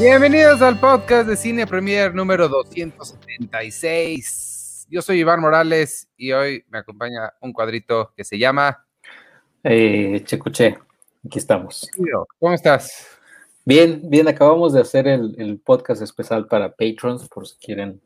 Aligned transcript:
Bienvenidos 0.00 0.62
al 0.62 0.78
podcast 0.78 1.28
de 1.28 1.36
Cine 1.36 1.66
Premier 1.66 2.14
número 2.14 2.48
276. 2.48 4.86
Yo 4.88 5.02
soy 5.02 5.18
Iván 5.18 5.40
Morales 5.40 6.08
y 6.16 6.30
hoy 6.30 6.64
me 6.68 6.78
acompaña 6.78 7.34
un 7.40 7.52
cuadrito 7.52 8.12
que 8.16 8.22
se 8.22 8.38
llama 8.38 8.86
eh, 9.64 10.22
Checuche. 10.24 10.78
Aquí 11.26 11.40
estamos. 11.40 11.90
¿Cómo 12.38 12.54
estás? 12.54 13.08
Bien, 13.64 14.00
bien, 14.04 14.28
acabamos 14.28 14.72
de 14.72 14.82
hacer 14.82 15.08
el, 15.08 15.60
podcast 15.64 16.00
especial 16.00 16.46
para 16.46 16.76
patrons, 16.76 17.28
por 17.28 17.48
si 17.48 17.56
quieren, 17.56 18.00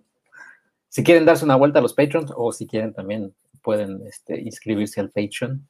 si 0.88 1.04
quieren 1.04 1.26
darse 1.26 1.44
una 1.44 1.56
vuelta 1.56 1.80
a 1.80 1.82
los 1.82 1.92
patrons 1.92 2.32
o 2.34 2.52
si 2.52 2.66
quieren 2.66 2.94
también 2.94 3.34
pueden 3.62 4.00
este, 4.06 4.40
inscribirse 4.40 4.98
al 4.98 5.10
Patreon 5.10 5.68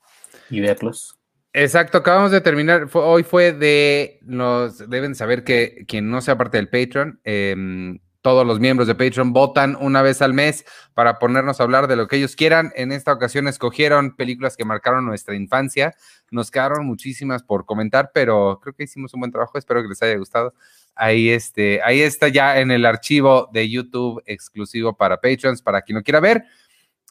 y 0.51 0.61
verlos. 0.61 1.19
Exacto, 1.55 1.99
acabamos 1.99 2.31
de 2.31 2.41
terminar. 2.41 2.89
hoy 2.95 3.23
fue 3.25 3.53
de. 3.53 4.21
Nos 4.23 4.89
deben 4.89 5.15
saber 5.15 5.45
que 5.45 5.85
quien 5.87 6.11
no 6.11 6.23
sea 6.23 6.39
parte 6.39 6.57
del 6.57 6.69
Patreon, 6.69 7.21
em, 7.25 7.99
todos 8.23 8.47
los 8.47 8.59
miembros 8.61 8.89
de 8.89 8.95
Patreon 8.95 9.33
votan 9.33 9.77
una 9.81 10.01
vez 10.01 10.23
al 10.23 10.33
mes 10.33 10.65
para 10.95 11.19
ponernos 11.19 11.61
a 11.61 11.65
hablar 11.65 11.89
de 11.89 11.97
lo 11.97 12.09
que 12.09 12.17
ellos 12.17 12.37
quieran. 12.37 12.73
En 12.77 12.93
esta 12.93 13.13
ocasión 13.13 13.49
escogieron 13.49 14.17
películas 14.17 14.57
que 14.57 14.65
marcaron 14.65 15.05
nuestra 15.05 15.35
infancia. 15.35 15.95
Nos 16.31 16.51
quedaron 16.51 16.87
muchísimas 16.87 17.43
por 17.43 17.67
comentar, 17.67 18.13
pero 18.15 18.59
creo 18.63 18.75
que 18.75 18.85
hicimos 18.85 19.13
un 19.13 19.21
buen 19.21 19.33
trabajo. 19.33 19.59
Espero 19.59 19.83
que 19.83 19.89
les 19.89 20.03
haya 20.03 20.17
gustado. 20.17 20.55
Ahí, 20.95 21.31
este, 21.31 21.83
ahí 21.83 22.01
está 22.01 22.29
ya 22.29 22.61
en 22.61 22.71
el 22.71 22.87
archivo 22.87 23.51
de 23.53 23.69
YouTube 23.69 24.23
exclusivo 24.25 24.97
para 24.97 25.21
Patreons, 25.21 25.61
para 25.61 25.83
quien 25.83 25.97
lo 25.97 26.03
quiera 26.03 26.21
ver. 26.21 26.45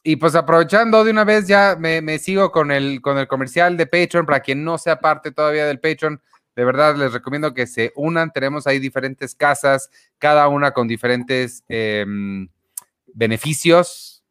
Y 0.04 0.16
pues 0.16 0.34
aprovechando 0.34 1.04
de 1.04 1.12
una 1.12 1.24
vez, 1.24 1.46
ya 1.46 1.76
me, 1.78 2.18
sigo 2.18 2.50
con 2.50 2.72
el, 2.72 3.00
con 3.00 3.18
el 3.18 3.28
comercial 3.28 3.76
de 3.76 3.86
Patreon. 3.86 4.26
Para 4.26 4.40
quien 4.40 4.64
no 4.64 4.76
sea 4.78 4.98
parte 4.98 5.30
todavía 5.30 5.64
del 5.66 5.78
Patreon, 5.78 6.20
de 6.56 6.64
verdad 6.64 6.96
les 6.96 7.12
recomiendo 7.12 7.54
que 7.54 7.66
se 7.68 7.92
unan. 7.94 8.32
Tenemos 8.32 8.66
ahí 8.66 8.80
diferentes 8.80 9.34
casas, 9.36 9.90
cada 10.18 10.48
una 10.48 10.72
con 10.72 10.88
diferentes 10.88 11.62
em, 11.68 12.48
beneficios, 13.14 14.24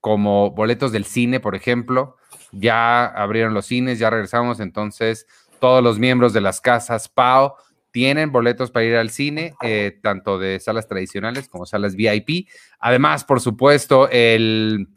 como 0.00 0.50
boletos 0.52 0.92
del 0.92 1.04
cine, 1.04 1.40
por 1.40 1.54
ejemplo. 1.54 2.16
Ya 2.52 3.04
abrieron 3.04 3.52
los 3.52 3.66
cines, 3.66 3.98
ya 3.98 4.08
regresamos. 4.08 4.60
Entonces, 4.60 5.26
todos 5.60 5.82
los 5.82 5.98
miembros 5.98 6.32
de 6.32 6.40
las 6.40 6.62
casas 6.62 7.08
PAO 7.08 7.56
tienen 7.90 8.32
boletos 8.32 8.70
para 8.70 8.86
ir 8.86 8.96
al 8.96 9.10
cine, 9.10 9.54
eh, 9.62 9.98
tanto 10.02 10.38
de 10.38 10.60
salas 10.60 10.86
tradicionales 10.88 11.48
como 11.48 11.66
salas 11.66 11.96
VIP. 11.96 12.48
Además, 12.78 13.24
por 13.24 13.40
supuesto, 13.40 14.08
el 14.10 14.88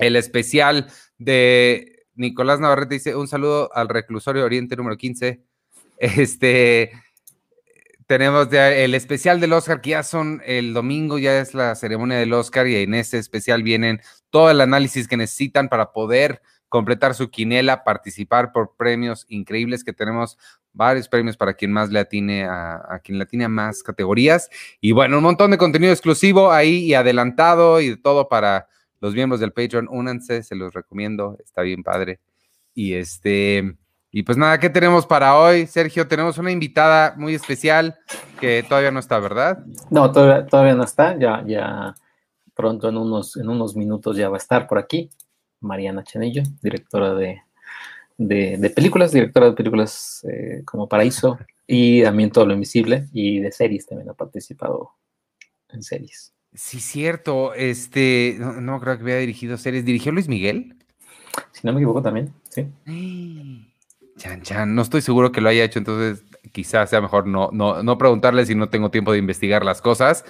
el 0.00 0.16
especial 0.16 0.90
de 1.18 2.06
Nicolás 2.14 2.58
Navarrete 2.60 2.94
dice 2.94 3.14
un 3.14 3.28
saludo 3.28 3.70
al 3.74 3.88
reclusorio 3.88 4.44
Oriente 4.44 4.76
número 4.76 4.96
15. 4.96 5.42
Este, 6.02 6.92
tenemos 8.06 8.50
el 8.50 8.94
especial 8.94 9.38
del 9.38 9.52
Oscar, 9.52 9.82
que 9.82 9.90
ya 9.90 10.02
son 10.02 10.40
el 10.46 10.72
domingo, 10.72 11.18
ya 11.18 11.38
es 11.38 11.52
la 11.52 11.74
ceremonia 11.74 12.16
del 12.16 12.32
Oscar 12.32 12.66
y 12.66 12.76
en 12.76 12.94
este 12.94 13.18
especial 13.18 13.62
vienen 13.62 14.00
todo 14.30 14.50
el 14.50 14.62
análisis 14.62 15.06
que 15.06 15.18
necesitan 15.18 15.68
para 15.68 15.92
poder 15.92 16.40
completar 16.70 17.14
su 17.14 17.30
quinela, 17.30 17.84
participar 17.84 18.50
por 18.50 18.76
premios 18.76 19.26
increíbles 19.28 19.84
que 19.84 19.92
tenemos 19.92 20.38
varios 20.72 21.06
premios 21.06 21.36
para 21.36 21.52
quien 21.52 21.70
más 21.70 21.90
le 21.90 21.98
atine 21.98 22.44
a, 22.44 22.82
a, 22.88 23.00
quien 23.00 23.18
le 23.18 23.24
atine 23.24 23.44
a 23.44 23.48
más 23.48 23.82
categorías 23.82 24.48
y 24.80 24.92
bueno, 24.92 25.18
un 25.18 25.24
montón 25.24 25.50
de 25.50 25.58
contenido 25.58 25.92
exclusivo 25.92 26.50
ahí 26.50 26.78
y 26.84 26.94
adelantado 26.94 27.80
y 27.82 27.90
de 27.90 27.96
todo 27.98 28.30
para 28.30 28.68
los 29.00 29.14
miembros 29.14 29.40
del 29.40 29.52
Patreon, 29.52 29.88
únanse, 29.90 30.42
se 30.42 30.54
los 30.54 30.72
recomiendo, 30.72 31.36
está 31.42 31.62
bien 31.62 31.82
padre. 31.82 32.20
Y 32.74 32.94
este, 32.94 33.76
y 34.10 34.22
pues 34.22 34.36
nada, 34.38 34.58
¿qué 34.58 34.70
tenemos 34.70 35.06
para 35.06 35.36
hoy, 35.38 35.66
Sergio? 35.66 36.08
Tenemos 36.08 36.38
una 36.38 36.50
invitada 36.50 37.14
muy 37.16 37.34
especial 37.34 37.98
que 38.40 38.64
todavía 38.68 38.90
no 38.90 39.00
está, 39.00 39.18
¿verdad? 39.18 39.64
No, 39.90 40.10
todavía, 40.10 40.46
todavía 40.46 40.74
no 40.74 40.84
está, 40.84 41.18
ya, 41.18 41.44
ya 41.46 41.94
pronto 42.54 42.88
en 42.88 42.96
unos, 42.96 43.36
en 43.36 43.48
unos 43.48 43.76
minutos 43.76 44.16
ya 44.16 44.28
va 44.28 44.36
a 44.36 44.38
estar 44.38 44.66
por 44.66 44.78
aquí. 44.78 45.10
Mariana 45.60 46.02
Chanillo, 46.02 46.42
directora 46.62 47.14
de, 47.14 47.42
de, 48.16 48.70
películas, 48.70 49.12
directora 49.12 49.46
de 49.46 49.52
películas 49.52 50.26
eh, 50.30 50.62
como 50.64 50.88
Paraíso 50.88 51.38
y 51.66 52.02
también 52.02 52.30
Todo 52.30 52.46
lo 52.46 52.54
Invisible 52.54 53.08
y 53.12 53.40
de 53.40 53.52
series 53.52 53.86
también 53.86 54.10
ha 54.10 54.14
participado 54.14 54.90
en 55.68 55.82
series. 55.82 56.34
Sí, 56.54 56.80
cierto. 56.80 57.54
Este, 57.54 58.36
no, 58.38 58.80
creo 58.80 58.96
que 58.96 59.02
había 59.02 59.18
dirigido 59.18 59.56
series. 59.56 59.84
¿Dirigió 59.84 60.12
Luis 60.12 60.28
Miguel? 60.28 60.76
Si 61.52 61.60
no 61.64 61.72
me 61.72 61.78
equivoco 61.78 62.02
también, 62.02 62.32
sí. 62.48 62.66
Chan, 64.16 64.42
chan. 64.42 64.74
No 64.74 64.82
estoy 64.82 65.00
seguro 65.00 65.30
que 65.30 65.40
lo 65.40 65.48
haya 65.48 65.64
hecho, 65.64 65.78
entonces 65.78 66.24
quizás 66.52 66.90
sea 66.90 67.00
mejor 67.00 67.26
no, 67.26 67.50
no, 67.52 67.82
no 67.82 67.98
preguntarle 67.98 68.44
si 68.44 68.54
no 68.54 68.68
tengo 68.68 68.90
tiempo 68.90 69.12
de 69.12 69.18
investigar 69.18 69.64
las 69.64 69.80
cosas. 69.80 70.24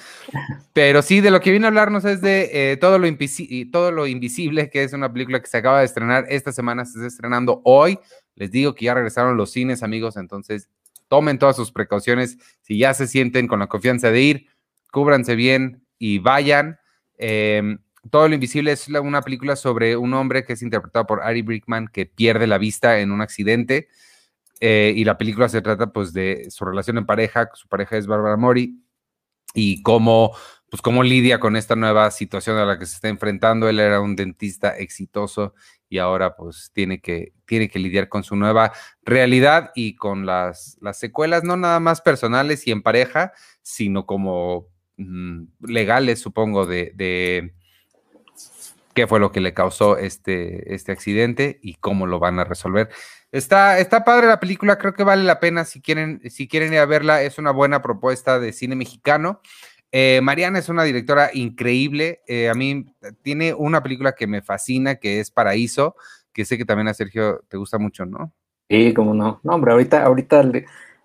Pero 0.72 1.03
sí, 1.03 1.20
de 1.20 1.31
lo 1.31 1.41
que 1.41 1.50
vine 1.50 1.66
a 1.66 1.69
hablarnos 1.69 2.04
es 2.04 2.20
de 2.20 2.72
eh, 2.72 2.76
todo, 2.76 2.98
lo 2.98 3.06
todo 3.70 3.92
lo 3.92 4.06
Invisible, 4.06 4.70
que 4.70 4.82
es 4.82 4.92
una 4.92 5.12
película 5.12 5.41
que 5.41 5.47
se 5.47 5.56
acaba 5.56 5.81
de 5.81 5.87
estrenar 5.87 6.26
esta 6.28 6.52
semana, 6.52 6.84
se 6.84 6.98
está 6.98 7.06
estrenando 7.06 7.62
hoy. 7.64 7.98
Les 8.34 8.50
digo 8.50 8.75
que 8.75 8.87
ya 8.87 8.94
regresaron 8.94 9.37
los 9.37 9.50
cines, 9.50 9.82
amigos, 9.82 10.16
entonces 10.16 10.69
tomen 11.08 11.38
todas 11.38 11.56
sus 11.56 11.72
precauciones. 11.72 12.38
Si 12.60 12.78
ya 12.78 12.94
se 12.94 13.06
sienten 13.06 13.48
con 13.48 13.58
la 13.58 13.66
confianza 13.66 14.10
de 14.10 14.20
ir, 14.20 14.47
cúbranse 14.91 15.34
bien, 15.34 15.82
y 16.00 16.19
vayan. 16.19 16.81
Em, 17.19 17.78
todo 18.11 18.27
lo 18.27 18.34
Invisible 18.34 18.72
es 18.72 18.88
una 18.88 19.21
película 19.22 19.55
sobre 19.55 19.97
un 19.97 20.15
hombre 20.15 20.44
que 20.44 20.55
es 20.55 20.62
interpretado 20.62 21.06
por 21.06 21.22
Ari 21.22 21.43
Brickman 21.43 21.87
que 21.87 22.06
pierde 22.06 22.49
la 22.49 22.59
vista 22.59 22.99
en 22.99 23.12
un 23.12 23.21
accidente. 23.21 23.88
Eh, 24.61 24.93
y 24.97 25.05
la 25.05 25.16
película 25.16 25.49
se 25.49 25.62
trata 25.62 25.93
pues 25.93 26.12
de 26.12 26.50
su 26.50 26.65
relación 26.65 26.99
en 26.99 27.06
pareja, 27.06 27.50
su 27.55 27.69
pareja 27.69 27.97
es 27.97 28.06
Barbara 28.06 28.37
Mori, 28.37 28.83
y 29.55 29.83
cómo, 29.83 30.34
pues, 30.71 30.83
cómo 30.83 31.03
lidia 31.03 31.41
con 31.41 31.56
esta 31.56 31.77
nueva 31.77 32.11
situación 32.11 32.56
a 32.56 32.65
la 32.65 32.78
que 32.78 32.87
se 32.87 32.94
está 32.94 33.09
enfrentando. 33.09 33.69
Él 33.69 33.81
era 33.81 34.00
un 34.00 34.17
dentista 34.17 34.77
exitoso 34.77 35.55
y 35.88 35.99
ahora 35.99 36.37
pues 36.37 36.71
tiene 36.72 37.00
que, 37.00 37.34
tiene 37.47 37.69
que 37.69 37.81
lidiar 37.81 38.09
con 38.09 38.22
su 38.22 38.37
nueva 38.37 38.72
realidad 39.03 39.72
y 39.75 39.97
con 39.97 40.25
las, 40.25 40.78
las 40.81 40.99
secuelas, 40.99 41.43
no 41.43 41.56
nada 41.56 41.81
más 41.81 42.00
personales 42.00 42.67
y 42.67 42.71
en 42.71 42.82
pareja, 42.82 43.32
sino 43.62 44.06
como 44.06 44.69
legales, 45.61 46.21
supongo, 46.21 46.66
de, 46.66 47.53
qué 48.94 49.06
fue 49.06 49.21
lo 49.21 49.33
que 49.33 49.41
le 49.41 49.55
causó 49.55 49.97
este, 49.97 50.75
este 50.75 50.93
accidente 50.93 51.59
y 51.62 51.75
cómo 51.75 52.06
lo 52.06 52.19
van 52.19 52.38
a 52.38 52.44
resolver. 52.44 52.91
Está, 53.33 53.78
está 53.78 54.05
padre 54.05 54.27
la 54.27 54.41
película, 54.41 54.78
creo 54.78 54.94
que 54.94 55.05
vale 55.05 55.22
la 55.22 55.38
pena 55.38 55.65
si 55.65 55.81
quieren, 55.81 56.21
si 56.28 56.49
quieren 56.49 56.72
ir 56.72 56.81
a 56.81 56.87
verla, 56.87 57.22
es 57.22 57.38
una 57.38 57.53
buena 57.53 57.81
propuesta 57.81 58.41
de 58.41 58.53
cine 58.53 58.75
mexicano. 58.75 59.41
Eh, 59.93 60.21
Mariana 60.22 60.59
es 60.59 60.69
una 60.69 60.84
directora 60.84 61.31
increíble, 61.32 62.22
eh, 62.27 62.49
a 62.49 62.55
mí 62.55 62.87
tiene 63.22 63.55
una 63.55 63.82
película 63.82 64.12
que 64.12 64.27
me 64.27 64.43
fascina, 64.43 64.97
que 64.97 65.21
es 65.21 65.31
Paraíso, 65.31 65.97
que 66.32 66.44
sé 66.44 66.59
que 66.59 66.65
también 66.65 66.88
a 66.88 66.94
Sergio 66.94 67.44
te 67.49 67.56
gusta 67.56 67.78
mucho, 67.78 68.06
¿no? 68.06 68.32
Sí, 68.69 68.94
cómo 68.94 69.15
no. 69.15 69.41
No, 69.43 69.55
hombre, 69.55 69.72
ahorita, 69.72 70.05
ahorita 70.05 70.43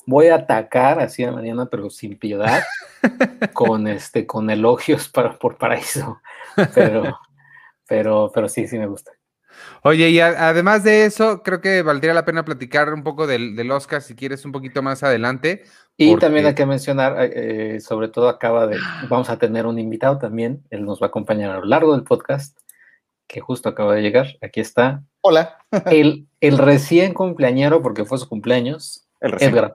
voy 0.06 0.28
a 0.28 0.36
atacar 0.36 1.00
así 1.00 1.24
de 1.24 1.32
mañana, 1.32 1.68
pero 1.68 1.90
sin 1.90 2.18
piedad, 2.18 2.64
con 3.54 3.88
este, 3.88 4.26
con 4.26 4.50
elogios 4.50 5.10
para, 5.10 5.38
por 5.38 5.58
paraíso. 5.58 6.20
Pero, 6.74 7.20
pero, 7.88 8.32
pero 8.34 8.50
sí, 8.50 8.68
sí 8.68 8.78
me 8.78 8.88
gusta. 8.88 9.12
Oye, 9.84 10.10
y 10.10 10.20
además 10.20 10.84
de 10.84 11.06
eso, 11.06 11.44
creo 11.44 11.62
que 11.62 11.82
valdría 11.82 12.14
la 12.14 12.26
pena 12.26 12.44
platicar 12.44 12.94
un 12.94 13.04
poco 13.04 13.28
del, 13.28 13.72
Oscar, 13.72 14.02
si 14.02 14.16
quieres, 14.16 14.46
un 14.46 14.52
poquito 14.52 14.82
más 14.82 15.04
adelante. 15.04 15.64
Y 15.98 16.16
también 16.18 16.46
hay 16.46 16.56
que 16.56 16.66
mencionar, 16.66 17.16
eh, 17.20 17.80
sobre 17.80 18.10
todo 18.10 18.28
acaba 18.28 18.68
de, 18.68 18.78
vamos 19.10 19.30
a 19.30 19.38
tener 19.38 19.66
un 19.66 19.80
invitado 19.80 20.18
también, 20.18 20.64
él 20.70 20.84
nos 20.84 21.02
va 21.02 21.06
a 21.06 21.10
acompañar 21.10 21.52
a 21.52 21.60
lo 21.60 21.66
largo 21.66 21.94
del 21.94 22.04
podcast, 22.04 22.58
que 23.28 23.40
justo 23.40 23.70
acaba 23.70 23.96
de 23.96 24.02
llegar, 24.02 24.28
aquí 24.42 24.60
está. 24.60 25.04
Hola. 25.22 25.58
el, 25.86 26.28
el 26.42 26.58
recién 26.58 27.14
cumpleañero, 27.14 27.82
porque 27.82 28.06
fue 28.06 28.18
su 28.18 28.28
cumpleaños, 28.28 29.05
Edgar 29.22 29.74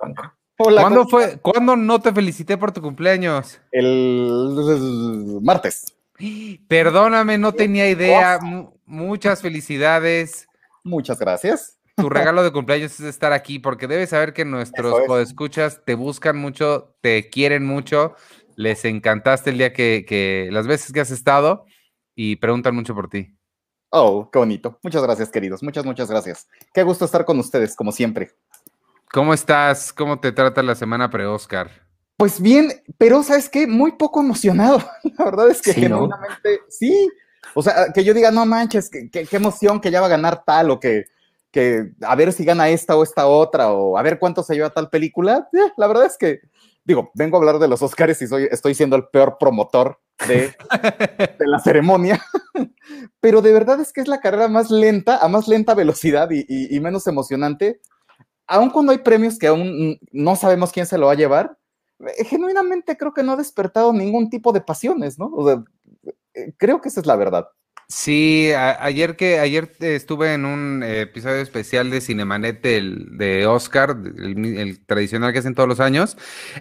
¿Cuándo, 0.56 1.08
fue, 1.08 1.38
¿Cuándo 1.38 1.74
no 1.74 2.00
te 2.00 2.12
felicité 2.12 2.58
por 2.58 2.70
tu 2.70 2.82
cumpleaños? 2.82 3.60
El, 3.72 5.38
martes. 5.42 5.96
Perdóname, 6.68 7.38
no 7.38 7.52
tenía 7.52 7.88
idea. 7.88 8.38
muchas 8.84 9.40
felicidades. 9.40 10.48
Muchas 10.84 11.18
gracias. 11.18 11.78
Tu 11.96 12.08
regalo 12.10 12.42
de 12.42 12.52
cumpleaños 12.52 12.92
es 13.00 13.06
estar 13.06 13.32
aquí 13.32 13.58
porque 13.58 13.86
debes 13.86 14.10
saber 14.10 14.34
que 14.34 14.44
nuestros 14.44 14.94
escuchas 15.26 15.80
te 15.84 15.94
buscan 15.94 16.36
mucho, 16.36 16.94
te 17.00 17.30
quieren 17.30 17.64
mucho, 17.64 18.14
les 18.56 18.84
encantaste 18.84 19.50
el 19.50 19.58
día 19.58 19.72
que, 19.72 20.04
que, 20.06 20.48
las 20.52 20.66
veces 20.66 20.92
que 20.92 21.00
has 21.00 21.10
estado 21.10 21.64
y 22.14 22.36
preguntan 22.36 22.74
mucho 22.74 22.94
por 22.94 23.08
ti. 23.08 23.34
Oh, 23.90 24.30
qué 24.30 24.38
bonito. 24.38 24.78
Muchas 24.82 25.02
gracias, 25.02 25.30
queridos. 25.30 25.62
Muchas, 25.62 25.84
muchas 25.84 26.08
gracias. 26.08 26.46
Qué 26.72 26.82
gusto 26.82 27.04
estar 27.04 27.24
con 27.24 27.38
ustedes, 27.38 27.74
como 27.74 27.90
siempre. 27.90 28.30
¿Cómo 29.12 29.34
estás? 29.34 29.92
¿Cómo 29.92 30.20
te 30.20 30.32
trata 30.32 30.62
la 30.62 30.74
semana 30.74 31.10
pre-Oscar? 31.10 31.70
Pues 32.16 32.40
bien, 32.40 32.70
pero 32.98 33.22
¿sabes 33.22 33.48
qué? 33.48 33.66
Muy 33.66 33.92
poco 33.92 34.20
emocionado. 34.20 34.78
La 35.18 35.24
verdad 35.24 35.50
es 35.50 35.60
que 35.62 35.72
sí, 35.72 35.80
genuinamente, 35.80 36.60
sí. 36.68 37.10
O 37.54 37.62
sea, 37.62 37.92
que 37.92 38.04
yo 38.04 38.14
diga, 38.14 38.30
no 38.30 38.46
manches, 38.46 38.90
qué 38.90 39.26
emoción 39.32 39.80
que 39.80 39.90
ya 39.90 40.00
va 40.00 40.06
a 40.06 40.10
ganar 40.10 40.44
tal, 40.44 40.70
o 40.70 40.78
que, 40.78 41.06
que 41.50 41.90
a 42.02 42.14
ver 42.14 42.32
si 42.32 42.44
gana 42.44 42.68
esta 42.68 42.96
o 42.96 43.02
esta 43.02 43.26
otra, 43.26 43.72
o 43.72 43.98
a 43.98 44.02
ver 44.02 44.18
cuánto 44.18 44.42
se 44.42 44.54
lleva 44.54 44.70
tal 44.70 44.90
película. 44.90 45.48
Eh, 45.52 45.72
la 45.76 45.86
verdad 45.88 46.06
es 46.06 46.16
que 46.16 46.40
digo, 46.84 47.10
vengo 47.14 47.36
a 47.36 47.40
hablar 47.40 47.58
de 47.58 47.68
los 47.68 47.82
Oscars 47.82 48.20
y 48.22 48.26
soy, 48.26 48.48
estoy 48.50 48.74
siendo 48.74 48.96
el 48.96 49.08
peor 49.08 49.36
promotor 49.38 50.00
de, 50.26 50.54
la 51.38 51.58
ceremonia, 51.60 52.22
pero 53.20 53.42
de 53.42 53.52
verdad 53.52 53.80
es 53.80 53.92
que 53.92 54.00
es 54.00 54.08
la 54.08 54.20
carrera 54.20 54.48
más 54.48 54.70
lenta, 54.70 55.18
a 55.18 55.28
más 55.28 55.48
lenta 55.48 55.74
velocidad 55.74 56.28
y, 56.30 56.80
menos 56.80 57.06
emocionante, 57.06 57.80
aun 58.50 58.70
cuando 58.70 58.92
hay 58.92 58.98
premios 58.98 59.38
que 59.38 59.46
aún 59.46 59.98
no 60.10 60.36
sabemos 60.36 60.72
quién 60.72 60.84
se 60.84 60.98
lo 60.98 61.06
va 61.06 61.12
a 61.12 61.16
llevar, 61.16 61.56
eh, 62.00 62.24
genuinamente 62.24 62.96
creo 62.96 63.14
que 63.14 63.22
no 63.22 63.32
ha 63.32 63.36
despertado 63.36 63.92
ningún 63.92 64.28
tipo 64.28 64.52
de 64.52 64.60
pasiones, 64.60 65.18
¿no? 65.18 65.30
Eh, 66.34 66.52
creo 66.58 66.80
que 66.80 66.88
esa 66.88 67.00
es 67.00 67.06
la 67.06 67.16
verdad. 67.16 67.48
Sí, 67.86 68.52
ayer 68.54 69.16
que 69.16 69.40
ayer 69.40 69.72
estuve 69.80 70.34
en 70.34 70.44
un 70.44 70.82
episodio 70.84 71.40
especial 71.40 71.90
de 71.90 72.00
Cinemanet 72.00 72.62
de 72.62 73.46
Oscar, 73.48 73.96
el, 74.16 74.84
tradicional 74.86 75.32
que 75.32 75.40
hacen 75.40 75.56
todos 75.56 75.68
los 75.68 75.80
años, 75.80 76.16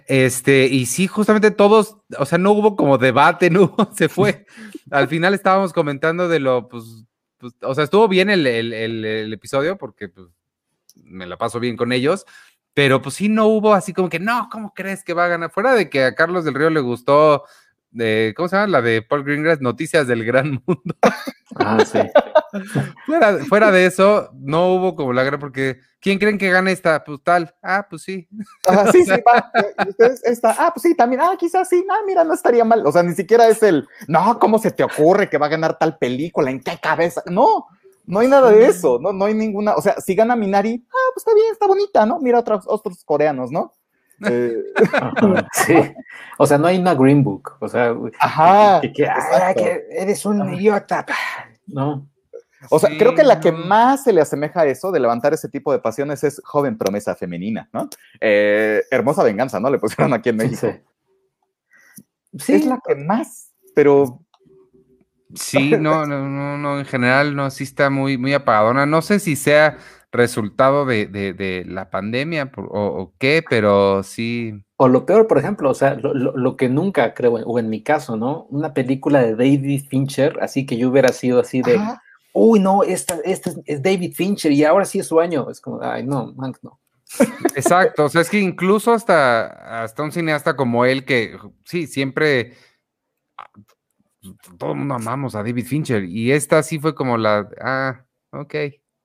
este, 0.08 0.66
y 0.66 0.86
sí, 0.86 1.06
justamente 1.06 1.52
todos, 1.52 1.98
o 2.18 2.26
sea, 2.26 2.38
no 2.38 2.50
hubo 2.50 2.74
como 2.74 2.98
debate, 2.98 3.48
no 3.50 3.76
se 3.96 4.08
fue. 4.08 4.44
Al 4.90 5.06
final 5.06 5.34
estábamos 5.34 5.72
comentando 5.72 6.28
de 6.28 6.40
lo, 6.40 6.68
pues, 6.68 7.04
pues 7.38 7.52
o 7.62 7.74
sea, 7.76 7.84
estuvo 7.84 8.08
bien 8.08 8.28
el, 8.28 8.46
el, 8.46 9.32
episodio 9.32 9.78
porque 9.78 10.08
pues, 10.08 10.26
me 11.04 11.26
la 11.26 11.38
paso 11.38 11.60
bien 11.60 11.76
con 11.76 11.92
ellos, 11.92 12.26
pero 12.74 13.02
pues 13.02 13.16
sí 13.16 13.28
no 13.28 13.46
hubo 13.46 13.74
así 13.74 13.92
como 13.92 14.08
que, 14.08 14.20
no, 14.20 14.48
¿cómo 14.50 14.72
crees 14.74 15.04
que 15.04 15.14
va 15.14 15.24
a 15.24 15.28
ganar? 15.28 15.50
Fuera 15.50 15.74
de 15.74 15.90
que 15.90 16.04
a 16.04 16.14
Carlos 16.14 16.44
del 16.44 16.54
Río 16.54 16.70
le 16.70 16.80
gustó 16.80 17.44
de, 17.90 18.34
¿cómo 18.36 18.48
se 18.48 18.56
llama? 18.56 18.68
La 18.68 18.82
de 18.82 19.02
Paul 19.02 19.24
Greengrass, 19.24 19.60
Noticias 19.60 20.06
del 20.06 20.24
Gran 20.24 20.62
Mundo. 20.66 20.94
Ah, 21.56 21.78
sí. 21.84 21.98
fuera, 23.48 23.70
de 23.70 23.86
eso, 23.86 24.30
no 24.34 24.74
hubo 24.74 24.94
como 24.94 25.12
la 25.12 25.24
gran, 25.24 25.40
porque 25.40 25.80
¿quién 26.00 26.18
creen 26.18 26.38
que 26.38 26.50
gane 26.50 26.70
esta? 26.70 27.02
Pues 27.02 27.20
tal, 27.22 27.52
ah, 27.62 27.86
pues 27.90 28.02
sí. 28.02 28.28
Ah, 28.68 28.90
sí, 28.92 29.04
sí, 29.04 29.10
va. 29.10 29.50
esta, 30.24 30.54
ah, 30.58 30.70
pues 30.72 30.82
sí, 30.82 30.94
también, 30.94 31.22
ah, 31.22 31.34
quizás 31.38 31.68
sí, 31.68 31.84
ah, 31.90 32.00
mira, 32.06 32.22
no 32.22 32.34
estaría 32.34 32.64
mal. 32.64 32.86
O 32.86 32.92
sea, 32.92 33.02
ni 33.02 33.14
siquiera 33.14 33.48
es 33.48 33.62
el, 33.62 33.88
no, 34.06 34.38
¿cómo 34.38 34.58
se 34.58 34.70
te 34.70 34.84
ocurre 34.84 35.28
que 35.28 35.38
va 35.38 35.46
a 35.46 35.50
ganar 35.50 35.76
tal 35.78 35.98
película? 35.98 36.50
¿En 36.50 36.60
qué 36.60 36.78
cabeza? 36.80 37.22
No, 37.26 37.66
no 38.10 38.20
hay 38.20 38.28
nada 38.28 38.50
de 38.50 38.66
eso, 38.66 38.98
no, 39.00 39.12
no 39.12 39.24
hay 39.24 39.34
ninguna, 39.34 39.74
o 39.74 39.82
sea, 39.82 40.00
si 40.00 40.14
gana 40.14 40.36
Minari, 40.36 40.84
ah, 40.88 41.10
pues 41.14 41.22
está 41.26 41.34
bien, 41.34 41.46
está 41.52 41.66
bonita, 41.66 42.04
¿no? 42.04 42.18
Mira 42.20 42.40
otros, 42.40 42.64
otros 42.66 43.04
coreanos, 43.04 43.50
¿no? 43.50 43.72
Eh, 44.30 44.62
sí. 45.52 45.74
O 46.36 46.46
sea, 46.46 46.58
no 46.58 46.66
hay 46.66 46.78
una 46.78 46.94
Green 46.94 47.24
Book. 47.24 47.52
O 47.58 47.66
sea, 47.66 47.94
Ajá, 48.18 48.82
que, 48.82 49.06
ah, 49.06 49.54
eres 49.90 50.26
un 50.26 50.52
idiota. 50.52 51.06
No. 51.66 52.06
O 52.68 52.78
sea, 52.78 52.90
creo 52.98 53.14
que 53.14 53.24
la 53.24 53.40
que 53.40 53.50
más 53.50 54.04
se 54.04 54.12
le 54.12 54.20
asemeja 54.20 54.60
a 54.60 54.66
eso, 54.66 54.92
de 54.92 55.00
levantar 55.00 55.32
ese 55.32 55.48
tipo 55.48 55.72
de 55.72 55.78
pasiones, 55.78 56.22
es 56.22 56.42
joven 56.44 56.76
promesa 56.76 57.14
femenina, 57.14 57.70
¿no? 57.72 57.88
Eh, 58.20 58.82
hermosa 58.90 59.22
venganza, 59.22 59.58
¿no? 59.58 59.70
Le 59.70 59.78
pusieron 59.78 60.12
aquí 60.12 60.28
en 60.28 60.36
México. 60.36 60.68
Sí. 62.38 62.54
Es 62.54 62.66
la 62.66 62.78
que 62.86 62.94
más, 62.94 63.52
pero. 63.74 64.20
Sí, 65.34 65.70
no, 65.78 66.06
no, 66.06 66.28
no, 66.28 66.58
no, 66.58 66.78
en 66.78 66.84
general 66.84 67.36
no, 67.36 67.50
sí 67.50 67.64
está 67.64 67.90
muy, 67.90 68.18
muy 68.18 68.32
apagadona. 68.34 68.86
No 68.86 69.02
sé 69.02 69.18
si 69.18 69.36
sea 69.36 69.78
resultado 70.12 70.86
de, 70.86 71.64
la 71.66 71.90
pandemia 71.90 72.50
o, 72.56 73.12
qué, 73.18 73.44
pero 73.48 74.02
sí. 74.02 74.54
O 74.76 74.88
lo 74.88 75.06
peor, 75.06 75.26
por 75.26 75.38
ejemplo, 75.38 75.70
o 75.70 75.74
sea, 75.74 75.94
lo, 75.94 76.56
que 76.56 76.68
nunca 76.68 77.14
creo, 77.14 77.34
o 77.34 77.58
en 77.58 77.68
mi 77.68 77.82
caso, 77.82 78.16
¿no? 78.16 78.46
Una 78.50 78.74
película 78.74 79.20
de 79.20 79.36
David 79.36 79.84
Fincher, 79.88 80.38
así 80.40 80.66
que 80.66 80.76
yo 80.76 80.90
hubiera 80.90 81.12
sido 81.12 81.40
así 81.40 81.62
de, 81.62 81.78
uy, 82.32 82.58
no, 82.58 82.82
esta, 82.82 83.18
esta 83.24 83.52
es 83.66 83.82
David 83.82 84.14
Fincher 84.14 84.52
y 84.52 84.64
ahora 84.64 84.84
sí 84.84 84.98
es 84.98 85.06
su 85.06 85.20
año. 85.20 85.48
Es 85.50 85.60
como, 85.60 85.80
ay, 85.82 86.04
no, 86.04 86.32
man, 86.34 86.54
no. 86.62 86.80
Exacto, 87.56 88.04
o 88.04 88.08
sea, 88.08 88.20
es 88.20 88.30
que 88.30 88.38
incluso 88.38 88.92
hasta, 88.92 89.82
hasta 89.82 90.02
un 90.02 90.12
cineasta 90.12 90.54
como 90.54 90.84
él, 90.84 91.04
que 91.04 91.36
sí, 91.64 91.86
siempre 91.86 92.54
todo 94.58 94.72
el 94.72 94.78
mundo 94.78 94.94
amamos 94.94 95.34
a 95.34 95.42
David 95.42 95.66
Fincher, 95.66 96.04
y 96.04 96.32
esta 96.32 96.62
sí 96.62 96.78
fue 96.78 96.94
como 96.94 97.16
la, 97.16 97.48
ah, 97.62 98.04
ok. 98.32 98.54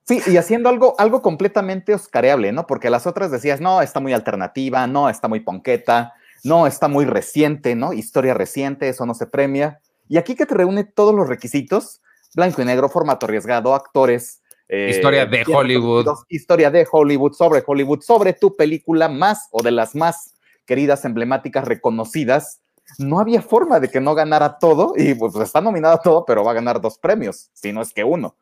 Sí, 0.07 0.21
y 0.27 0.37
haciendo 0.37 0.69
algo, 0.69 0.93
algo 0.99 1.21
completamente 1.21 1.93
oscareable, 1.93 2.51
¿no? 2.51 2.67
Porque 2.67 2.91
las 2.91 3.07
otras 3.07 3.31
decías, 3.31 3.59
no, 3.59 3.81
está 3.81 3.99
muy 3.99 4.13
alternativa, 4.13 4.85
no, 4.85 5.09
está 5.09 5.27
muy 5.27 5.39
ponqueta, 5.39 6.13
no, 6.43 6.67
está 6.67 6.87
muy 6.87 7.05
reciente, 7.05 7.75
¿no? 7.75 7.91
Historia 7.91 8.35
reciente, 8.35 8.87
eso 8.87 9.07
no 9.07 9.15
se 9.15 9.25
premia. 9.25 9.79
Y 10.07 10.17
aquí 10.17 10.35
que 10.35 10.45
te 10.45 10.53
reúne 10.53 10.83
todos 10.83 11.15
los 11.15 11.27
requisitos, 11.27 12.01
blanco 12.35 12.61
y 12.61 12.65
negro, 12.65 12.87
formato 12.87 13.25
arriesgado, 13.25 13.73
actores. 13.73 14.43
Eh, 14.69 14.91
historia 14.91 15.25
de 15.25 15.43
Hollywood. 15.43 16.07
Historia 16.29 16.69
de 16.69 16.87
Hollywood, 16.89 17.33
sobre 17.33 17.63
Hollywood, 17.65 18.01
sobre 18.01 18.33
tu 18.33 18.55
película 18.55 19.09
más 19.09 19.47
o 19.51 19.63
de 19.63 19.71
las 19.71 19.95
más 19.95 20.35
queridas, 20.67 21.03
emblemáticas, 21.05 21.65
reconocidas. 21.65 22.61
No 22.97 23.19
había 23.19 23.41
forma 23.41 23.79
de 23.79 23.89
que 23.89 23.99
no 23.99 24.15
ganara 24.15 24.57
todo 24.57 24.93
y 24.95 25.13
pues 25.15 25.35
está 25.35 25.61
nominado 25.61 25.95
a 25.95 26.01
todo, 26.01 26.25
pero 26.25 26.43
va 26.43 26.51
a 26.51 26.55
ganar 26.55 26.79
dos 26.79 26.97
premios, 26.97 27.49
si 27.53 27.73
no 27.73 27.81
es 27.81 27.93
que 27.93 28.03
uno, 28.03 28.35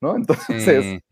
¿no? 0.00 0.16
Entonces, 0.16 1.02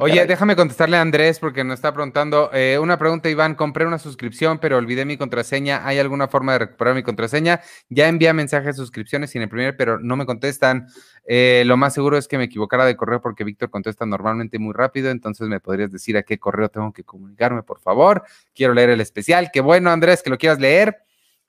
Oye, 0.00 0.26
déjame 0.26 0.56
contestarle 0.56 0.96
a 0.96 1.00
Andrés 1.00 1.38
porque 1.38 1.62
nos 1.62 1.74
está 1.74 1.92
preguntando. 1.92 2.50
Eh, 2.52 2.78
una 2.80 2.98
pregunta, 2.98 3.28
Iván. 3.28 3.54
Compré 3.54 3.86
una 3.86 3.98
suscripción, 3.98 4.58
pero 4.58 4.76
olvidé 4.76 5.04
mi 5.04 5.16
contraseña. 5.16 5.86
¿Hay 5.86 5.98
alguna 5.98 6.28
forma 6.28 6.52
de 6.52 6.60
recuperar 6.60 6.94
mi 6.94 7.02
contraseña? 7.02 7.60
Ya 7.88 8.08
envié 8.08 8.32
mensajes 8.32 8.76
de 8.76 8.82
suscripciones 8.82 9.30
sin 9.30 9.42
el 9.42 9.48
primer, 9.48 9.76
pero 9.76 9.98
no 9.98 10.16
me 10.16 10.26
contestan. 10.26 10.88
Eh, 11.26 11.62
lo 11.66 11.76
más 11.76 11.94
seguro 11.94 12.16
es 12.16 12.26
que 12.26 12.38
me 12.38 12.44
equivocara 12.44 12.84
de 12.84 12.96
correo 12.96 13.20
porque 13.20 13.44
Víctor 13.44 13.70
contesta 13.70 14.06
normalmente 14.06 14.58
muy 14.58 14.72
rápido. 14.72 15.10
Entonces, 15.10 15.48
¿me 15.48 15.60
podrías 15.60 15.92
decir 15.92 16.16
a 16.16 16.22
qué 16.22 16.38
correo 16.38 16.68
tengo 16.68 16.92
que 16.92 17.04
comunicarme, 17.04 17.62
por 17.62 17.80
favor? 17.80 18.24
Quiero 18.54 18.74
leer 18.74 18.90
el 18.90 19.00
especial. 19.00 19.50
Qué 19.52 19.60
bueno, 19.60 19.90
Andrés, 19.90 20.22
que 20.22 20.30
lo 20.30 20.38
quieras 20.38 20.58
leer. 20.58 21.05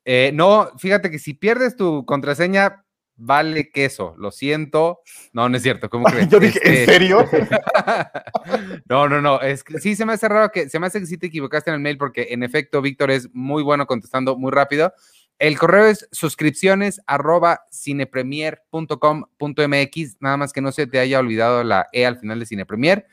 Eh, 0.10 0.32
no, 0.34 0.72
fíjate 0.78 1.12
que 1.12 1.20
si 1.20 1.34
pierdes 1.34 1.76
tu 1.76 2.06
contraseña, 2.06 2.86
vale 3.18 3.72
queso, 3.72 4.16
lo 4.18 4.32
siento. 4.32 5.02
No, 5.34 5.50
no 5.50 5.58
es 5.58 5.64
cierto, 5.64 5.90
¿cómo 5.90 6.06
crees? 6.06 6.30
Yo 6.30 6.40
dije, 6.40 6.62
¿en 6.64 6.76
este, 6.76 6.94
serio? 6.94 7.26
no, 8.88 9.10
no, 9.10 9.22
no, 9.22 9.42
es 9.42 9.66
que 9.66 9.82
sí 9.82 9.98
se 9.98 10.06
me 10.06 10.14
hace 10.14 10.30
raro 10.30 10.50
que, 10.50 10.70
se 10.70 10.80
me 10.80 10.88
hace 10.88 11.02
que 11.02 11.08
sí 11.08 11.18
te 11.18 11.28
equivocaste 11.28 11.72
en 11.72 11.74
el 11.74 11.82
mail 11.82 11.98
porque 11.98 12.28
en 12.30 12.44
efecto 12.44 12.82
Víctor 12.82 13.12
es 13.12 13.28
muy 13.34 13.64
bueno 13.64 13.86
contestando 13.86 14.38
muy 14.38 14.52
rápido. 14.52 14.94
El 15.40 15.60
correo 15.60 15.88
es 15.88 16.08
suscripciones 16.14 17.02
arroba 17.06 17.66
cinepremier.com.mx, 17.70 20.22
nada 20.22 20.38
más 20.38 20.54
que 20.54 20.62
no 20.62 20.72
se 20.72 20.88
te 20.88 21.00
haya 21.00 21.20
olvidado 21.20 21.66
la 21.66 21.88
E 21.92 22.06
al 22.06 22.18
final 22.18 22.40
de 22.40 22.46
cinepremier. 22.46 23.08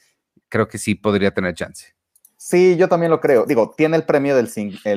Creo 0.50 0.68
que 0.68 0.76
sí 0.76 0.94
podría 0.94 1.32
tener 1.32 1.54
chance. 1.54 1.94
Sí, 2.36 2.76
yo 2.76 2.88
también 2.88 3.10
lo 3.10 3.20
creo. 3.20 3.46
Digo, 3.46 3.72
tiene 3.74 3.96
el 3.96 4.04
premio 4.04 4.36
del, 4.36 4.50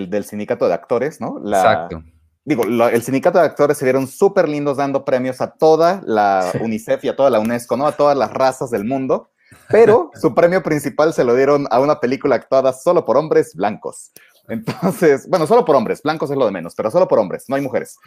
del 0.10 0.25
sindicato 0.25 0.67
de 0.67 0.74
actores, 0.74 1.22
¿no? 1.22 1.39
Exacto. 1.39 2.03
Digo, 2.45 2.63
el 2.63 3.01
sindicato 3.01 3.39
de 3.39 3.45
actores 3.45 3.75
se 3.75 3.85
vieron 3.85 4.07
súper 4.07 4.47
lindos 4.47 4.77
dando 4.77 5.03
premios 5.03 5.41
a 5.41 5.51
toda 5.51 6.01
la 6.05 6.51
UNICEF 6.61 7.03
y 7.03 7.09
a 7.09 7.15
toda 7.15 7.31
la 7.31 7.39
UNESCO, 7.39 7.75
¿no? 7.75 7.87
A 7.87 7.93
todas 7.93 8.15
las 8.15 8.31
razas 8.31 8.69
del 8.69 8.85
mundo. 8.85 9.31
pero 9.67 10.11
su 10.21 10.35
premio 10.35 10.61
principal 10.61 11.13
se 11.13 11.23
lo 11.23 11.35
dieron 11.35 11.65
a 11.71 11.79
una 11.79 11.99
película 11.99 12.35
actuada 12.35 12.71
solo 12.71 13.03
por 13.03 13.17
hombres 13.17 13.55
blancos. 13.55 14.11
Entonces, 14.47 15.27
bueno, 15.27 15.47
solo 15.47 15.65
por 15.65 15.75
hombres, 15.75 16.03
blancos 16.03 16.29
es 16.29 16.37
lo 16.37 16.45
de 16.45 16.51
menos, 16.51 16.75
pero 16.75 16.91
solo 16.91 17.07
por 17.07 17.17
hombres, 17.17 17.45
no 17.47 17.55
hay 17.55 17.63
mujeres. 17.63 17.97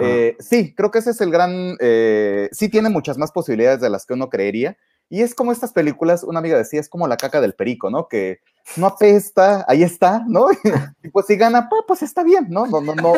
Eh, 0.00 0.36
sí, 0.40 0.74
creo 0.74 0.90
que 0.90 0.98
ese 0.98 1.10
es 1.10 1.20
el 1.20 1.30
gran, 1.30 1.76
eh, 1.78 2.48
sí 2.50 2.68
tiene 2.68 2.88
muchas 2.88 3.16
más 3.16 3.30
posibilidades 3.30 3.80
de 3.80 3.90
las 3.90 4.06
que 4.06 4.14
uno 4.14 4.28
creería. 4.28 4.76
Y 5.08 5.22
es 5.22 5.34
como 5.34 5.52
estas 5.52 5.72
películas, 5.72 6.24
una 6.24 6.40
amiga 6.40 6.58
decía, 6.58 6.80
es 6.80 6.88
como 6.88 7.06
la 7.06 7.16
caca 7.16 7.40
del 7.40 7.54
perico, 7.54 7.90
¿no? 7.90 8.08
Que 8.08 8.40
no 8.76 8.86
apesta, 8.86 9.64
ahí 9.68 9.82
está, 9.82 10.24
¿no? 10.26 10.48
Y 11.02 11.08
pues 11.08 11.26
si 11.26 11.36
gana, 11.36 11.68
pues, 11.86 12.02
está 12.02 12.22
bien, 12.22 12.46
¿no? 12.48 12.66
No, 12.66 12.80
no, 12.80 12.94
no, 12.94 13.14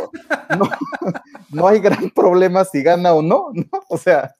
no, 0.58 0.70
no 1.50 1.68
hay 1.68 1.80
gran 1.80 2.10
problema 2.10 2.64
si 2.64 2.82
gana 2.82 3.12
o 3.14 3.22
no, 3.22 3.50
¿no? 3.54 3.66
O 3.88 3.96
sea, 3.96 4.34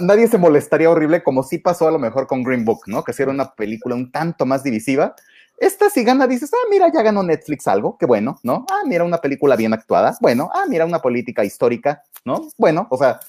nadie 0.00 0.28
se 0.28 0.38
molestaría 0.38 0.90
horrible 0.90 1.22
como 1.22 1.42
sí 1.42 1.58
pasó 1.58 1.88
a 1.88 1.90
lo 1.90 1.98
mejor 1.98 2.26
con 2.26 2.42
Green 2.42 2.64
Book, 2.64 2.82
¿no? 2.86 3.04
Que 3.04 3.12
si 3.12 3.22
era 3.22 3.30
una 3.30 3.54
película 3.54 3.94
un 3.94 4.10
tanto 4.10 4.46
más 4.46 4.62
divisiva. 4.62 5.14
Esta 5.58 5.88
si 5.88 6.02
gana 6.02 6.26
dices, 6.26 6.50
ah, 6.52 6.66
mira, 6.68 6.90
ya 6.92 7.02
ganó 7.02 7.22
Netflix 7.22 7.68
algo, 7.68 7.96
qué 7.96 8.06
bueno, 8.06 8.38
¿no? 8.42 8.66
Ah, 8.70 8.82
mira, 8.86 9.04
una 9.04 9.18
película 9.18 9.54
bien 9.54 9.72
actuada, 9.72 10.16
bueno, 10.20 10.50
ah, 10.52 10.64
mira, 10.68 10.84
una 10.84 10.98
política 10.98 11.44
histórica, 11.44 12.02
¿no? 12.24 12.48
Bueno, 12.58 12.88
o 12.90 12.98
sea, 12.98 13.20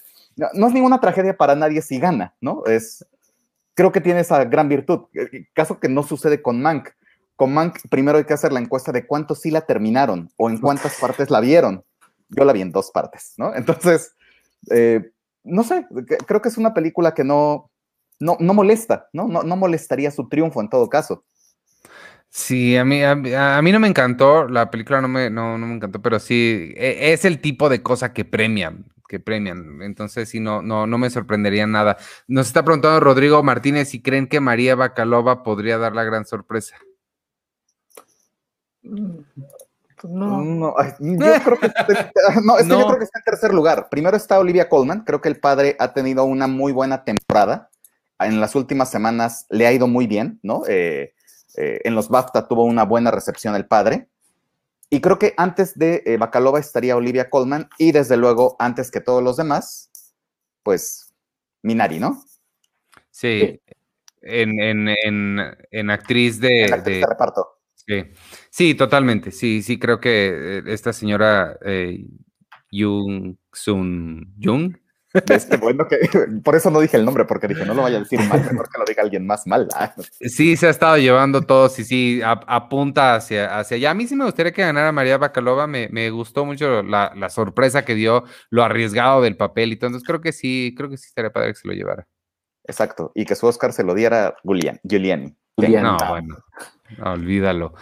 no 0.52 0.66
es 0.66 0.74
ninguna 0.74 1.00
tragedia 1.00 1.36
para 1.36 1.54
nadie 1.54 1.80
si 1.82 1.98
gana, 2.00 2.34
¿no? 2.40 2.64
Es, 2.66 3.06
creo 3.76 3.92
que 3.92 4.00
tiene 4.00 4.20
esa 4.20 4.44
gran 4.46 4.68
virtud, 4.68 5.02
caso 5.52 5.78
que 5.78 5.88
no 5.88 6.02
sucede 6.02 6.42
con 6.42 6.60
Mank. 6.60 6.88
Con 7.36 7.52
Mank 7.52 7.78
primero 7.90 8.18
hay 8.18 8.24
que 8.24 8.32
hacer 8.32 8.52
la 8.52 8.58
encuesta 8.60 8.90
de 8.90 9.06
cuántos 9.06 9.42
sí 9.42 9.50
la 9.50 9.60
terminaron 9.60 10.30
o 10.36 10.50
en 10.50 10.58
cuántas 10.58 10.96
partes 11.00 11.30
la 11.30 11.40
vieron. 11.40 11.84
Yo 12.30 12.44
la 12.44 12.52
vi 12.52 12.62
en 12.62 12.72
dos 12.72 12.90
partes, 12.90 13.34
¿no? 13.36 13.54
Entonces, 13.54 14.16
eh, 14.70 15.12
no 15.44 15.62
sé, 15.62 15.86
creo 16.26 16.42
que 16.42 16.48
es 16.48 16.56
una 16.56 16.74
película 16.74 17.14
que 17.14 17.22
no, 17.22 17.70
no, 18.18 18.36
no 18.40 18.54
molesta, 18.54 19.08
¿no? 19.12 19.28
¿no? 19.28 19.42
No 19.42 19.56
molestaría 19.56 20.10
su 20.10 20.28
triunfo 20.28 20.60
en 20.60 20.70
todo 20.70 20.88
caso. 20.88 21.24
Sí, 22.30 22.76
a 22.76 22.84
mí, 22.84 23.02
a, 23.02 23.14
mí 23.14 23.72
no 23.72 23.78
me 23.78 23.88
encantó, 23.88 24.48
la 24.48 24.70
película 24.70 25.00
no 25.00 25.08
me, 25.08 25.30
no, 25.30 25.56
no 25.56 25.66
me 25.66 25.74
encantó, 25.74 26.02
pero 26.02 26.18
sí, 26.18 26.74
e, 26.76 27.12
es 27.12 27.24
el 27.24 27.40
tipo 27.40 27.68
de 27.68 27.82
cosa 27.82 28.12
que 28.12 28.24
premian, 28.24 28.86
que 29.08 29.20
premian. 29.20 29.82
Entonces, 29.82 30.28
sí, 30.28 30.40
no, 30.40 30.62
no, 30.62 30.86
no 30.86 30.98
me 30.98 31.10
sorprendería 31.10 31.66
nada. 31.66 31.96
Nos 32.28 32.48
está 32.48 32.64
preguntando 32.64 33.00
Rodrigo 33.00 33.42
Martínez 33.42 33.88
si 33.88 34.02
creen 34.02 34.28
que 34.28 34.40
María 34.40 34.74
Bacalova 34.74 35.42
podría 35.42 35.78
dar 35.78 35.94
la 35.94 36.04
gran 36.04 36.26
sorpresa. 36.26 36.76
Mm, 38.82 39.18
no. 40.04 40.42
no 40.42 40.74
yo 40.98 41.16
creo 41.44 41.58
que, 41.58 41.72
no, 42.44 42.58
es 42.58 42.64
que 42.64 42.70
yo 42.70 42.86
creo 42.86 42.98
que 42.98 43.04
está 43.04 43.18
en 43.18 43.24
tercer 43.24 43.54
lugar. 43.54 43.88
Primero 43.90 44.16
está 44.16 44.38
Olivia 44.38 44.68
Colman. 44.68 45.04
Creo 45.04 45.20
que 45.20 45.28
el 45.28 45.40
padre 45.40 45.76
ha 45.78 45.92
tenido 45.92 46.24
una 46.24 46.46
muy 46.46 46.72
buena 46.72 47.04
temporada. 47.04 47.70
En 48.18 48.40
las 48.40 48.54
últimas 48.54 48.90
semanas 48.90 49.46
le 49.50 49.66
ha 49.66 49.72
ido 49.72 49.88
muy 49.88 50.06
bien, 50.06 50.40
¿no? 50.42 50.62
Eh, 50.68 51.14
eh, 51.56 51.80
en 51.84 51.94
los 51.94 52.08
BAFTA 52.08 52.48
tuvo 52.48 52.64
una 52.64 52.84
buena 52.84 53.10
recepción 53.10 53.54
el 53.54 53.66
padre. 53.66 54.08
Y 54.88 55.00
creo 55.00 55.18
que 55.18 55.34
antes 55.36 55.76
de 55.76 56.02
eh, 56.06 56.16
Bacalova 56.16 56.60
estaría 56.60 56.96
Olivia 56.96 57.28
Colman 57.28 57.68
y 57.78 57.92
desde 57.92 58.16
luego, 58.16 58.56
antes 58.58 58.90
que 58.90 59.00
todos 59.00 59.22
los 59.22 59.36
demás, 59.36 59.90
pues 60.62 61.14
Minari, 61.62 61.98
¿no? 61.98 62.22
Sí, 63.10 63.60
En, 64.22 64.88
actriz 65.90 66.40
de, 66.40 66.80
de, 66.84 67.04
reparto. 67.06 67.60
Sí. 67.74 68.04
sí, 68.50 68.74
totalmente. 68.74 69.30
Sí, 69.30 69.62
sí, 69.62 69.78
creo 69.78 70.00
que 70.00 70.58
eh, 70.58 70.62
esta 70.66 70.92
señora 70.92 71.58
eh, 71.64 72.06
Jung 72.70 73.36
Sun 73.52 74.34
Jung 74.40 74.76
este, 75.28 75.56
bueno, 75.56 75.86
que, 75.88 75.98
por 76.42 76.56
eso 76.56 76.70
no 76.70 76.80
dije 76.80 76.96
el 76.96 77.04
nombre, 77.04 77.24
porque 77.24 77.48
dije, 77.48 77.64
no 77.64 77.74
lo 77.74 77.82
vaya 77.82 77.96
a 77.96 78.00
decir 78.00 78.20
mal, 78.20 78.40
mejor 78.40 78.68
que 78.68 78.78
lo 78.78 78.84
diga 78.84 79.02
alguien 79.02 79.26
más 79.26 79.46
mal. 79.46 79.68
Ah. 79.74 79.94
Sí, 80.20 80.56
se 80.56 80.66
ha 80.66 80.70
estado 80.70 80.98
llevando 80.98 81.42
todo, 81.42 81.68
sí, 81.68 81.84
sí, 81.84 82.20
apunta 82.24 83.14
hacia, 83.14 83.58
hacia 83.58 83.76
allá. 83.76 83.90
A 83.90 83.94
mí 83.94 84.06
sí 84.06 84.16
me 84.16 84.24
gustaría 84.24 84.52
que 84.52 84.62
ganara 84.62 84.92
María 84.92 85.18
Bacalova, 85.18 85.66
me, 85.66 85.88
me 85.90 86.10
gustó 86.10 86.44
mucho 86.44 86.82
la, 86.82 87.12
la, 87.16 87.28
sorpresa 87.30 87.84
que 87.84 87.94
dio, 87.94 88.24
lo 88.50 88.62
arriesgado 88.62 89.22
del 89.22 89.36
papel 89.36 89.72
y 89.72 89.76
todo, 89.76 89.88
entonces 89.88 90.06
creo 90.06 90.20
que 90.20 90.32
sí, 90.32 90.74
creo 90.76 90.90
que 90.90 90.96
sí 90.96 91.06
estaría 91.08 91.32
padre 91.32 91.48
que 91.48 91.60
se 91.60 91.68
lo 91.68 91.74
llevara. 91.74 92.06
Exacto, 92.64 93.12
y 93.14 93.24
que 93.24 93.36
su 93.36 93.46
Oscar 93.46 93.72
se 93.72 93.84
lo 93.84 93.94
diera 93.94 94.36
Giuliani. 94.42 94.80
Giuliani. 94.84 95.34
No, 95.82 95.96
bueno, 96.08 96.36
olvídalo. 97.02 97.74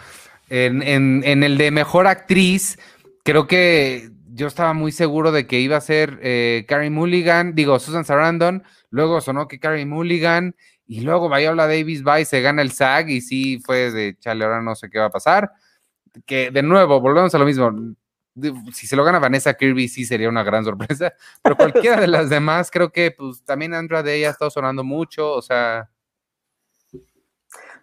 En, 0.49 0.83
en, 0.83 1.23
en 1.25 1.43
el 1.43 1.57
de 1.57 1.71
Mejor 1.71 2.05
Actriz, 2.05 2.77
creo 3.23 3.47
que 3.47 4.11
yo 4.35 4.47
estaba 4.47 4.73
muy 4.73 4.91
seguro 4.91 5.31
de 5.31 5.47
que 5.47 5.61
iba 5.61 5.77
a 5.77 5.81
ser 5.81 6.19
eh, 6.21 6.65
Carrie 6.67 6.89
Mulligan, 6.89 7.55
digo, 7.55 7.79
Susan 7.79 8.03
Sarandon, 8.03 8.63
luego 8.89 9.21
sonó 9.21 9.47
que 9.47 9.59
Carrie 9.59 9.85
Mulligan, 9.85 10.55
y 10.85 11.01
luego 11.01 11.29
Viola 11.29 11.67
Davis 11.67 12.05
va 12.05 12.19
y 12.19 12.25
se 12.25 12.41
gana 12.41 12.61
el 12.61 12.71
SAG, 12.71 13.09
y 13.09 13.21
sí 13.21 13.61
fue 13.65 13.91
de, 13.91 14.17
chale, 14.19 14.43
ahora 14.43 14.61
no 14.61 14.75
sé 14.75 14.89
qué 14.89 14.99
va 14.99 15.05
a 15.05 15.09
pasar. 15.09 15.51
Que 16.25 16.51
de 16.51 16.61
nuevo, 16.63 16.99
volvemos 16.99 17.33
a 17.33 17.37
lo 17.37 17.45
mismo. 17.45 17.71
Si 18.73 18.87
se 18.87 18.97
lo 18.97 19.05
gana 19.05 19.19
Vanessa 19.19 19.53
Kirby, 19.53 19.87
sí 19.87 20.03
sería 20.03 20.27
una 20.27 20.43
gran 20.43 20.65
sorpresa, 20.65 21.13
pero 21.41 21.55
cualquiera 21.55 22.01
de 22.01 22.07
las 22.07 22.29
demás, 22.29 22.69
creo 22.69 22.91
que 22.91 23.11
pues 23.11 23.41
también 23.45 23.73
Andra 23.73 24.03
Day 24.03 24.25
ha 24.25 24.31
estado 24.31 24.51
sonando 24.51 24.83
mucho, 24.83 25.31
o 25.31 25.41
sea. 25.41 25.89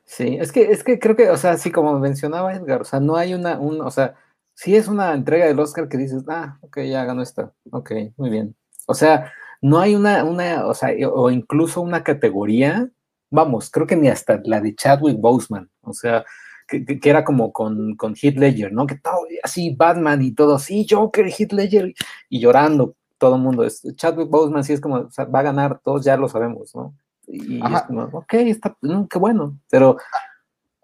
Sí, 0.05 0.37
es 0.39 0.53
que, 0.53 0.71
es 0.71 0.85
que 0.85 0.99
creo 0.99 1.17
que, 1.17 1.31
o 1.31 1.39
sea, 1.39 1.57
sí, 1.57 1.71
como 1.71 1.99
mencionaba 1.99 2.53
Edgar, 2.53 2.83
o 2.83 2.85
sea, 2.85 3.01
no 3.01 3.17
hay 3.17 3.33
una, 3.33 3.59
un, 3.59 3.81
o 3.81 3.91
sea, 3.91 4.15
si 4.63 4.77
es 4.77 4.87
una 4.87 5.13
entrega 5.13 5.47
del 5.47 5.59
Oscar 5.59 5.89
que 5.89 5.99
dices, 5.99 6.23
ah, 6.29 6.57
ok, 6.61 6.83
ya 6.83 7.05
ganó 7.05 7.21
esta, 7.21 7.53
ok, 7.73 7.91
muy 8.17 8.31
bien. 8.31 8.55
O 8.87 8.95
sea, 8.95 9.33
no 9.61 9.81
hay 9.81 9.97
una, 9.97 10.23
una, 10.23 10.67
o 10.67 10.75
sea, 10.75 10.91
o 11.13 11.33
incluso 11.33 11.81
una 11.81 12.05
categoría, 12.05 12.89
vamos, 13.29 13.71
creo 13.71 13.89
que 13.89 13.97
ni 13.97 14.07
hasta 14.07 14.41
la 14.45 14.61
de 14.61 14.77
Chadwick 14.77 15.21
Boseman, 15.21 15.69
o 15.81 15.93
sea, 15.93 16.25
que, 16.69 16.85
que, 16.85 17.11
era 17.11 17.25
como 17.25 17.53
con, 17.53 17.97
con 17.97 18.15
Heath 18.15 18.37
Ledger, 18.37 18.73
¿no? 18.73 18.87
Que 18.87 18.95
todo, 18.95 19.27
así 19.43 19.75
Batman 19.75 20.23
y 20.23 20.33
todo, 20.33 20.61
sí, 20.61 20.87
Joker, 20.89 21.27
Heath 21.27 21.53
Ledger, 21.53 21.93
y 22.29 22.39
llorando 22.39 22.95
todo 23.19 23.35
el 23.35 23.43
mundo. 23.43 23.65
Es, 23.65 23.83
Chadwick 23.97 24.31
Boseman 24.31 24.63
sí 24.63 24.75
es 24.75 24.81
como, 24.81 24.97
o 24.97 25.11
sea, 25.11 25.25
va 25.25 25.41
a 25.41 25.45
ganar, 25.45 25.81
todos 25.83 26.05
ya 26.05 26.17
lo 26.17 26.29
sabemos, 26.29 26.73
¿no? 26.77 26.95
Y, 27.27 27.57
es 27.57 27.83
como, 27.83 28.03
ok, 28.05 28.35
está, 28.35 28.77
mm, 28.81 29.07
qué 29.07 29.19
bueno, 29.19 29.59
pero 29.69 29.97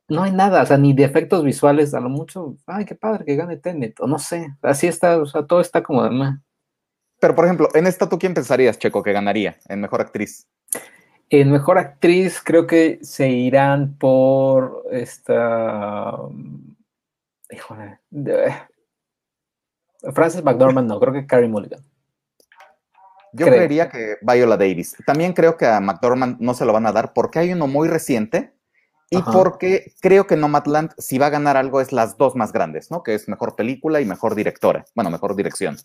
no 0.09 0.23
hay 0.23 0.33
nada, 0.33 0.63
o 0.63 0.67
sea, 0.67 0.79
ni 0.79 0.95
de 0.95 1.05
efectos 1.05 1.45
visuales, 1.45 1.93
a 1.93 2.01
lo 2.01 2.09
mucho, 2.09 2.57
ay, 2.67 2.85
qué 2.87 2.95
padre 2.95 3.25
que 3.25 3.37
gane 3.37 3.59
Tenet, 3.59 4.01
o 4.01 4.07
no 4.07 4.19
sé, 4.19 4.55
así 4.63 4.87
está, 4.87 5.19
o 5.19 5.27
sea, 5.27 5.47
todo 5.47 5.61
está 5.61 5.83
como 5.83 6.03
de 6.03 6.39
Pero, 7.21 7.35
por 7.35 7.45
ejemplo, 7.45 7.69
en 7.75 7.87
esta, 7.87 8.09
¿tú 8.09 8.19
quién 8.19 8.35
pensarías, 8.35 8.79
Checo, 8.79 9.03
que 9.03 9.13
ganaría 9.13 9.59
en 9.69 9.81
Mejor 9.81 10.01
Actriz? 10.01 10.49
En 11.31 11.53
Mejor 11.53 11.79
Actriz 11.79 12.41
creo 12.43 12.67
que 12.67 12.99
se 13.03 13.29
irán 13.29 13.97
por 13.99 14.85
esta... 14.91 16.17
Híjole. 17.51 18.01
Frances 20.15 20.43
McDormand 20.43 20.89
no, 20.89 20.99
creo 21.01 21.13
que 21.13 21.27
Carrie 21.27 21.49
Mulligan. 21.49 21.81
Yo 23.33 23.47
creería 23.47 23.91
que 23.91 24.17
Viola 24.23 24.57
Davis. 24.57 24.97
También 25.07 25.35
creo 25.35 25.59
que 25.59 25.67
a 25.67 25.81
McDormand 25.81 26.41
no 26.41 26.55
se 26.55 26.65
lo 26.65 26.73
van 26.73 26.87
a 26.87 26.93
dar 26.93 27.13
porque 27.13 27.41
hay 27.41 27.53
uno 27.53 27.67
muy 27.67 27.89
reciente 27.89 28.55
y 29.11 29.23
porque 29.23 29.93
creo 30.01 30.27
que 30.27 30.37
Nomadland, 30.37 30.93
si 30.99 31.19
va 31.19 31.27
a 31.27 31.31
ganar 31.31 31.57
algo, 31.57 31.81
es 31.81 31.93
las 31.93 32.19
dos 32.19 32.37
más 32.37 32.53
grandes, 32.53 32.91
¿no? 32.91 33.03
Que 33.03 33.15
es 33.15 33.29
mejor 33.29 33.57
película 33.57 34.01
y 34.01 34.05
mejor 34.05 34.35
directora. 34.35 34.85
Bueno, 34.95 35.11
mejor 35.11 35.35
dirección. 35.35 35.77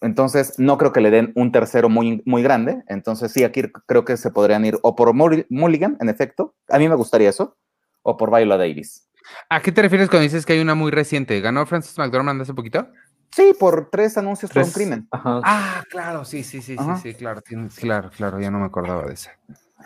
Entonces, 0.00 0.58
no 0.58 0.78
creo 0.78 0.92
que 0.92 1.00
le 1.00 1.10
den 1.10 1.32
un 1.34 1.52
tercero 1.52 1.88
muy, 1.88 2.22
muy 2.24 2.42
grande. 2.42 2.82
Entonces, 2.88 3.32
sí, 3.32 3.44
aquí 3.44 3.62
creo 3.86 4.04
que 4.04 4.16
se 4.16 4.30
podrían 4.30 4.64
ir 4.64 4.78
o 4.82 4.94
por 4.96 5.12
Mulligan, 5.14 5.96
en 6.00 6.08
efecto. 6.08 6.54
A 6.68 6.78
mí 6.78 6.88
me 6.88 6.94
gustaría 6.94 7.30
eso. 7.30 7.56
O 8.02 8.16
por 8.16 8.34
Viola 8.34 8.56
Davis. 8.56 9.08
¿A 9.48 9.60
qué 9.60 9.72
te 9.72 9.82
refieres 9.82 10.08
cuando 10.08 10.22
dices 10.22 10.46
que 10.46 10.54
hay 10.54 10.60
una 10.60 10.74
muy 10.74 10.90
reciente? 10.90 11.40
¿Ganó 11.40 11.66
Francis 11.66 11.98
McDormand 11.98 12.40
hace 12.40 12.54
poquito? 12.54 12.88
Sí, 13.30 13.54
por 13.58 13.90
tres 13.90 14.16
anuncios 14.16 14.50
por 14.50 14.64
un 14.64 14.70
crimen. 14.70 15.08
Ah, 15.12 15.82
claro, 15.90 16.24
sí, 16.24 16.42
sí, 16.42 16.62
sí, 16.62 16.76
sí, 16.76 16.84
sí, 17.02 17.14
claro, 17.14 17.42
claro, 17.76 18.10
claro, 18.10 18.40
ya 18.40 18.50
no 18.50 18.58
me 18.58 18.66
acordaba 18.66 19.04
de 19.04 19.14
esa. 19.14 19.32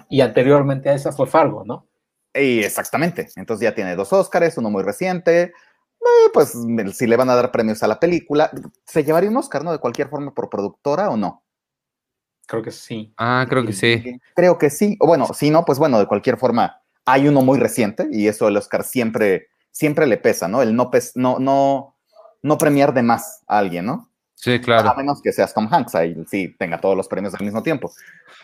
Y 0.09 0.21
anteriormente 0.21 0.91
a 0.91 0.95
esa 0.95 1.11
fue 1.11 1.27
Fargo, 1.27 1.65
¿no? 1.65 1.87
Y 2.35 2.61
exactamente. 2.61 3.29
Entonces 3.37 3.65
ya 3.65 3.75
tiene 3.75 3.97
dos 3.97 4.13
Óscares, 4.13 4.57
uno 4.59 4.71
muy 4.71 4.83
reciente. 4.83 5.53
Eh, 6.01 6.31
pues 6.33 6.55
si 6.95 7.07
le 7.07 7.17
van 7.17 7.31
a 7.31 7.37
dar 7.37 7.53
premios 7.53 7.83
a 7.83 7.87
la 7.87 8.01
película, 8.01 8.51
¿se 8.87 9.05
llevaría 9.05 9.31
un 9.31 9.37
Óscar, 9.37 9.63
no? 9.65 9.73
De 9.73 9.79
cualquier 9.79 10.09
forma 10.09 10.35
por 10.35 10.51
productora 10.51 11.11
o 11.11 11.17
no? 11.17 11.45
Creo 12.47 12.63
que 12.63 12.71
sí. 12.71 13.15
Ah, 13.17 13.47
creo 13.49 13.65
que 13.65 13.73
sí. 13.73 14.21
Creo 14.35 14.59
que 14.59 14.69
sí. 14.71 14.97
O 15.01 15.07
bueno, 15.07 15.27
si 15.33 15.51
no, 15.51 15.65
pues 15.65 15.79
bueno, 15.79 15.99
de 15.99 16.07
cualquier 16.07 16.39
forma, 16.39 16.83
hay 17.05 17.29
uno 17.29 17.43
muy 17.43 17.59
reciente 17.59 18.09
y 18.11 18.27
eso 18.27 18.49
el 18.49 18.57
Oscar 18.57 18.85
siempre, 18.85 19.49
siempre 19.71 20.07
le 20.07 20.17
pesa, 20.17 20.49
¿no? 20.49 20.61
El 20.61 20.75
no, 20.75 20.91
no, 21.15 21.39
no, 21.39 21.97
no 22.43 22.59
premiar 22.59 22.93
de 22.95 23.03
más 23.03 23.43
a 23.47 23.59
alguien, 23.59 23.87
¿no? 23.87 24.11
Sí, 24.35 24.61
claro. 24.61 24.91
A 24.91 24.95
menos 24.95 25.23
que 25.23 25.33
seas 25.33 25.55
Tom 25.55 25.69
Hanks, 25.71 25.95
ahí 25.95 26.17
sí 26.29 26.55
tenga 26.59 26.81
todos 26.81 26.97
los 26.97 27.07
premios 27.07 27.33
al 27.35 27.45
mismo 27.45 27.63
tiempo. 27.63 27.93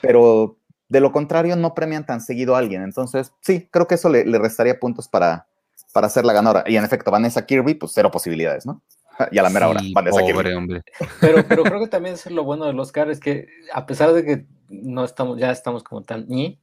Pero 0.00 0.56
de 0.88 1.00
lo 1.00 1.12
contrario, 1.12 1.56
no 1.56 1.74
premian 1.74 2.06
tan 2.06 2.20
seguido 2.20 2.54
a 2.54 2.58
alguien. 2.58 2.82
Entonces, 2.82 3.32
sí, 3.40 3.68
creo 3.70 3.86
que 3.86 3.96
eso 3.96 4.08
le, 4.08 4.24
restaría 4.38 4.80
puntos 4.80 5.08
para, 5.08 5.46
para 5.92 6.08
ser 6.08 6.24
la 6.24 6.32
ganadora. 6.32 6.64
Y 6.66 6.76
en 6.76 6.84
efecto, 6.84 7.10
Vanessa 7.10 7.44
Kirby, 7.44 7.74
pues 7.74 7.92
cero 7.94 8.10
posibilidades, 8.10 8.66
¿no? 8.66 8.82
Y 9.32 9.38
a 9.38 9.42
la 9.42 9.50
mera 9.50 9.68
hora, 9.68 9.80
Vanessa 9.92 10.22
Kirby. 10.24 10.82
Pero, 11.20 11.44
pero 11.48 11.64
creo 11.64 11.80
que 11.80 11.88
también 11.88 12.14
es 12.14 12.30
lo 12.30 12.44
bueno 12.44 12.66
del 12.66 12.78
Oscar, 12.78 13.10
es 13.10 13.18
que 13.18 13.48
a 13.72 13.84
pesar 13.84 14.12
de 14.12 14.24
que 14.24 14.46
no 14.68 15.04
estamos, 15.04 15.38
ya 15.38 15.50
estamos 15.50 15.82
como 15.82 16.02
tan 16.02 16.26
ñi, 16.28 16.60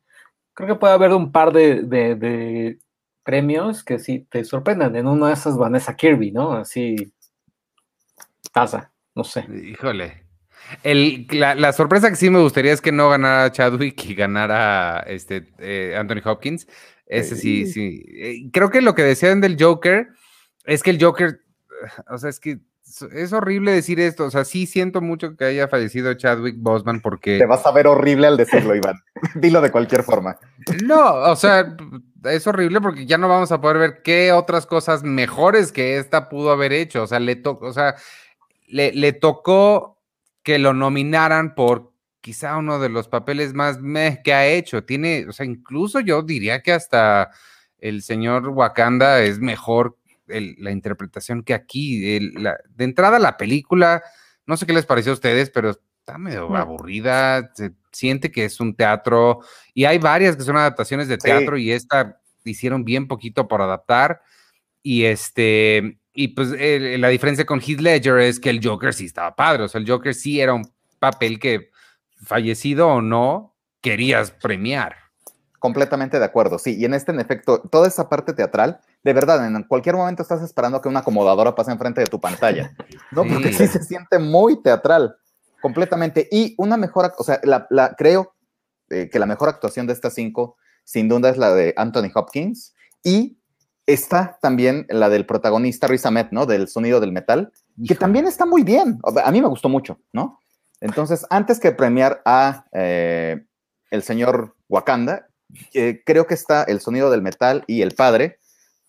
creo 0.54 0.70
que 0.70 0.76
puede 0.76 0.94
haber 0.94 1.12
un 1.12 1.32
par 1.32 1.52
de, 1.52 1.82
de, 1.84 2.80
premios 3.24 3.84
que 3.84 4.00
sí 4.00 4.20
te 4.30 4.44
sorprendan. 4.44 4.96
En 4.96 5.08
uno 5.08 5.28
de 5.28 5.34
esas 5.34 5.58
Vanessa 5.58 5.96
Kirby, 5.96 6.32
¿no? 6.32 6.54
Así, 6.54 7.12
taza, 8.54 8.92
no 9.16 9.24
sé. 9.24 9.46
Híjole. 9.52 10.25
El, 10.84 11.28
la, 11.32 11.74
sorpresa 11.74 12.10
que 12.10 12.16
sí 12.16 12.30
me 12.30 12.40
gustaría 12.40 12.74
es 12.74 12.82
que 12.82 12.92
no 12.92 13.10
ganara 13.10 13.52
Chadwick 13.52 14.04
y 14.06 14.16
ganara 14.16 15.04
este, 15.08 15.48
eh, 15.60 15.96
Anthony 15.98 16.22
Hopkins. 16.24 16.68
Ese 17.06 17.36
sí, 17.36 17.68
sí. 17.68 18.04
Eh, 18.08 18.50
creo 18.52 18.70
que 18.70 18.82
lo 18.82 18.96
que 18.96 19.04
decían 19.04 19.42
del 19.42 19.58
Joker 19.60 20.08
es 20.66 20.82
que 20.82 20.90
el 20.92 21.04
Joker, 21.04 21.42
o 22.10 22.18
sea, 22.18 22.30
es 22.30 22.40
que 22.40 22.60
es 23.14 23.34
horrible 23.34 23.72
decir 23.72 24.00
esto. 24.00 24.26
O 24.26 24.32
sea, 24.32 24.46
sí 24.46 24.66
siento 24.66 25.02
mucho 25.02 25.36
que 25.36 25.46
haya 25.46 25.68
fallecido 25.68 26.14
Chadwick 26.14 26.56
Boseman 26.58 27.02
porque. 27.02 27.38
Te 27.40 27.46
vas 27.46 27.66
a 27.66 27.72
ver 27.72 27.88
horrible 27.88 28.28
al 28.28 28.38
decirlo, 28.38 28.76
Iván. 28.76 29.02
Dilo 29.36 29.62
de 29.62 29.72
cualquier 29.72 30.04
forma. 30.04 30.38
No, 30.84 31.16
o 31.16 31.36
sea, 31.36 31.76
es 32.24 32.48
horrible 32.48 32.82
porque 32.82 33.06
ya 33.06 33.18
no 33.18 33.28
vamos 33.28 33.52
a 33.52 33.60
poder 33.60 33.78
ver 33.78 34.02
qué 34.04 34.32
otras 34.32 34.66
cosas 34.66 35.04
mejores 35.04 35.72
que 35.72 35.98
esta 35.98 36.30
pudo 36.30 36.52
haber 36.52 36.74
hecho. 36.74 37.04
O 37.04 37.08
sea, 37.08 37.20
le 37.20 37.36
tocó, 37.36 37.68
o 37.68 37.74
sea, 37.74 37.96
le, 38.68 39.14
tocó 39.14 39.95
que 40.46 40.60
lo 40.60 40.76
nominaran 40.76 41.56
por 41.56 41.92
quizá 42.22 42.56
uno 42.56 42.78
de 42.80 42.90
los 42.90 43.08
papeles 43.08 43.56
más 43.56 43.82
meh 43.82 44.22
que 44.24 44.32
ha 44.32 44.46
hecho. 44.46 44.84
Tiene, 44.84 45.26
o 45.28 45.34
sea, 45.34 45.44
incluso 45.44 46.00
yo 46.02 46.22
diría 46.22 46.62
que 46.62 46.72
hasta 46.72 47.32
el 47.80 48.04
señor 48.04 48.50
Wakanda 48.50 49.24
es 49.24 49.40
mejor 49.40 49.98
la 50.28 50.70
interpretación 50.70 51.42
que 51.42 51.56
aquí. 51.56 52.00
de 52.30 52.84
entrada, 52.84 53.18
la 53.18 53.38
película, 53.38 54.04
no 54.46 54.56
sé 54.56 54.68
qué 54.68 54.74
les 54.74 54.86
pareció 54.86 55.14
a 55.14 55.16
ustedes, 55.16 55.50
pero 55.50 55.72
está 55.72 56.20
medio 56.20 56.56
aburrida. 56.56 57.52
Se 57.56 57.72
siente 57.92 58.32
que 58.32 58.46
es 58.46 58.60
un 58.60 58.76
teatro 58.76 59.40
y 59.74 59.86
hay 59.86 59.98
varias 59.98 60.36
que 60.36 60.44
son 60.44 60.58
adaptaciones 60.58 61.08
de 61.08 61.18
teatro 61.18 61.58
y 61.58 61.72
esta 61.72 62.22
hicieron 62.44 62.86
bien 62.86 63.08
poquito 63.08 63.48
por 63.48 63.64
adaptar. 63.64 64.22
Y 64.84 65.06
este, 65.06 65.98
y 66.16 66.30
pues 66.30 66.50
la 66.50 67.10
diferencia 67.10 67.46
con 67.46 67.60
Heath 67.60 67.82
Ledger 67.82 68.20
es 68.20 68.40
que 68.40 68.50
el 68.50 68.66
Joker 68.66 68.94
sí 68.94 69.06
estaba 69.06 69.36
padre. 69.36 69.64
O 69.64 69.68
sea, 69.68 69.80
el 69.80 69.90
Joker 69.90 70.16
sí 70.16 70.40
era 70.40 70.54
un 70.54 70.68
papel 70.98 71.40
que, 71.40 71.72
fallecido 72.24 72.88
o 72.88 73.02
no, 73.02 73.54
querías 73.82 74.32
premiar. 74.32 74.96
Completamente 75.60 76.18
de 76.18 76.26
acuerdo, 76.26 76.58
sí. 76.58 76.76
Y 76.78 76.86
en 76.86 76.94
este, 76.94 77.12
en 77.12 77.20
efecto, 77.20 77.62
toda 77.62 77.88
esa 77.88 78.10
parte 78.10 78.34
teatral 78.34 78.80
de 79.06 79.14
verdad, 79.14 79.46
en 79.46 79.62
cualquier 79.66 79.96
momento 79.96 80.24
estás 80.24 80.42
esperando 80.42 80.82
que 80.82 80.90
una 80.90 81.02
acomodadora 81.02 81.54
pase 81.54 81.72
enfrente 81.72 82.02
de 82.02 82.08
tu 82.08 82.20
pantalla, 82.20 82.76
¿no? 83.12 83.24
Porque 83.24 83.54
sí 83.54 83.68
se 83.68 83.84
siente 83.84 84.18
muy 84.18 84.64
teatral, 84.64 85.16
completamente. 85.62 86.28
Y 86.32 86.56
una 86.58 86.76
mejor, 86.76 87.14
o 87.20 87.24
sea, 87.24 87.40
la, 87.44 87.94
creo 87.96 88.34
eh, 88.90 89.08
que 89.12 89.20
la 89.20 89.28
mejor 89.28 89.50
actuación 89.50 89.86
de 89.86 89.94
estas 89.94 90.16
cinco, 90.16 90.58
sin 90.84 91.08
duda, 91.08 91.30
es 91.30 91.38
la 91.38 91.54
de 91.54 91.76
Anthony 91.78 92.10
Hopkins. 92.16 92.74
Y 93.04 93.38
está 93.86 94.38
también 94.42 94.86
la 94.90 95.10
del 95.10 95.26
protagonista 95.26 95.88
Riz 95.88 96.06
Ahmed, 96.06 96.28
¿no? 96.32 96.46
Del 96.46 96.68
sonido 96.68 97.00
del 97.00 97.12
metal, 97.12 97.52
que 97.88 97.96
también 97.96 98.26
está 98.26 98.46
muy 98.46 98.64
bien. 98.64 99.00
A 99.24 99.32
mí 99.32 99.42
me 99.42 99.48
gustó 99.48 99.70
mucho, 99.70 100.00
¿no? 100.14 100.40
Entonces, 100.82 101.26
antes 101.30 101.60
que 101.60 101.72
premiar 101.72 102.22
a 102.26 102.66
eh, 102.74 103.46
el 103.92 104.04
señor 104.04 104.56
Wakanda, 104.70 105.28
eh, 105.74 106.02
creo 106.06 106.28
que 106.28 106.34
está 106.34 106.64
el 106.64 106.82
sonido 106.82 107.10
del 107.10 107.22
metal 107.22 107.64
y 107.68 107.82
el 107.82 107.94
padre, 107.94 108.40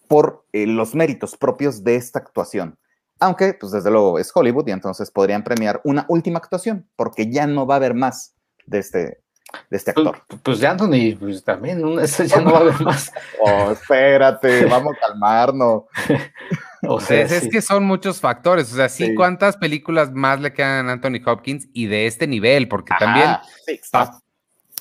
por 0.09 0.47
eh, 0.53 0.66
los 0.66 0.94
méritos 0.94 1.37
propios 1.37 1.85
de 1.85 1.97
esta 1.97 2.18
actuación. 2.18 2.79
Aunque, 3.18 3.55
pues 3.55 3.73
desde 3.73 3.90
luego 3.90 4.18
es 4.18 4.31
Hollywood 4.35 4.68
y 4.68 4.73
entonces 4.73 5.11
podrían 5.11 5.42
premiar 5.42 5.81
una 5.85 6.07
última 6.09 6.38
actuación, 6.38 6.88
porque 6.97 7.31
ya 7.31 7.47
no 7.47 7.66
va 7.66 7.75
a 7.75 7.77
haber 7.79 7.94
más 7.94 8.35
de 8.66 8.79
este, 8.79 9.21
de 9.70 9.76
este 9.76 9.92
pues, 9.92 10.07
actor. 10.07 10.40
Pues, 10.42 10.59
ya 10.59 10.70
Anthony, 10.72 11.16
pues 11.18 11.42
también, 11.44 11.83
eso 12.00 12.24
ya 12.24 12.40
no 12.40 12.52
va 12.52 12.59
a 12.59 12.61
haber 12.62 12.81
más. 12.83 13.12
oh, 13.40 13.70
espérate, 13.72 14.64
vamos 14.66 14.94
a 14.96 15.09
calmarnos. 15.09 15.85
o 16.83 17.00
sea, 17.00 17.22
es, 17.22 17.48
que 17.48 17.62
son 17.62 17.85
muchos 17.85 18.20
factores. 18.20 18.72
O 18.72 18.76
sea, 18.76 18.88
sí, 18.88 19.14
cuántas 19.14 19.57
películas 19.57 20.12
más 20.12 20.40
le 20.40 20.52
quedan 20.52 20.88
a 20.88 20.92
Anthony 20.92 21.20
Hopkins 21.24 21.68
y 21.72 21.87
de 21.87 22.07
este 22.07 22.26
nivel, 22.26 22.68
porque 22.68 22.94
también 22.98 23.37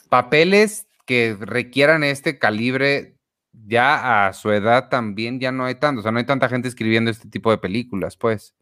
papeles 0.09 0.87
que 1.05 1.37
requieran 1.39 2.03
este 2.03 2.39
calibre 2.39 3.15
ya 3.67 4.27
a 4.27 4.33
su 4.33 4.51
edad 4.51 4.89
también 4.89 5.39
ya 5.39 5.51
no 5.51 5.65
hay 5.65 5.75
tanto, 5.75 5.99
o 5.99 6.03
sea, 6.03 6.11
no 6.11 6.19
hay 6.19 6.25
tanta 6.25 6.49
gente 6.49 6.67
escribiendo 6.67 7.09
este 7.09 7.29
tipo 7.29 7.51
de 7.51 7.57
películas, 7.57 8.17
pues. 8.17 8.53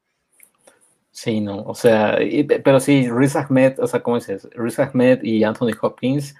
Sí, 1.13 1.41
no, 1.41 1.61
o 1.61 1.75
sea, 1.75 2.17
pero 2.63 2.79
sí, 2.79 3.07
Riz 3.07 3.35
Ahmed, 3.35 3.79
o 3.79 3.85
sea, 3.85 4.01
¿cómo 4.01 4.17
dices? 4.17 4.49
Riz 4.55 4.79
Ahmed 4.79 5.21
y 5.21 5.43
Anthony 5.43 5.69
Hopkins, 5.79 6.35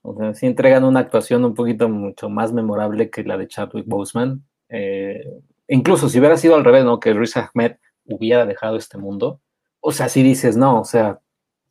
o 0.00 0.16
sea, 0.16 0.32
sí 0.32 0.46
entregan 0.46 0.84
una 0.84 1.00
actuación 1.00 1.44
un 1.44 1.54
poquito 1.54 1.90
mucho 1.90 2.30
más 2.30 2.50
memorable 2.52 3.10
que 3.10 3.22
la 3.22 3.36
de 3.36 3.46
Chadwick 3.46 3.84
Boseman. 3.86 4.42
Eh, 4.70 5.22
incluso 5.68 6.08
si 6.08 6.18
hubiera 6.18 6.38
sido 6.38 6.54
al 6.54 6.64
revés, 6.64 6.84
¿no? 6.84 6.98
Que 6.98 7.12
Riz 7.12 7.36
Ahmed 7.36 7.76
hubiera 8.06 8.46
dejado 8.46 8.76
este 8.76 8.96
mundo, 8.96 9.40
o 9.80 9.92
sea, 9.92 10.08
si 10.08 10.22
dices, 10.22 10.56
no, 10.56 10.80
o 10.80 10.84
sea, 10.84 11.20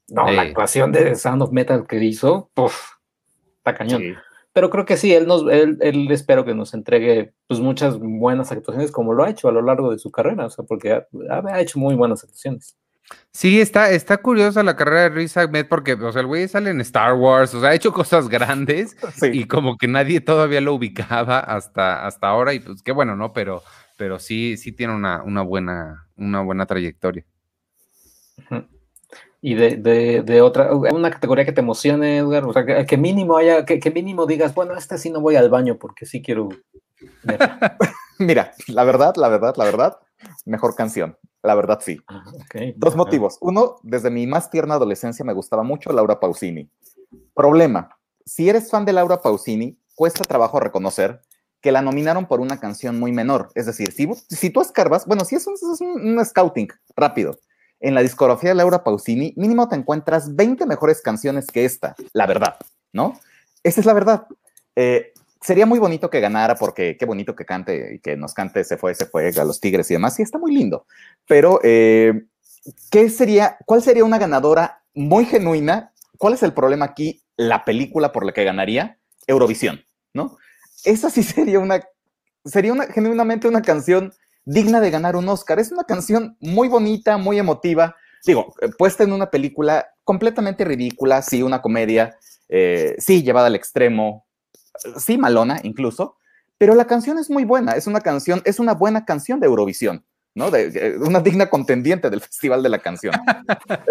no, 0.08 0.30
la 0.30 0.44
actuación 0.44 0.92
de 0.92 1.16
Sound 1.16 1.42
of 1.42 1.52
Metal 1.52 1.88
que 1.88 2.04
hizo, 2.04 2.52
puff, 2.54 2.98
está 3.58 3.74
cañón 3.74 4.16
pero 4.58 4.72
creo 4.72 4.86
que 4.86 4.98
sí, 4.98 5.14
él, 5.14 5.28
nos, 5.28 5.44
él, 5.52 5.78
él, 5.82 6.10
espero 6.10 6.44
que 6.44 6.56
nos 6.56 6.74
entregue 6.74 7.32
pues, 7.46 7.60
muchas 7.60 8.00
buenas 8.00 8.52
actuaciones 8.52 8.92
como 8.92 9.14
lo 9.14 9.24
ha 9.24 9.30
hecho 9.30 9.48
a 9.48 9.52
lo 9.52 9.62
largo 9.62 9.92
de 9.92 10.00
su 10.00 10.10
carrera, 10.10 10.48
o 10.48 10.50
sea, 10.50 10.66
porque 10.66 10.94
ha, 10.94 11.62
hecho 11.62 11.78
muy 11.78 11.94
buenas 11.94 12.24
actuaciones. 12.24 12.76
Sí, 13.32 13.62
está, 13.62 13.92
está 13.92 14.18
curiosa 14.18 14.64
la 14.64 14.76
carrera 14.76 15.02
de 15.04 15.10
Riz 15.10 15.38
Ahmed 15.38 15.68
porque, 15.70 15.94
o 15.94 16.12
sea, 16.12 16.22
el 16.22 16.26
güey 16.26 16.48
sale 16.48 16.72
en 16.72 16.82
Star 16.82 17.14
Wars, 17.14 17.54
o 17.54 17.62
sea, 17.62 17.70
ha 17.70 17.76
hecho 17.76 17.94
cosas 17.94 18.30
grandes 18.30 18.98
y 19.32 19.46
como 19.46 19.78
que 19.78 19.88
nadie 19.88 20.22
todavía 20.22 20.60
lo 20.60 20.74
ubicaba 20.74 21.38
hasta, 21.38 22.08
hasta 22.08 22.28
ahora 22.28 22.56
y 22.56 22.60
pues 22.60 22.82
qué 22.82 22.94
bueno, 22.94 23.16
¿no? 23.16 23.34
Pero, 23.34 23.62
pero 23.96 24.18
sí, 24.18 24.58
sí 24.58 24.72
tiene 24.72 24.96
una, 24.96 25.22
una, 25.22 25.44
buena, 25.44 26.08
una 26.16 26.42
buena 26.42 26.66
trayectoria 26.66 27.24
y 29.42 29.54
de, 29.54 30.24
de, 30.24 30.42
otra, 30.42 30.74
una 30.74 31.12
categoría 31.12 31.46
que 31.46 31.52
te 31.52 31.62
emocione, 31.62 32.18
Edgar, 32.18 32.46
o 32.46 32.54
sea, 32.54 32.86
que, 32.86 32.98
mínimo 32.98 33.38
haya, 33.38 33.66
que, 33.66 33.92
mínimo 33.92 34.26
digas, 34.26 34.56
bueno, 34.56 34.76
este 34.76 34.98
sí 34.98 35.10
no 35.10 35.22
voy 35.22 35.36
al 35.36 35.50
baño 35.50 35.78
porque 35.78 36.06
sí 36.06 36.22
quiero 36.22 36.50
Mira, 38.20 38.54
la 38.68 38.84
verdad, 38.84 39.16
la 39.16 39.30
verdad, 39.30 39.54
la 39.58 39.66
verdad, 39.66 39.98
mejor 40.46 40.76
canción. 40.76 41.18
La 41.44 41.54
verdad, 41.54 41.80
sí. 41.82 42.00
Ah, 42.08 42.24
Dos 42.76 42.96
motivos. 42.96 43.38
Uno, 43.42 43.76
desde 43.84 44.10
mi 44.10 44.26
más 44.26 44.50
tierna 44.50 44.74
adolescencia 44.74 45.24
me 45.24 45.34
gustaba 45.34 45.62
mucho 45.62 45.94
Laura 45.94 46.20
Pausini. 46.20 46.72
Problema, 47.36 47.96
si 48.26 48.50
eres 48.50 48.72
fan 48.72 48.86
de 48.86 48.94
Laura 48.94 49.22
Pausini, 49.22 49.80
cuesta 49.96 50.24
trabajo 50.24 50.60
reconocer 50.60 51.22
que 51.62 51.72
la 51.72 51.84
nominaron 51.84 52.26
por 52.26 52.40
una 52.40 52.60
canción 52.60 53.00
muy 53.00 53.12
menor. 53.12 53.50
Es 53.54 53.68
decir, 53.68 53.92
si, 53.92 54.10
si 54.30 54.50
tú 54.50 54.62
escarbas, 54.62 55.06
bueno, 55.06 55.24
si 55.24 55.36
es 55.36 55.46
un 55.48 56.26
scouting 56.26 56.70
rápido, 56.96 57.38
en 57.80 57.94
la 57.94 58.02
discografía 58.02 58.50
de 58.50 58.56
Laura 58.56 58.84
Pausini, 58.84 59.34
mínimo 59.36 59.68
te 59.70 59.76
encuentras 59.76 60.36
20 60.36 60.66
mejores 60.66 61.02
canciones 61.02 61.48
que 61.48 61.66
esta, 61.66 61.96
la 62.14 62.26
verdad, 62.26 62.58
¿no? 62.92 63.20
Esa 63.64 63.82
es 63.82 63.86
la 63.86 63.94
verdad. 63.94 64.28
Eh, 64.76 65.14
sería 65.42 65.66
muy 65.66 65.80
bonito 65.80 66.10
que 66.10 66.20
ganara 66.20 66.56
porque 66.56 66.98
qué 66.98 67.06
bonito 67.06 67.36
que 67.36 67.46
cante 67.46 67.96
y 67.96 68.00
que 68.00 68.16
nos 68.18 68.34
cante 68.34 68.64
Se 68.64 68.78
fue, 68.78 68.94
se 68.96 69.06
fue 69.06 69.30
a 69.30 69.44
los 69.44 69.60
Tigres 69.60 69.90
y 69.92 69.96
demás, 69.96 70.16
sí 70.16 70.24
está 70.24 70.38
muy 70.38 70.54
lindo. 70.54 70.86
Pero, 71.28 71.60
eh, 71.64 72.26
¿qué 72.90 73.10
sería, 73.10 73.58
cuál 73.66 73.82
sería 73.82 74.04
una 74.04 74.18
ganadora 74.18 74.84
muy 74.94 75.26
genuina? 75.26 75.94
¿Cuál 76.18 76.34
es 76.34 76.44
el 76.44 76.54
problema 76.54 76.86
aquí? 76.86 77.22
La 77.36 77.66
película 77.66 78.12
por 78.12 78.26
la 78.26 78.34
que 78.34 78.44
ganaría 78.44 78.98
Eurovisión, 79.28 79.84
¿no? 80.14 80.38
Esa 80.84 81.10
sí 81.10 81.24
sería 81.24 81.60
una, 81.60 81.82
sería 82.46 82.74
una, 82.74 82.86
genuinamente 82.88 83.48
una 83.48 83.62
canción 83.62 84.14
digna 84.48 84.80
de 84.80 84.90
ganar 84.90 85.18
un 85.18 85.28
Oscar. 85.28 85.60
Es 85.60 85.72
una 85.72 85.84
canción 85.84 86.38
muy 86.40 86.70
bonita, 86.70 87.18
muy 87.18 87.38
emotiva. 87.38 87.96
Digo, 88.26 88.54
eh, 88.62 88.70
puesta 88.78 89.04
en 89.04 89.12
una 89.12 89.30
película 89.30 89.90
completamente 90.06 90.64
ridícula, 90.64 91.22
sí, 91.22 91.44
una 91.44 91.62
comedia, 91.62 92.18
eh, 92.48 92.96
sí, 92.98 93.24
llevada 93.24 93.48
al 93.48 93.56
extremo, 93.56 94.26
sí, 94.98 95.18
malona 95.18 95.60
incluso, 95.64 96.18
pero 96.58 96.76
la 96.76 96.88
canción 96.88 97.20
es 97.20 97.30
muy 97.30 97.44
buena, 97.44 97.74
es 97.74 97.88
una 97.88 98.00
canción, 98.00 98.42
es 98.46 98.60
una 98.60 98.74
buena 98.74 99.04
canción 99.04 99.42
de 99.42 99.48
Eurovisión, 99.48 100.06
¿no? 100.34 100.50
De, 100.50 100.98
una 101.02 101.20
digna 101.20 101.50
contendiente 101.50 102.10
del 102.10 102.22
Festival 102.28 102.64
de 102.64 102.70
la 102.70 102.80
Canción. 102.80 103.14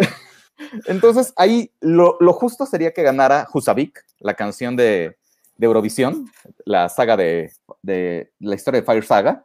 Entonces, 0.87 1.35
ahí 1.37 1.71
lo, 1.81 2.17
justo 2.33 2.65
sería 2.65 2.93
que 2.93 3.03
ganara 3.03 3.47
Husavik, 3.53 4.03
la 4.21 4.33
canción 4.33 4.75
de, 4.75 5.19
Eurovisión, 5.61 6.31
la 6.65 6.89
saga 6.89 7.17
de, 7.17 7.53
de, 7.83 8.33
la 8.41 8.55
historia 8.55 8.81
de 8.81 8.87
Fire 8.87 9.05
Saga, 9.05 9.45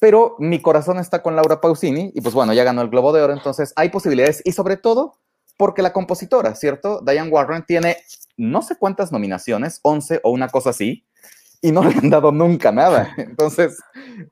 pero 0.00 0.36
mi 0.38 0.60
corazón 0.60 0.98
está 0.98 1.22
con 1.22 1.36
Laura 1.36 1.60
Pausini 1.60 2.12
y 2.14 2.20
pues 2.20 2.34
bueno, 2.34 2.52
ya 2.52 2.64
ganó 2.64 2.82
el 2.82 2.88
Globo 2.88 3.12
de 3.12 3.22
Oro, 3.22 3.32
entonces 3.32 3.72
hay 3.76 3.88
posibilidades 3.90 4.42
y 4.44 4.52
sobre 4.52 4.76
todo 4.76 5.14
porque 5.56 5.82
la 5.82 5.92
compositora, 5.92 6.54
¿cierto? 6.54 7.02
Diane 7.04 7.30
Warren 7.30 7.64
tiene 7.66 7.96
no 8.36 8.62
sé 8.62 8.76
cuántas 8.76 9.10
nominaciones, 9.10 9.80
11 9.82 10.20
o 10.22 10.30
una 10.30 10.48
cosa 10.48 10.70
así, 10.70 11.04
y 11.60 11.72
no 11.72 11.82
le 11.84 11.94
han 11.94 12.10
dado 12.10 12.32
nunca 12.32 12.72
nada. 12.72 13.12
Entonces, 13.16 13.78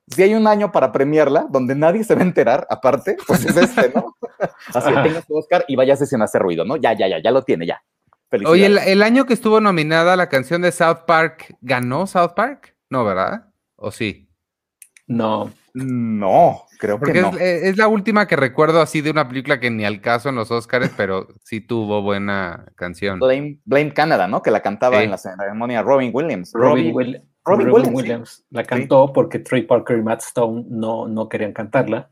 si 0.08 0.22
hay 0.22 0.34
un 0.34 0.46
año 0.46 0.72
para 0.72 0.92
premiarla, 0.92 1.46
donde 1.50 1.74
nadie 1.74 2.04
se 2.04 2.14
va 2.14 2.22
a 2.22 2.24
enterar, 2.24 2.66
aparte, 2.70 3.16
pues 3.26 3.44
es 3.44 3.56
este, 3.56 3.92
¿no? 3.94 4.16
Así 4.74 4.92
que 4.92 5.00
tenga 5.00 5.22
su 5.22 5.34
Oscar 5.34 5.64
y 5.66 5.76
váyase 5.76 6.06
sin 6.06 6.22
hacer 6.22 6.42
ruido, 6.42 6.64
¿no? 6.64 6.76
Ya, 6.76 6.92
ya, 6.92 7.08
ya, 7.08 7.22
ya 7.22 7.30
lo 7.30 7.42
tiene, 7.42 7.66
ya. 7.66 7.82
Oye, 8.44 8.66
el, 8.66 8.78
el, 8.78 9.02
año 9.02 9.24
que 9.24 9.32
estuvo 9.32 9.60
nominada 9.60 10.16
la 10.16 10.28
canción 10.28 10.60
de 10.60 10.72
South 10.72 11.04
Park, 11.06 11.54
¿ganó 11.60 12.06
South 12.06 12.32
Park? 12.34 12.76
No, 12.90 13.04
¿verdad? 13.04 13.46
¿O 13.76 13.92
sí? 13.92 14.25
No. 15.06 15.52
No, 15.74 16.62
creo 16.78 16.98
Porque 16.98 17.12
que 17.12 17.20
no. 17.20 17.28
es, 17.30 17.36
eh, 17.40 17.68
es 17.68 17.76
la 17.76 17.86
última 17.86 18.26
que 18.26 18.34
recuerdo 18.34 18.80
así 18.80 19.02
de 19.02 19.10
una 19.10 19.28
película 19.28 19.60
que 19.60 19.70
ni 19.70 19.84
al 19.84 20.00
caso 20.00 20.30
en 20.30 20.34
los 20.36 20.50
Oscars, 20.50 20.90
pero 20.96 21.28
sí 21.44 21.60
tuvo 21.60 22.00
buena 22.02 22.64
canción. 22.76 23.18
Blame, 23.20 23.58
Blame 23.66 23.92
Canada, 23.92 24.26
¿no? 24.26 24.40
Que 24.42 24.50
la 24.50 24.62
cantaba 24.62 24.98
Sí. 24.98 25.04
en 25.04 25.10
la 25.10 25.18
ceremonia 25.18 25.82
Robin 25.82 26.10
Williams. 26.14 26.52
Robin, 26.54 26.86
Robbie- 26.86 26.92
Will- 26.94 27.22
Robin 27.44 27.66
Robin 27.68 27.94
Williams, 27.94 28.44
la 28.50 28.64
cantó 28.64 29.12
porque 29.12 29.38
Trey 29.38 29.62
Parker 29.62 29.98
y 29.98 30.02
Matt 30.02 30.22
Stone 30.22 30.64
no, 30.68 31.06
no 31.08 31.28
querían 31.28 31.52
cantarla 31.52 32.10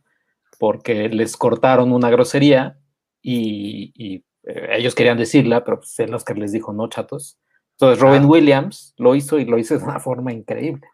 porque 0.61 1.09
les 1.09 1.37
cortaron 1.37 1.91
una 1.93 2.11
grosería 2.11 2.79
y, 3.23 3.93
y, 3.97 4.25
eh, 4.45 4.69
ellos 4.77 4.95
querían 4.95 5.17
decirla, 5.19 5.65
pero 5.65 5.79
pues 5.79 5.99
el 5.99 6.15
Oscar 6.15 6.37
les 6.39 6.53
dijo 6.53 6.73
no, 6.73 6.87
chatos. 6.89 7.39
Entonces 7.79 7.99
Robin 8.01 8.23
Ah. 8.25 8.27
Williams 8.27 8.95
lo 8.99 9.15
hizo 9.17 9.39
y 9.41 9.47
lo 9.47 9.59
hizo 9.59 9.77
de 9.77 9.83
una 9.85 9.99
forma 9.99 10.33
increíble. 10.33 10.87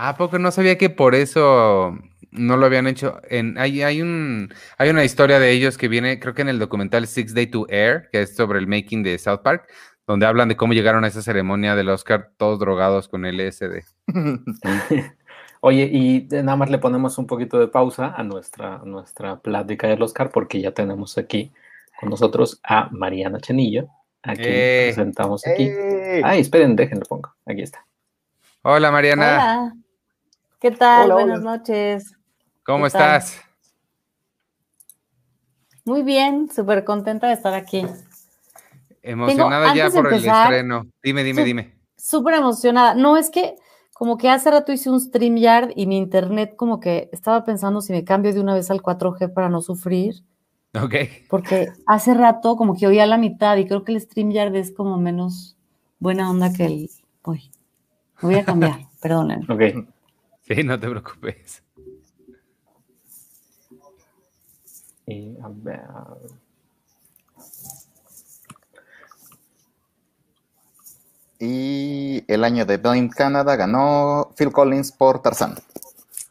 Ah, 0.00 0.14
porque 0.16 0.38
no 0.38 0.52
sabía 0.52 0.78
que 0.78 0.90
por 0.90 1.16
eso 1.16 1.98
no 2.30 2.56
lo 2.56 2.66
habían 2.66 2.86
hecho. 2.86 3.20
En, 3.28 3.58
hay, 3.58 3.82
hay, 3.82 4.00
un, 4.00 4.48
hay 4.76 4.90
una 4.90 5.02
historia 5.02 5.40
de 5.40 5.50
ellos 5.50 5.76
que 5.76 5.88
viene, 5.88 6.20
creo 6.20 6.34
que 6.34 6.42
en 6.42 6.48
el 6.48 6.60
documental 6.60 7.08
Six 7.08 7.34
Day 7.34 7.48
to 7.48 7.66
Air, 7.68 8.08
que 8.12 8.22
es 8.22 8.36
sobre 8.36 8.60
el 8.60 8.68
making 8.68 9.02
de 9.02 9.18
South 9.18 9.40
Park, 9.42 9.68
donde 10.06 10.24
hablan 10.26 10.48
de 10.48 10.56
cómo 10.56 10.72
llegaron 10.72 11.02
a 11.02 11.08
esa 11.08 11.20
ceremonia 11.20 11.74
del 11.74 11.88
Oscar 11.88 12.30
todos 12.36 12.60
drogados 12.60 13.08
con 13.08 13.24
LSD. 13.24 13.82
Oye, 15.60 15.90
y 15.92 16.28
nada 16.30 16.54
más 16.54 16.70
le 16.70 16.78
ponemos 16.78 17.18
un 17.18 17.26
poquito 17.26 17.58
de 17.58 17.66
pausa 17.66 18.14
a 18.16 18.22
nuestra, 18.22 18.76
a 18.76 18.84
nuestra 18.84 19.40
plática 19.40 19.88
del 19.88 20.00
Oscar 20.00 20.30
porque 20.30 20.60
ya 20.60 20.70
tenemos 20.70 21.18
aquí 21.18 21.52
con 21.98 22.10
nosotros 22.10 22.60
a 22.62 22.88
Mariana 22.92 23.40
Chenillo, 23.40 23.88
a 24.22 24.34
quien 24.36 24.46
Eh. 24.48 24.82
presentamos 24.94 25.44
aquí. 25.44 25.64
¡Ey! 25.64 26.22
Ay, 26.24 26.40
esperen, 26.40 26.76
déjenlo 26.76 27.04
pongo. 27.06 27.34
Aquí 27.44 27.62
está. 27.62 27.84
Hola 28.62 28.92
Mariana, 28.92 29.24
Hola. 29.24 29.72
¿Qué 30.60 30.70
tal? 30.72 31.04
Hola, 31.04 31.14
Buenas 31.14 31.40
hola. 31.40 31.50
noches. 31.58 32.12
¿cómo 32.64 32.86
estás? 32.86 33.40
Muy 35.84 36.02
bien, 36.02 36.50
súper 36.50 36.84
contenta 36.84 37.28
de 37.28 37.34
estar 37.34 37.54
aquí. 37.54 37.86
Emocionada 39.02 39.74
ya 39.74 39.88
por 39.90 40.12
el 40.12 40.24
estreno. 40.26 40.86
Dime, 41.02 41.24
dime, 41.24 41.42
su- 41.42 41.46
dime. 41.46 41.74
Súper 41.96 42.34
emocionada. 42.34 42.94
No, 42.94 43.16
es 43.16 43.30
que 43.30 43.54
como 43.94 44.18
que 44.18 44.28
hace 44.28 44.50
rato 44.50 44.72
hice 44.72 44.90
un 44.90 45.00
StreamYard 45.00 45.70
y 45.76 45.86
mi 45.86 45.96
internet 45.96 46.54
como 46.56 46.78
que 46.78 47.08
estaba 47.12 47.44
pensando 47.44 47.80
si 47.80 47.92
me 47.92 48.04
cambio 48.04 48.32
de 48.34 48.40
una 48.40 48.54
vez 48.54 48.70
al 48.70 48.82
4G 48.82 49.32
para 49.32 49.48
no 49.48 49.60
sufrir, 49.62 50.22
Ok. 50.74 50.94
porque 51.28 51.68
hace 51.86 52.14
rato 52.14 52.56
como 52.56 52.76
que 52.76 52.86
oía 52.86 53.06
la 53.06 53.18
mitad 53.18 53.56
y 53.56 53.66
creo 53.66 53.82
que 53.84 53.92
el 53.92 54.00
StreamYard 54.00 54.54
es 54.56 54.72
como 54.72 54.98
menos 54.98 55.56
buena 55.98 56.30
onda 56.30 56.52
que 56.52 56.66
el... 56.66 56.90
Uy, 57.24 57.50
me 58.22 58.28
voy 58.28 58.36
a 58.36 58.44
cambiar, 58.44 58.78
perdonen. 59.00 59.50
Ok. 59.50 59.62
Sí, 60.48 60.64
no 60.64 60.80
te 60.80 60.88
preocupes. 60.88 61.62
Y, 65.06 65.36
a 65.42 65.48
ver, 65.48 65.80
Y 71.40 72.24
el 72.26 72.42
año 72.42 72.66
de 72.66 72.78
Blame 72.78 73.10
Canada 73.10 73.54
ganó 73.54 74.30
Phil 74.36 74.50
Collins 74.50 74.90
por 74.90 75.22
Tarzán. 75.22 75.54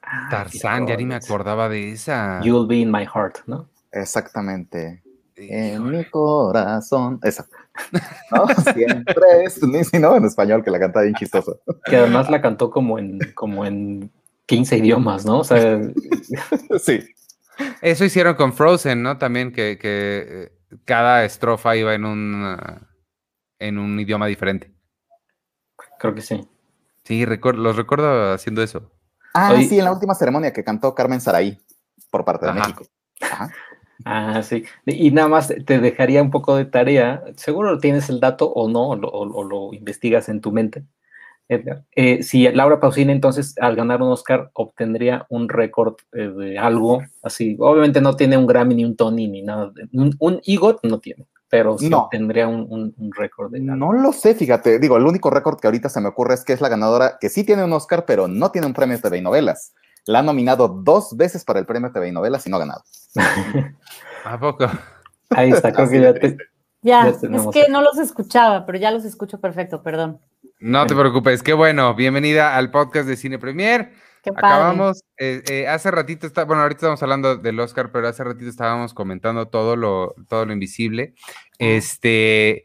ah, 0.02 0.28
Tarzán, 0.30 0.86
ya 0.86 0.98
ni 0.98 1.06
me 1.06 1.16
acordaba 1.16 1.70
de 1.70 1.92
esa. 1.92 2.42
You'll 2.44 2.68
be 2.68 2.78
in 2.78 2.92
my 2.92 3.06
heart, 3.06 3.38
¿no? 3.46 3.70
Exactamente. 3.92 5.02
En 5.38 5.90
mi 5.90 6.04
corazón. 6.10 7.20
Esa. 7.24 7.48
¿No? 8.32 8.48
Siempre 8.74 9.44
es. 9.46 9.62
Ni 9.64 9.84
si 9.84 10.00
no, 10.00 10.16
en 10.16 10.26
español, 10.26 10.64
que 10.64 10.72
la 10.72 10.80
canta 10.80 11.02
bien 11.02 11.16
chistoso. 11.16 11.60
Que 11.86 11.98
además 11.98 12.30
la 12.30 12.42
cantó 12.42 12.70
como 12.72 12.98
en, 13.00 13.20
como 13.36 13.66
en 13.66 14.12
15 14.48 14.78
idiomas, 14.78 15.26
¿no? 15.26 15.40
O 15.40 15.44
sea, 15.44 15.80
Sí. 16.80 17.04
Eso 17.82 18.06
hicieron 18.06 18.36
con 18.36 18.54
Frozen, 18.54 19.02
¿no? 19.02 19.18
También 19.18 19.52
que, 19.52 19.78
que 19.80 20.26
eh, 20.28 20.52
cada 20.86 21.24
estrofa 21.26 21.76
iba 21.76 21.94
en 21.96 22.06
un, 22.06 22.44
ah, 22.46 22.82
en 23.60 23.78
un 23.80 24.00
idioma 24.00 24.28
diferente. 24.28 24.72
creo 26.00 26.14
que 26.14 26.22
sí. 26.22 26.48
Sí, 27.04 27.26
recuer- 27.26 27.56
los 27.56 27.76
recuerdo 27.76 28.34
haciendo 28.34 28.62
eso. 28.62 28.92
Ah, 29.34 29.54
sí, 29.60 29.78
en 29.80 29.86
la 29.86 29.92
última 29.92 30.14
ceremonia 30.14 30.52
que 30.54 30.64
cantó 30.64 30.94
Carmen 30.94 31.22
Saraí 31.22 31.58
por 32.12 32.26
parte 32.26 32.46
de 32.46 32.52
Ajá. 32.52 32.60
México. 32.60 32.84
Ajá. 33.22 33.52
Ah, 34.06 34.42
sí. 34.44 34.64
Y 34.86 35.12
nada 35.12 35.28
más 35.28 35.48
te 35.66 35.80
dejaría 35.80 36.22
un 36.22 36.32
poco 36.32 36.56
de 36.56 36.66
tarea. 36.66 37.24
Seguro 37.36 37.80
tienes 37.80 38.10
el 38.10 38.20
dato 38.20 38.48
o 38.52 38.70
no, 38.70 38.90
o 38.90 38.96
lo, 38.96 39.10
o- 39.10 39.44
lo 39.44 39.74
investigas 39.74 40.30
en 40.30 40.42
tu 40.42 40.52
mente. 40.52 40.84
Edgar. 41.50 41.84
Eh, 41.96 42.24
si 42.24 42.48
Laura 42.52 42.80
Pausini 42.82 43.12
entonces 43.14 43.56
al 43.62 43.76
ganar 43.78 44.02
un 44.02 44.10
Oscar 44.12 44.52
obtendría 44.54 45.26
un 45.30 45.48
récord 45.48 45.96
eh, 46.12 46.28
de 46.28 46.58
algo 46.58 47.02
así, 47.24 47.56
obviamente 47.60 48.02
no 48.02 48.18
tiene 48.18 48.38
un 48.38 48.46
Grammy 48.48 48.76
ni 48.76 48.84
un 48.86 48.98
Tony 48.98 49.30
ni 49.30 49.44
nada, 49.44 49.72
de- 49.74 49.88
un, 49.94 50.14
un 50.20 50.42
EGOT 50.46 50.84
no 50.84 51.00
tiene, 51.00 51.26
pero 51.50 51.78
sí 51.78 51.90
No. 51.90 52.00
obtendría 52.04 52.50
un, 52.50 52.68
un- 52.70 52.94
un 52.98 53.12
récord 53.14 53.50
de. 53.54 53.62
No 53.62 53.94
lo 53.94 54.12
sé, 54.12 54.36
fíjate. 54.36 54.78
Digo, 54.78 54.98
el 54.98 55.06
único 55.06 55.30
récord 55.30 55.58
que 55.58 55.68
ahorita 55.68 55.88
se 55.88 56.02
me 56.02 56.10
ocurre 56.10 56.34
es 56.34 56.44
que 56.44 56.52
es 56.52 56.60
la 56.60 56.68
ganadora 56.68 57.18
que 57.20 57.30
sí 57.30 57.46
tiene 57.46 57.64
un 57.64 57.72
Oscar, 57.72 58.06
pero 58.06 58.28
no 58.28 58.52
tiene 58.52 58.68
un 58.68 58.74
premio 58.74 59.00
TV 59.00 59.18
y 59.18 59.22
novelas. 59.22 59.74
La 60.08 60.20
han 60.20 60.26
nominado 60.26 60.70
dos 60.70 61.16
veces 61.18 61.44
para 61.44 61.60
el 61.60 61.66
premio 61.66 61.92
TV 61.92 62.08
y 62.08 62.12
novelas 62.14 62.48
y 62.48 62.50
no 62.50 62.56
ha 62.56 62.60
ganado. 62.60 62.84
¿A 64.24 64.40
poco? 64.40 64.66
Ahí 65.30 65.52
está, 65.52 65.74
creo 65.74 65.90
que 65.90 66.02
ya 66.02 66.14
te, 66.14 66.20
triste. 66.20 66.44
Ya, 66.82 67.04
Ya 67.04 67.38
es 67.38 67.48
que 67.52 67.68
no 67.70 67.82
los 67.82 67.98
escuchaba, 67.98 68.66
pero 68.66 68.78
ya 68.78 68.92
los 68.92 69.04
escucho 69.04 69.42
perfecto, 69.42 69.84
perdón. 69.84 70.22
No 70.60 70.88
te 70.88 70.96
preocupes, 70.96 71.44
qué 71.44 71.52
bueno. 71.52 71.94
Bienvenida 71.94 72.56
al 72.56 72.72
podcast 72.72 73.08
de 73.08 73.18
Cine 73.18 73.38
Premier. 73.38 73.92
Qué 74.24 74.32
padre. 74.32 74.48
Acabamos, 74.48 75.04
eh, 75.18 75.44
eh, 75.50 75.68
hace 75.68 75.92
ratito, 75.92 76.26
está, 76.26 76.46
bueno, 76.46 76.62
ahorita 76.62 76.78
estamos 76.78 77.04
hablando 77.04 77.36
del 77.36 77.60
Oscar, 77.60 77.92
pero 77.92 78.08
hace 78.08 78.24
ratito 78.24 78.50
estábamos 78.50 78.94
comentando 78.94 79.50
todo 79.50 79.76
lo, 79.76 80.16
todo 80.30 80.46
lo 80.46 80.54
invisible. 80.54 81.16
Este, 81.60 82.64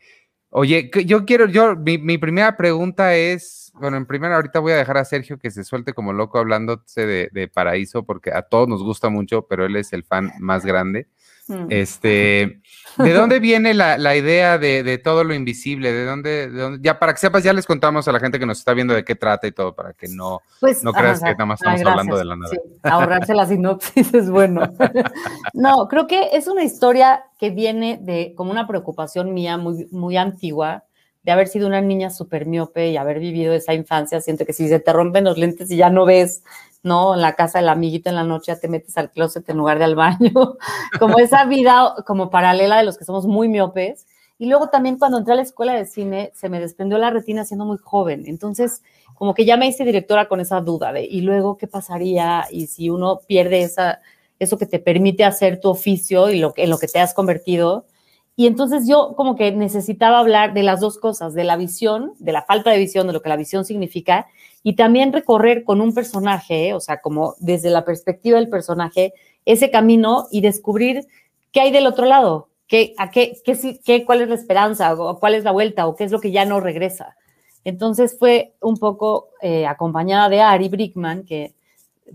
oye, 0.50 0.90
yo 1.06 1.24
quiero, 1.24 1.46
yo, 1.46 1.74
mi, 1.74 1.98
mi 1.98 2.18
primera 2.18 2.56
pregunta 2.56 3.16
es, 3.16 3.61
bueno, 3.74 3.96
en 3.96 4.06
primera, 4.06 4.36
ahorita 4.36 4.60
voy 4.60 4.72
a 4.72 4.76
dejar 4.76 4.98
a 4.98 5.04
Sergio 5.04 5.38
que 5.38 5.50
se 5.50 5.64
suelte 5.64 5.94
como 5.94 6.12
loco 6.12 6.38
hablándose 6.38 7.06
de, 7.06 7.30
de 7.32 7.48
Paraíso, 7.48 8.04
porque 8.04 8.32
a 8.32 8.42
todos 8.42 8.68
nos 8.68 8.82
gusta 8.82 9.08
mucho, 9.08 9.46
pero 9.48 9.64
él 9.64 9.76
es 9.76 9.92
el 9.92 10.04
fan 10.04 10.30
más 10.38 10.64
grande. 10.64 11.08
Mm. 11.48 11.66
Este, 11.70 12.60
¿de 12.98 13.12
dónde 13.12 13.40
viene 13.40 13.74
la, 13.74 13.98
la 13.98 14.14
idea 14.14 14.58
de, 14.58 14.82
de 14.82 14.98
todo 14.98 15.24
lo 15.24 15.34
invisible? 15.34 15.92
¿De 15.92 16.04
dónde, 16.04 16.48
de 16.48 16.60
dónde? 16.60 16.78
Ya 16.82 16.98
para 16.98 17.12
que 17.12 17.18
sepas, 17.18 17.42
ya 17.42 17.52
les 17.52 17.66
contamos 17.66 18.06
a 18.06 18.12
la 18.12 18.20
gente 18.20 18.38
que 18.38 18.46
nos 18.46 18.58
está 18.58 18.74
viendo 18.74 18.94
de 18.94 19.04
qué 19.04 19.16
trata 19.16 19.46
y 19.46 19.52
todo, 19.52 19.74
para 19.74 19.92
que 19.92 20.06
no, 20.08 20.40
Pues, 20.60 20.84
no 20.84 20.92
creas 20.92 21.20
que 21.20 21.32
nada 21.32 21.46
más 21.46 21.60
estamos 21.60 21.84
hablando 21.84 22.16
de 22.16 22.24
la 22.24 22.36
nada. 22.36 22.50
Sí, 22.50 22.58
ahorrarse 22.82 23.34
la 23.34 23.46
sinopsis 23.46 24.14
es 24.14 24.30
bueno. 24.30 24.62
no, 25.54 25.88
creo 25.88 26.06
que 26.06 26.28
es 26.32 26.46
una 26.46 26.62
historia 26.62 27.24
que 27.38 27.50
viene 27.50 27.98
de 28.00 28.34
como 28.36 28.52
una 28.52 28.68
preocupación 28.68 29.34
mía 29.34 29.56
muy, 29.56 29.88
muy 29.90 30.16
antigua 30.16 30.84
de 31.22 31.32
haber 31.32 31.48
sido 31.48 31.66
una 31.66 31.80
niña 31.80 32.10
súper 32.10 32.46
miope 32.46 32.90
y 32.90 32.96
haber 32.96 33.20
vivido 33.20 33.54
esa 33.54 33.74
infancia. 33.74 34.20
Siento 34.20 34.44
que 34.44 34.52
si 34.52 34.68
se 34.68 34.80
te 34.80 34.92
rompen 34.92 35.24
los 35.24 35.38
lentes 35.38 35.70
y 35.70 35.76
ya 35.76 35.90
no 35.90 36.04
ves, 36.04 36.42
¿no? 36.82 37.14
En 37.14 37.20
la 37.20 37.34
casa 37.34 37.58
del 37.58 37.68
amiguito 37.68 38.08
en 38.08 38.16
la 38.16 38.24
noche 38.24 38.52
ya 38.52 38.58
te 38.58 38.68
metes 38.68 38.96
al 38.98 39.10
closet 39.10 39.48
en 39.48 39.56
lugar 39.56 39.78
de 39.78 39.84
al 39.84 39.94
baño. 39.94 40.32
como 40.98 41.18
esa 41.18 41.44
vida 41.44 41.94
como 42.06 42.30
paralela 42.30 42.78
de 42.78 42.84
los 42.84 42.98
que 42.98 43.04
somos 43.04 43.26
muy 43.26 43.48
miopes. 43.48 44.06
Y 44.38 44.46
luego 44.46 44.70
también 44.70 44.98
cuando 44.98 45.18
entré 45.18 45.34
a 45.34 45.36
la 45.36 45.42
escuela 45.42 45.74
de 45.74 45.86
cine 45.86 46.32
se 46.34 46.48
me 46.48 46.58
desprendió 46.58 46.98
la 46.98 47.10
retina 47.10 47.44
siendo 47.44 47.64
muy 47.64 47.78
joven. 47.78 48.24
Entonces, 48.26 48.82
como 49.14 49.34
que 49.34 49.44
ya 49.44 49.56
me 49.56 49.68
hice 49.68 49.84
directora 49.84 50.26
con 50.26 50.40
esa 50.40 50.60
duda 50.60 50.92
de, 50.92 51.04
¿y 51.04 51.20
luego 51.20 51.56
qué 51.56 51.68
pasaría? 51.68 52.46
Y 52.50 52.66
si 52.66 52.90
uno 52.90 53.20
pierde 53.28 53.62
esa, 53.62 54.00
eso 54.40 54.58
que 54.58 54.66
te 54.66 54.80
permite 54.80 55.22
hacer 55.22 55.60
tu 55.60 55.68
oficio 55.68 56.28
y 56.30 56.40
lo 56.40 56.52
en 56.56 56.70
lo 56.70 56.78
que 56.78 56.88
te 56.88 56.98
has 56.98 57.14
convertido. 57.14 57.86
Y 58.34 58.46
entonces 58.46 58.88
yo 58.88 59.14
como 59.16 59.36
que 59.36 59.52
necesitaba 59.52 60.18
hablar 60.18 60.54
de 60.54 60.62
las 60.62 60.80
dos 60.80 60.98
cosas, 60.98 61.34
de 61.34 61.44
la 61.44 61.56
visión, 61.56 62.14
de 62.18 62.32
la 62.32 62.42
falta 62.42 62.70
de 62.70 62.78
visión, 62.78 63.06
de 63.06 63.12
lo 63.12 63.20
que 63.20 63.28
la 63.28 63.36
visión 63.36 63.64
significa, 63.64 64.26
y 64.62 64.74
también 64.74 65.12
recorrer 65.12 65.64
con 65.64 65.80
un 65.80 65.92
personaje, 65.92 66.68
¿eh? 66.68 66.74
o 66.74 66.80
sea, 66.80 67.00
como 67.00 67.34
desde 67.38 67.68
la 67.70 67.84
perspectiva 67.84 68.38
del 68.38 68.48
personaje, 68.48 69.12
ese 69.44 69.70
camino 69.70 70.28
y 70.30 70.40
descubrir 70.40 71.06
qué 71.50 71.60
hay 71.60 71.72
del 71.72 71.86
otro 71.86 72.06
lado, 72.06 72.48
qué, 72.66 72.94
a 72.96 73.10
qué, 73.10 73.36
qué, 73.44 73.80
qué, 73.84 74.04
cuál 74.06 74.22
es 74.22 74.28
la 74.28 74.34
esperanza, 74.36 74.94
o 74.94 75.18
cuál 75.18 75.34
es 75.34 75.44
la 75.44 75.50
vuelta, 75.50 75.86
o 75.86 75.96
qué 75.96 76.04
es 76.04 76.12
lo 76.12 76.20
que 76.20 76.30
ya 76.30 76.44
no 76.44 76.60
regresa. 76.60 77.16
Entonces 77.64 78.16
fue 78.18 78.54
un 78.60 78.76
poco 78.76 79.28
eh, 79.40 79.66
acompañada 79.66 80.28
de 80.28 80.40
Ari 80.40 80.68
Brickman, 80.68 81.24
que 81.24 81.54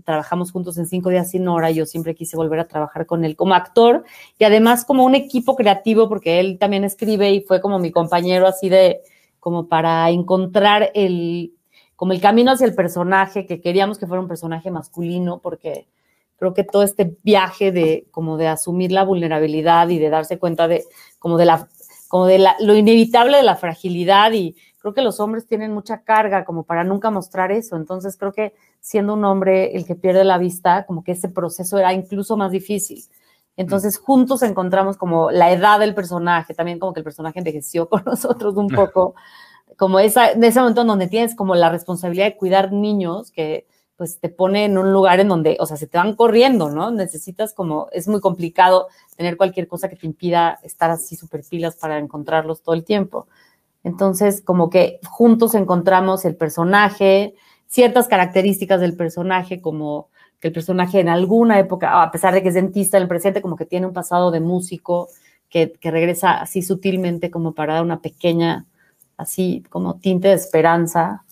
trabajamos 0.04 0.52
juntos 0.52 0.78
en 0.78 0.86
Cinco 0.86 1.10
Días 1.10 1.30
Sin 1.30 1.46
Hora, 1.48 1.70
yo 1.70 1.86
siempre 1.86 2.14
quise 2.14 2.36
volver 2.36 2.60
a 2.60 2.68
trabajar 2.68 3.06
con 3.06 3.24
él 3.24 3.36
como 3.36 3.54
actor 3.54 4.04
y 4.38 4.44
además 4.44 4.84
como 4.84 5.04
un 5.04 5.14
equipo 5.14 5.56
creativo, 5.56 6.08
porque 6.08 6.40
él 6.40 6.58
también 6.58 6.84
escribe 6.84 7.30
y 7.32 7.40
fue 7.40 7.60
como 7.60 7.78
mi 7.78 7.90
compañero 7.90 8.46
así 8.46 8.68
de, 8.68 9.00
como 9.40 9.68
para 9.68 10.10
encontrar 10.10 10.90
el, 10.94 11.54
como 11.96 12.12
el 12.12 12.20
camino 12.20 12.52
hacia 12.52 12.66
el 12.66 12.74
personaje, 12.74 13.46
que 13.46 13.60
queríamos 13.60 13.98
que 13.98 14.06
fuera 14.06 14.20
un 14.20 14.28
personaje 14.28 14.70
masculino, 14.70 15.40
porque 15.40 15.88
creo 16.36 16.54
que 16.54 16.64
todo 16.64 16.82
este 16.82 17.16
viaje 17.22 17.72
de, 17.72 18.06
como 18.10 18.36
de 18.36 18.48
asumir 18.48 18.92
la 18.92 19.04
vulnerabilidad 19.04 19.88
y 19.88 19.98
de 19.98 20.10
darse 20.10 20.38
cuenta 20.38 20.68
de, 20.68 20.84
como 21.18 21.36
de 21.36 21.46
la 21.46 21.68
como 22.08 22.26
de 22.26 22.38
la, 22.38 22.56
lo 22.60 22.74
inevitable 22.74 23.36
de 23.36 23.42
la 23.42 23.56
fragilidad 23.56 24.32
y 24.32 24.56
creo 24.92 24.94
que 24.94 25.02
los 25.02 25.20
hombres 25.20 25.46
tienen 25.46 25.72
mucha 25.72 26.02
carga 26.02 26.44
como 26.44 26.64
para 26.64 26.84
nunca 26.84 27.10
mostrar 27.10 27.52
eso. 27.52 27.76
Entonces 27.76 28.16
creo 28.16 28.32
que 28.32 28.54
siendo 28.80 29.14
un 29.14 29.24
hombre 29.24 29.76
el 29.76 29.86
que 29.86 29.94
pierde 29.94 30.24
la 30.24 30.38
vista, 30.38 30.86
como 30.86 31.04
que 31.04 31.12
ese 31.12 31.28
proceso 31.28 31.78
era 31.78 31.92
incluso 31.92 32.36
más 32.36 32.50
difícil. 32.50 33.04
Entonces 33.56 33.98
juntos 33.98 34.42
encontramos 34.42 34.96
como 34.96 35.30
la 35.30 35.52
edad 35.52 35.80
del 35.80 35.94
personaje, 35.94 36.54
también 36.54 36.78
como 36.78 36.92
que 36.92 37.00
el 37.00 37.04
personaje 37.04 37.40
envejeció 37.40 37.88
con 37.90 38.02
nosotros 38.04 38.56
un 38.56 38.68
poco, 38.68 39.14
como 39.76 39.98
esa, 39.98 40.34
de 40.34 40.46
ese 40.46 40.60
momento 40.60 40.82
en 40.82 40.86
donde 40.86 41.08
tienes 41.08 41.34
como 41.34 41.54
la 41.54 41.68
responsabilidad 41.68 42.26
de 42.26 42.36
cuidar 42.36 42.72
niños 42.72 43.30
que 43.30 43.66
pues 43.98 44.20
te 44.20 44.28
pone 44.28 44.64
en 44.64 44.78
un 44.78 44.92
lugar 44.92 45.18
en 45.18 45.26
donde, 45.26 45.56
o 45.58 45.66
sea, 45.66 45.76
se 45.76 45.88
te 45.88 45.98
van 45.98 46.14
corriendo, 46.14 46.70
¿no? 46.70 46.92
Necesitas 46.92 47.52
como, 47.52 47.88
es 47.90 48.06
muy 48.06 48.20
complicado 48.20 48.86
tener 49.16 49.36
cualquier 49.36 49.66
cosa 49.66 49.88
que 49.88 49.96
te 49.96 50.06
impida 50.06 50.60
estar 50.62 50.88
así 50.88 51.16
súper 51.16 51.42
pilas 51.42 51.74
para 51.74 51.98
encontrarlos 51.98 52.62
todo 52.62 52.76
el 52.76 52.84
tiempo. 52.84 53.26
Entonces, 53.88 54.42
como 54.42 54.70
que 54.70 55.00
juntos 55.08 55.54
encontramos 55.54 56.24
el 56.24 56.36
personaje, 56.36 57.34
ciertas 57.66 58.06
características 58.06 58.80
del 58.80 58.96
personaje, 58.96 59.60
como 59.60 60.08
que 60.40 60.48
el 60.48 60.54
personaje 60.54 61.00
en 61.00 61.08
alguna 61.08 61.58
época, 61.58 62.02
a 62.02 62.10
pesar 62.10 62.34
de 62.34 62.42
que 62.42 62.48
es 62.48 62.54
dentista 62.54 62.96
en 62.96 63.04
el 63.04 63.08
presente, 63.08 63.42
como 63.42 63.56
que 63.56 63.66
tiene 63.66 63.86
un 63.86 63.92
pasado 63.92 64.30
de 64.30 64.40
músico, 64.40 65.08
que, 65.48 65.72
que 65.72 65.90
regresa 65.90 66.40
así 66.40 66.62
sutilmente 66.62 67.30
como 67.30 67.54
para 67.54 67.74
dar 67.74 67.82
una 67.82 68.00
pequeña, 68.00 68.66
así 69.16 69.64
como 69.70 69.98
tinte 69.98 70.28
de 70.28 70.34
esperanza. 70.34 71.24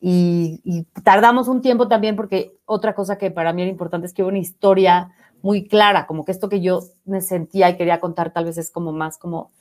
Y, 0.00 0.86
tardamos 1.02 1.48
un 1.48 1.60
tiempo 1.60 1.88
también 1.88 2.14
porque 2.14 2.56
otra 2.66 2.94
cosa 2.94 3.18
que 3.18 3.30
para 3.30 3.52
mí 3.52 3.62
era 3.62 3.70
importante 3.70 4.06
es 4.06 4.12
que 4.12 4.22
hubo 4.22 4.28
una 4.28 4.38
historia 4.38 5.10
muy 5.42 5.66
clara, 5.66 6.06
como 6.06 6.24
que 6.24 6.32
esto 6.32 6.48
que 6.48 6.60
yo 6.60 6.80
me 7.04 7.20
sentía 7.20 7.70
y 7.70 7.76
quería 7.76 8.00
contar 8.00 8.32
tal 8.32 8.44
vez 8.44 8.58
es 8.58 8.70
como 8.70 8.92
más 8.92 9.18
como, 9.18 9.52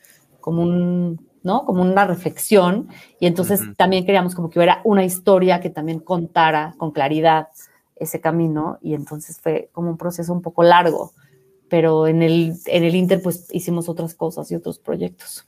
como 0.41 0.63
un, 0.63 1.27
¿no? 1.47 1.65
Como 1.65 1.81
una 1.81 2.05
reflexión. 2.05 2.89
Y 3.19 3.25
entonces 3.25 3.61
también 3.77 4.05
queríamos 4.05 4.35
como 4.35 4.49
que 4.49 4.59
hubiera 4.59 4.81
una 4.83 5.03
historia 5.03 5.59
que 5.61 5.71
también 5.71 5.99
contara 5.99 6.75
con 6.77 6.91
claridad 6.91 7.47
ese 7.95 8.21
camino. 8.21 8.77
Y 8.81 8.93
entonces 8.93 9.39
fue 9.41 9.69
como 9.71 9.89
un 9.89 9.97
proceso 9.97 10.33
un 10.33 10.43
poco 10.43 10.61
largo. 10.61 11.13
Pero 11.69 12.07
en 12.07 12.21
el, 12.21 12.53
en 12.65 12.83
el 12.83 12.95
Inter 12.95 13.21
pues 13.21 13.47
hicimos 13.51 13.89
otras 13.89 14.13
cosas 14.13 14.51
y 14.51 14.55
otros 14.55 14.77
proyectos. 14.77 15.47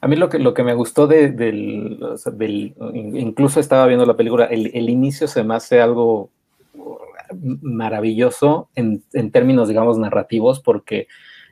A 0.00 0.08
mí 0.08 0.16
lo 0.16 0.28
que, 0.28 0.38
lo 0.38 0.54
que 0.54 0.64
me 0.64 0.74
gustó 0.74 1.06
del, 1.06 2.00
incluso 2.94 3.60
estaba 3.60 3.86
viendo 3.86 4.06
la 4.06 4.16
película, 4.16 4.46
el, 4.46 4.90
inicio 4.90 5.28
se 5.28 5.44
me 5.44 5.54
hace 5.54 5.80
algo 5.80 6.30
maravilloso 7.62 8.68
en, 8.74 9.02
términos, 9.30 9.68
digamos, 9.68 9.98
narrativos, 9.98 10.60
porque 10.60 11.08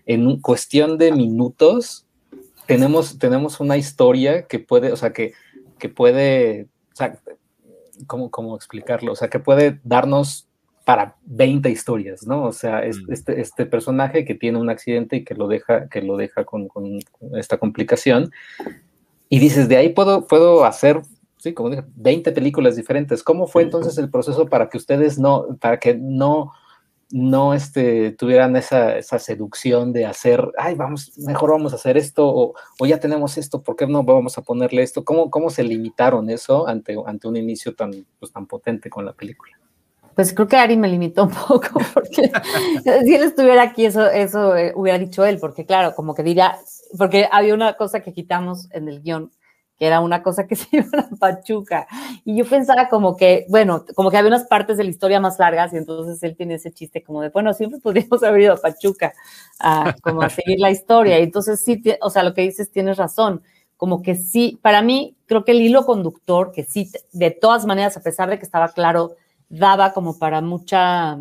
en 0.06 0.40
cuestión 0.40 0.98
de 0.98 1.12
minutos 1.12 2.06
tenemos, 2.66 3.18
tenemos 3.18 3.60
una 3.60 3.76
historia 3.76 4.46
que 4.46 4.58
puede, 4.58 4.92
o 4.92 4.96
sea, 4.96 5.12
que, 5.12 5.32
que 5.78 5.88
puede, 5.88 6.68
o 6.92 6.96
sea, 6.96 7.18
¿cómo, 8.06 8.30
¿cómo 8.30 8.56
explicarlo? 8.56 9.12
O 9.12 9.16
sea, 9.16 9.28
que 9.28 9.38
puede 9.38 9.80
darnos 9.84 10.48
para 10.84 11.16
20 11.24 11.70
historias, 11.70 12.26
¿no? 12.26 12.44
O 12.44 12.52
sea, 12.52 12.80
mm. 12.80 13.12
este, 13.12 13.40
este, 13.40 13.66
personaje 13.66 14.24
que 14.24 14.34
tiene 14.34 14.58
un 14.58 14.70
accidente 14.70 15.16
y 15.16 15.24
que 15.24 15.34
lo 15.34 15.46
deja, 15.46 15.88
que 15.88 16.02
lo 16.02 16.16
deja 16.16 16.44
con, 16.44 16.68
esta 17.34 17.58
complicación. 17.58 18.32
Y 19.28 19.38
dices, 19.38 19.68
de 19.68 19.76
ahí 19.76 19.90
puedo, 19.90 20.26
puedo 20.26 20.64
hacer, 20.64 21.00
sí, 21.38 21.54
como 21.54 21.70
dije, 21.70 21.84
20 21.94 22.32
películas 22.32 22.76
diferentes. 22.76 23.22
¿Cómo 23.22 23.46
fue 23.46 23.62
entonces 23.62 23.96
el 23.98 24.10
proceso 24.10 24.46
para 24.46 24.68
que 24.68 24.76
ustedes 24.76 25.18
no, 25.18 25.56
para 25.60 25.78
que 25.78 25.94
no, 25.94 26.52
no 27.12 27.52
este, 27.52 28.12
tuvieran 28.12 28.56
esa, 28.56 28.96
esa 28.96 29.18
seducción 29.18 29.92
de 29.92 30.06
hacer, 30.06 30.50
ay, 30.56 30.74
vamos, 30.74 31.12
mejor 31.18 31.50
vamos 31.50 31.74
a 31.74 31.76
hacer 31.76 31.98
esto, 31.98 32.26
o, 32.26 32.86
ya 32.86 32.98
tenemos 32.98 33.36
esto, 33.36 33.62
¿por 33.62 33.76
qué 33.76 33.86
no 33.86 34.02
vamos 34.02 34.38
a 34.38 34.42
ponerle 34.42 34.82
esto? 34.82 35.04
¿Cómo, 35.04 35.30
cómo 35.30 35.50
se 35.50 35.62
limitaron 35.62 36.30
eso 36.30 36.66
ante, 36.66 36.96
ante 37.04 37.28
un 37.28 37.36
inicio 37.36 37.74
tan, 37.74 37.90
pues, 38.18 38.32
tan 38.32 38.46
potente 38.46 38.88
con 38.88 39.04
la 39.04 39.12
película? 39.12 39.52
pues 40.14 40.34
creo 40.34 40.46
que 40.46 40.56
Ari 40.56 40.76
me 40.76 40.88
limitó 40.88 41.24
un 41.24 41.30
poco, 41.30 41.68
porque 41.94 42.30
si 43.04 43.14
él 43.14 43.22
estuviera 43.22 43.62
aquí, 43.62 43.86
eso, 43.86 44.10
eso 44.10 44.56
eh, 44.56 44.72
hubiera 44.74 44.98
dicho 44.98 45.24
él, 45.24 45.38
porque 45.38 45.64
claro, 45.64 45.94
como 45.94 46.14
que 46.14 46.22
diría, 46.22 46.58
porque 46.98 47.28
había 47.30 47.54
una 47.54 47.74
cosa 47.74 48.00
que 48.00 48.12
quitamos 48.12 48.68
en 48.72 48.88
el 48.88 49.00
guion, 49.02 49.30
que 49.78 49.86
era 49.86 50.00
una 50.00 50.22
cosa 50.22 50.46
que 50.46 50.56
se 50.56 50.68
iba 50.76 50.86
a 50.98 51.08
Pachuca, 51.18 51.86
y 52.24 52.36
yo 52.36 52.44
pensaba 52.44 52.88
como 52.88 53.16
que, 53.16 53.46
bueno, 53.48 53.84
como 53.94 54.10
que 54.10 54.16
había 54.16 54.28
unas 54.28 54.46
partes 54.46 54.76
de 54.76 54.84
la 54.84 54.90
historia 54.90 55.20
más 55.20 55.38
largas, 55.38 55.72
y 55.72 55.76
entonces 55.76 56.22
él 56.22 56.36
tiene 56.36 56.54
ese 56.54 56.72
chiste 56.72 57.02
como 57.02 57.22
de, 57.22 57.30
bueno, 57.30 57.52
siempre 57.54 57.80
podríamos 57.80 58.22
haber 58.22 58.42
ido 58.42 58.54
a 58.54 58.56
Pachuca, 58.56 59.12
a, 59.58 59.94
como 60.02 60.22
a 60.22 60.28
seguir 60.28 60.60
la 60.60 60.70
historia, 60.70 61.18
y 61.18 61.24
entonces 61.24 61.60
sí, 61.60 61.82
o 62.00 62.10
sea, 62.10 62.22
lo 62.22 62.34
que 62.34 62.42
dices 62.42 62.70
tienes 62.70 62.96
razón, 62.96 63.42
como 63.82 64.00
que 64.00 64.14
sí, 64.14 64.60
para 64.62 64.80
mí, 64.80 65.16
creo 65.26 65.44
que 65.44 65.50
el 65.50 65.60
hilo 65.60 65.84
conductor, 65.84 66.52
que 66.52 66.62
sí, 66.62 66.88
de 67.10 67.32
todas 67.32 67.66
maneras, 67.66 67.96
a 67.96 68.00
pesar 68.00 68.30
de 68.30 68.38
que 68.38 68.44
estaba 68.44 68.68
claro, 68.68 69.16
daba 69.48 69.92
como 69.92 70.18
para 70.20 70.40
mucha, 70.40 71.18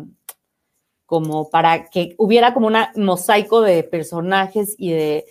como 1.04 1.50
para 1.50 1.90
que 1.90 2.14
hubiera 2.18 2.54
como 2.54 2.68
un 2.68 2.76
mosaico 3.04 3.62
de 3.62 3.82
personajes 3.82 4.76
y 4.78 4.92
de 4.92 5.26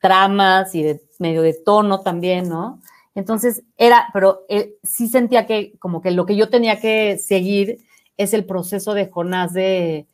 tramas 0.00 0.74
y 0.74 0.84
de 0.84 1.02
medio 1.18 1.42
de 1.42 1.54
tono 1.54 2.00
también, 2.00 2.48
¿no? 2.48 2.80
Entonces 3.14 3.62
era, 3.76 4.08
pero 4.12 4.44
eh, 4.48 4.74
sí 4.82 5.08
sentía 5.08 5.46
que 5.46 5.76
como 5.78 6.00
que 6.00 6.10
lo 6.12 6.24
que 6.26 6.36
yo 6.36 6.48
tenía 6.48 6.80
que 6.80 7.18
seguir 7.18 7.80
es 8.16 8.32
el 8.32 8.44
proceso 8.44 8.94
de 8.94 9.06
Jonás 9.06 9.52
de 9.52 10.06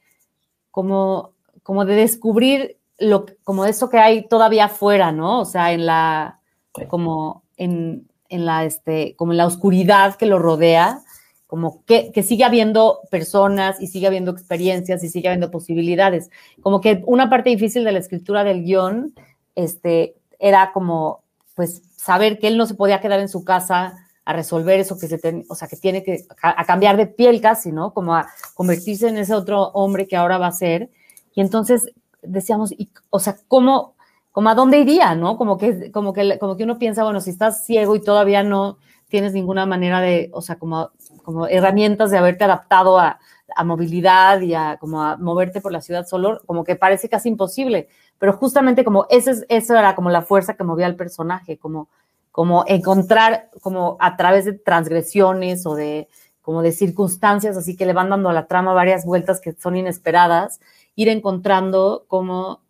como, 0.71 1.33
como 1.63 1.85
de 1.85 1.95
descubrir 1.95 2.79
lo, 2.99 3.27
como 3.45 3.65
eso 3.65 3.89
que 3.89 3.99
hay 3.99 4.27
todavía 4.27 4.67
afuera, 4.67 5.13
¿no? 5.13 5.41
O 5.41 5.45
sea, 5.45 5.73
en 5.73 5.87
la, 5.87 6.41
como 6.89 7.45
en, 7.57 8.09
en 8.29 8.45
la, 8.47 8.65
este, 8.65 9.15
como 9.17 9.33
en 9.33 9.39
la 9.39 9.47
oscuridad 9.47 10.17
que 10.17 10.27
lo 10.27 10.39
rodea, 10.39 11.01
como 11.47 11.85
que, 11.85 12.11
sigue 12.25 12.43
habiendo 12.43 13.01
personas 13.13 13.81
y 13.81 13.87
sigue 13.87 14.09
habiendo 14.09 14.33
experiencias 14.33 15.05
y 15.05 15.09
sigue 15.09 15.29
habiendo 15.29 15.53
posibilidades. 15.53 16.31
Como 16.63 16.81
que 16.81 17.03
una 17.07 17.31
parte 17.31 17.51
difícil 17.51 17.85
de 17.85 17.93
la 17.93 18.01
escritura 18.01 18.43
del 18.43 18.65
guion 18.65 19.15
este, 19.55 20.17
era 20.39 20.73
como, 20.73 21.23
pues, 21.55 21.83
saber 21.97 22.39
que 22.39 22.49
él 22.49 22.59
no 22.59 22.67
se 22.67 22.75
podía 22.75 23.01
quedar 23.01 23.21
en 23.21 23.29
su 23.29 23.45
casa 23.45 23.95
a 24.25 24.33
resolver 24.33 24.81
eso 24.81 24.99
que 24.99 25.07
se 25.07 25.45
o 25.49 25.55
sea, 25.55 25.69
que 25.69 25.77
tiene 25.77 26.03
que, 26.03 26.27
a, 26.43 26.65
cambiar 26.65 26.97
de 26.97 27.07
piel 27.07 27.41
casi, 27.41 27.73
¿no? 27.73 27.93
Como 27.93 28.15
a 28.15 28.27
convertirse 28.55 29.09
en 29.09 29.19
ese 29.19 29.35
otro 29.35 29.69
hombre 29.75 30.07
que 30.07 30.17
ahora 30.17 30.39
va 30.39 30.47
a 30.47 30.53
ser. 30.53 30.91
Y 31.35 31.41
entonces 31.41 31.91
decíamos, 32.23 32.73
y, 32.73 32.91
o 33.11 33.19
sea, 33.19 33.37
¿cómo, 33.49 33.95
como 34.33 34.49
a 34.49 34.55
dónde 34.55 34.79
iría, 34.79 35.15
¿no? 35.15 35.37
Como 35.37 35.59
que, 35.59 35.93
como 35.93 36.13
que, 36.13 36.39
como 36.39 36.57
que 36.57 36.65
uno 36.65 36.79
piensa, 36.79 37.05
bueno, 37.05 37.21
si 37.21 37.31
estás 37.31 37.65
ciego 37.67 37.95
y 37.97 38.03
todavía 38.03 38.43
no 38.43 38.79
tienes 39.09 39.33
ninguna 39.33 39.67
manera 39.67 40.01
de, 40.01 40.31
o 40.33 40.41
sea, 40.41 40.59
como, 40.59 40.91
como 41.23 41.47
herramientas 41.47 42.11
de 42.11 42.19
haberte 42.19 42.45
adaptado 42.45 42.99
a, 42.99 43.21
movilidad 43.65 44.41
y 44.41 44.55
a 44.55 44.79
como 44.81 45.01
a 45.01 45.17
moverte 45.17 45.61
por 45.61 45.71
la 45.71 45.81
ciudad 45.81 46.05
solo, 46.07 46.41
como 46.47 46.65
que 46.65 46.75
parece 46.75 47.09
casi 47.09 47.29
imposible. 47.29 47.89
Pero 48.25 48.39
justamente 48.39 48.85
como 48.85 49.07
ese, 49.11 49.45
eso 49.51 49.77
era 49.77 49.95
como 49.95 50.09
la 50.09 50.23
fuerza 50.23 50.55
que 50.55 50.65
movía 50.65 50.87
al 50.87 50.97
personaje, 50.97 51.59
como, 51.59 51.91
como 52.33 52.65
encontrar 52.67 53.51
como 53.61 53.99
a 54.01 54.17
través 54.17 54.47
de 54.47 54.55
transgresiones 54.55 55.67
o 55.67 55.75
de 55.75 56.09
como 56.41 56.63
de 56.63 56.73
circunstancias 56.73 57.55
así 57.59 57.77
que 57.77 57.85
le 57.85 57.93
van 57.93 58.09
dando 58.09 58.31
a 58.31 58.33
la 58.33 58.47
trama 58.47 58.73
varias 58.73 59.05
vueltas 59.05 59.43
que 59.43 59.53
son 59.53 59.77
inesperadas, 59.77 60.59
ir 60.95 61.11
encontrando 61.11 62.07
como 62.09 62.63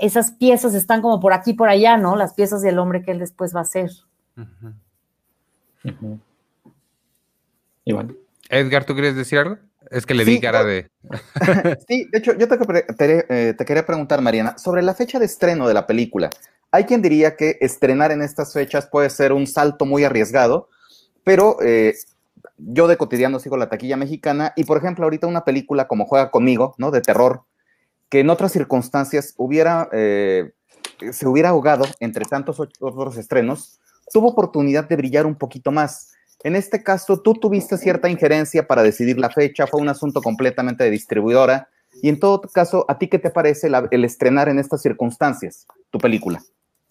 esas 0.00 0.30
piezas 0.30 0.72
están 0.72 1.02
como 1.02 1.18
por 1.18 1.32
aquí, 1.32 1.52
por 1.52 1.68
allá, 1.68 1.96
¿no? 1.96 2.14
Las 2.14 2.34
piezas 2.34 2.62
del 2.62 2.78
hombre 2.78 3.02
que 3.02 3.10
él 3.10 3.18
después 3.18 3.56
va 3.56 3.62
a 3.62 3.64
ser. 3.64 3.90
Iván. 7.84 8.16
Edgar, 8.50 8.84
¿tú 8.84 8.92
quieres 8.92 9.16
decir 9.16 9.40
algo? 9.40 9.56
Es 9.90 10.06
que 10.06 10.14
le 10.14 10.24
di 10.24 10.40
cara 10.40 10.64
de... 10.64 10.90
sí, 11.88 12.08
de 12.10 12.18
hecho, 12.18 12.32
yo 12.36 12.46
eh, 12.46 13.54
te, 13.56 13.64
quería 13.64 13.86
preguntar, 13.86 14.20
Mariana, 14.20 14.58
sobre 14.58 14.82
la 14.82 14.94
fecha 14.94 15.18
de 15.18 15.26
estreno 15.26 15.68
de 15.68 15.74
la 15.74 15.86
película. 15.86 16.30
Hay 16.72 16.84
quien 16.84 17.02
diría 17.02 17.36
que 17.36 17.58
estrenar 17.60 18.10
en 18.10 18.22
estas 18.22 18.52
fechas 18.52 18.86
puede 18.86 19.10
ser 19.10 19.32
un 19.32 19.46
salto 19.46 19.86
muy 19.86 20.04
arriesgado, 20.04 20.68
pero 21.24 21.58
eh, 21.62 21.94
yo 22.58 22.88
de 22.88 22.96
cotidiano 22.96 23.38
sigo 23.38 23.56
la 23.56 23.68
taquilla 23.68 23.96
mexicana 23.96 24.52
y, 24.56 24.64
por 24.64 24.78
ejemplo, 24.78 25.04
ahorita 25.04 25.26
una 25.26 25.44
película 25.44 25.86
como 25.86 26.06
Juega 26.06 26.30
conmigo, 26.30 26.74
¿no? 26.78 26.90
De 26.90 27.00
terror, 27.00 27.42
que 28.08 28.20
en 28.20 28.30
otras 28.30 28.52
circunstancias 28.52 29.34
hubiera, 29.36 29.88
eh, 29.92 30.52
se 31.12 31.26
hubiera 31.28 31.50
ahogado 31.50 31.84
entre 32.00 32.24
tantos 32.24 32.60
otros 32.60 33.16
estrenos, 33.16 33.80
tuvo 34.12 34.28
oportunidad 34.28 34.88
de 34.88 34.96
brillar 34.96 35.26
un 35.26 35.36
poquito 35.36 35.70
más. 35.70 36.15
En 36.46 36.54
este 36.54 36.84
caso, 36.84 37.20
tú 37.22 37.34
tuviste 37.34 37.76
cierta 37.76 38.08
injerencia 38.08 38.68
para 38.68 38.84
decidir 38.84 39.18
la 39.18 39.30
fecha, 39.30 39.66
fue 39.66 39.80
un 39.80 39.88
asunto 39.88 40.22
completamente 40.22 40.84
de 40.84 40.90
distribuidora. 40.90 41.68
Y 42.02 42.08
en 42.08 42.20
todo 42.20 42.40
caso, 42.40 42.84
¿a 42.86 42.98
ti 42.98 43.08
qué 43.08 43.18
te 43.18 43.30
parece 43.30 43.68
el 43.90 44.04
estrenar 44.04 44.48
en 44.48 44.60
estas 44.60 44.80
circunstancias 44.80 45.66
tu 45.90 45.98
película? 45.98 46.40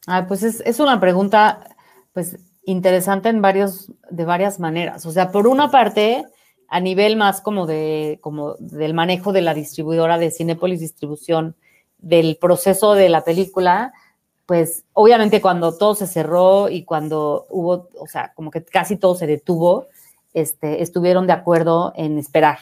Ah, 0.08 0.26
pues 0.28 0.44
es, 0.44 0.80
una 0.82 1.00
pregunta 1.00 1.70
pues 2.12 2.38
interesante 2.66 3.30
en 3.30 3.42
varios, 3.42 3.94
de 4.12 4.26
varias 4.26 4.60
maneras. 4.60 5.06
O 5.06 5.12
sea, 5.14 5.32
por 5.32 5.48
una 5.48 5.72
parte, 5.72 6.26
a 6.68 6.82
nivel 6.82 7.16
más 7.16 7.40
como 7.40 7.66
de 7.66 8.20
como 8.20 8.56
del 8.60 8.94
manejo 8.94 9.32
de 9.32 9.42
la 9.42 9.54
distribuidora 9.54 10.18
de 10.18 10.32
Cinepolis 10.32 10.82
Distribución, 10.82 11.56
del 11.98 12.38
proceso 12.42 12.94
de 12.94 13.08
la 13.08 13.24
película, 13.24 13.94
pues 14.46 14.84
obviamente 14.94 15.42
cuando 15.42 15.78
todo 15.78 15.96
se 15.96 16.08
cerró 16.08 16.70
y 16.70 16.84
cuando 16.84 17.46
hubo, 17.50 17.90
o 18.00 18.08
sea, 18.08 18.34
como 18.36 18.52
que 18.52 18.64
casi 18.64 18.96
todo 18.96 19.16
se 19.16 19.28
detuvo, 19.28 19.88
este, 20.34 20.84
estuvieron 20.84 21.28
de 21.28 21.34
acuerdo 21.34 21.94
en 21.96 22.18
esperar. 22.18 22.60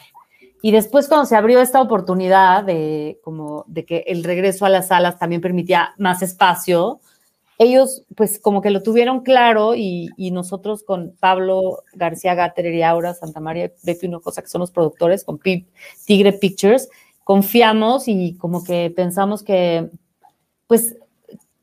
Y 0.62 0.70
después 0.70 1.08
cuando 1.08 1.26
se 1.26 1.36
abrió 1.36 1.60
esta 1.60 1.82
oportunidad 1.82 2.64
de, 2.64 3.20
como, 3.22 3.64
de 3.66 3.84
que 3.84 4.04
el 4.06 4.24
regreso 4.24 4.64
a 4.64 4.70
las 4.70 4.88
salas 4.88 5.18
también 5.18 5.42
permitía 5.42 5.94
más 5.98 6.22
espacio, 6.22 7.00
ellos 7.58 8.02
pues 8.16 8.38
como 8.38 8.62
que 8.62 8.70
lo 8.70 8.82
tuvieron 8.82 9.20
claro 9.20 9.74
y, 9.74 10.10
nosotros 10.32 10.82
con 10.82 11.14
Pablo 11.20 11.82
García 11.92 12.34
Gatter 12.34 12.72
y 12.74 12.82
Aura 12.82 13.14
Santa 13.14 13.40
María 13.40 13.70
Bepi 13.82 14.10
cosa 14.22 14.42
que 14.42 14.48
son 14.48 14.60
los 14.60 14.70
productores, 14.70 15.22
con 15.22 15.38
Tigre 15.38 16.32
Pictures, 16.32 16.88
confiamos 17.22 18.08
y 18.08 18.36
como 18.38 18.64
que 18.64 18.92
pensamos 18.94 19.42
que 19.42 19.90
pues 20.66 20.96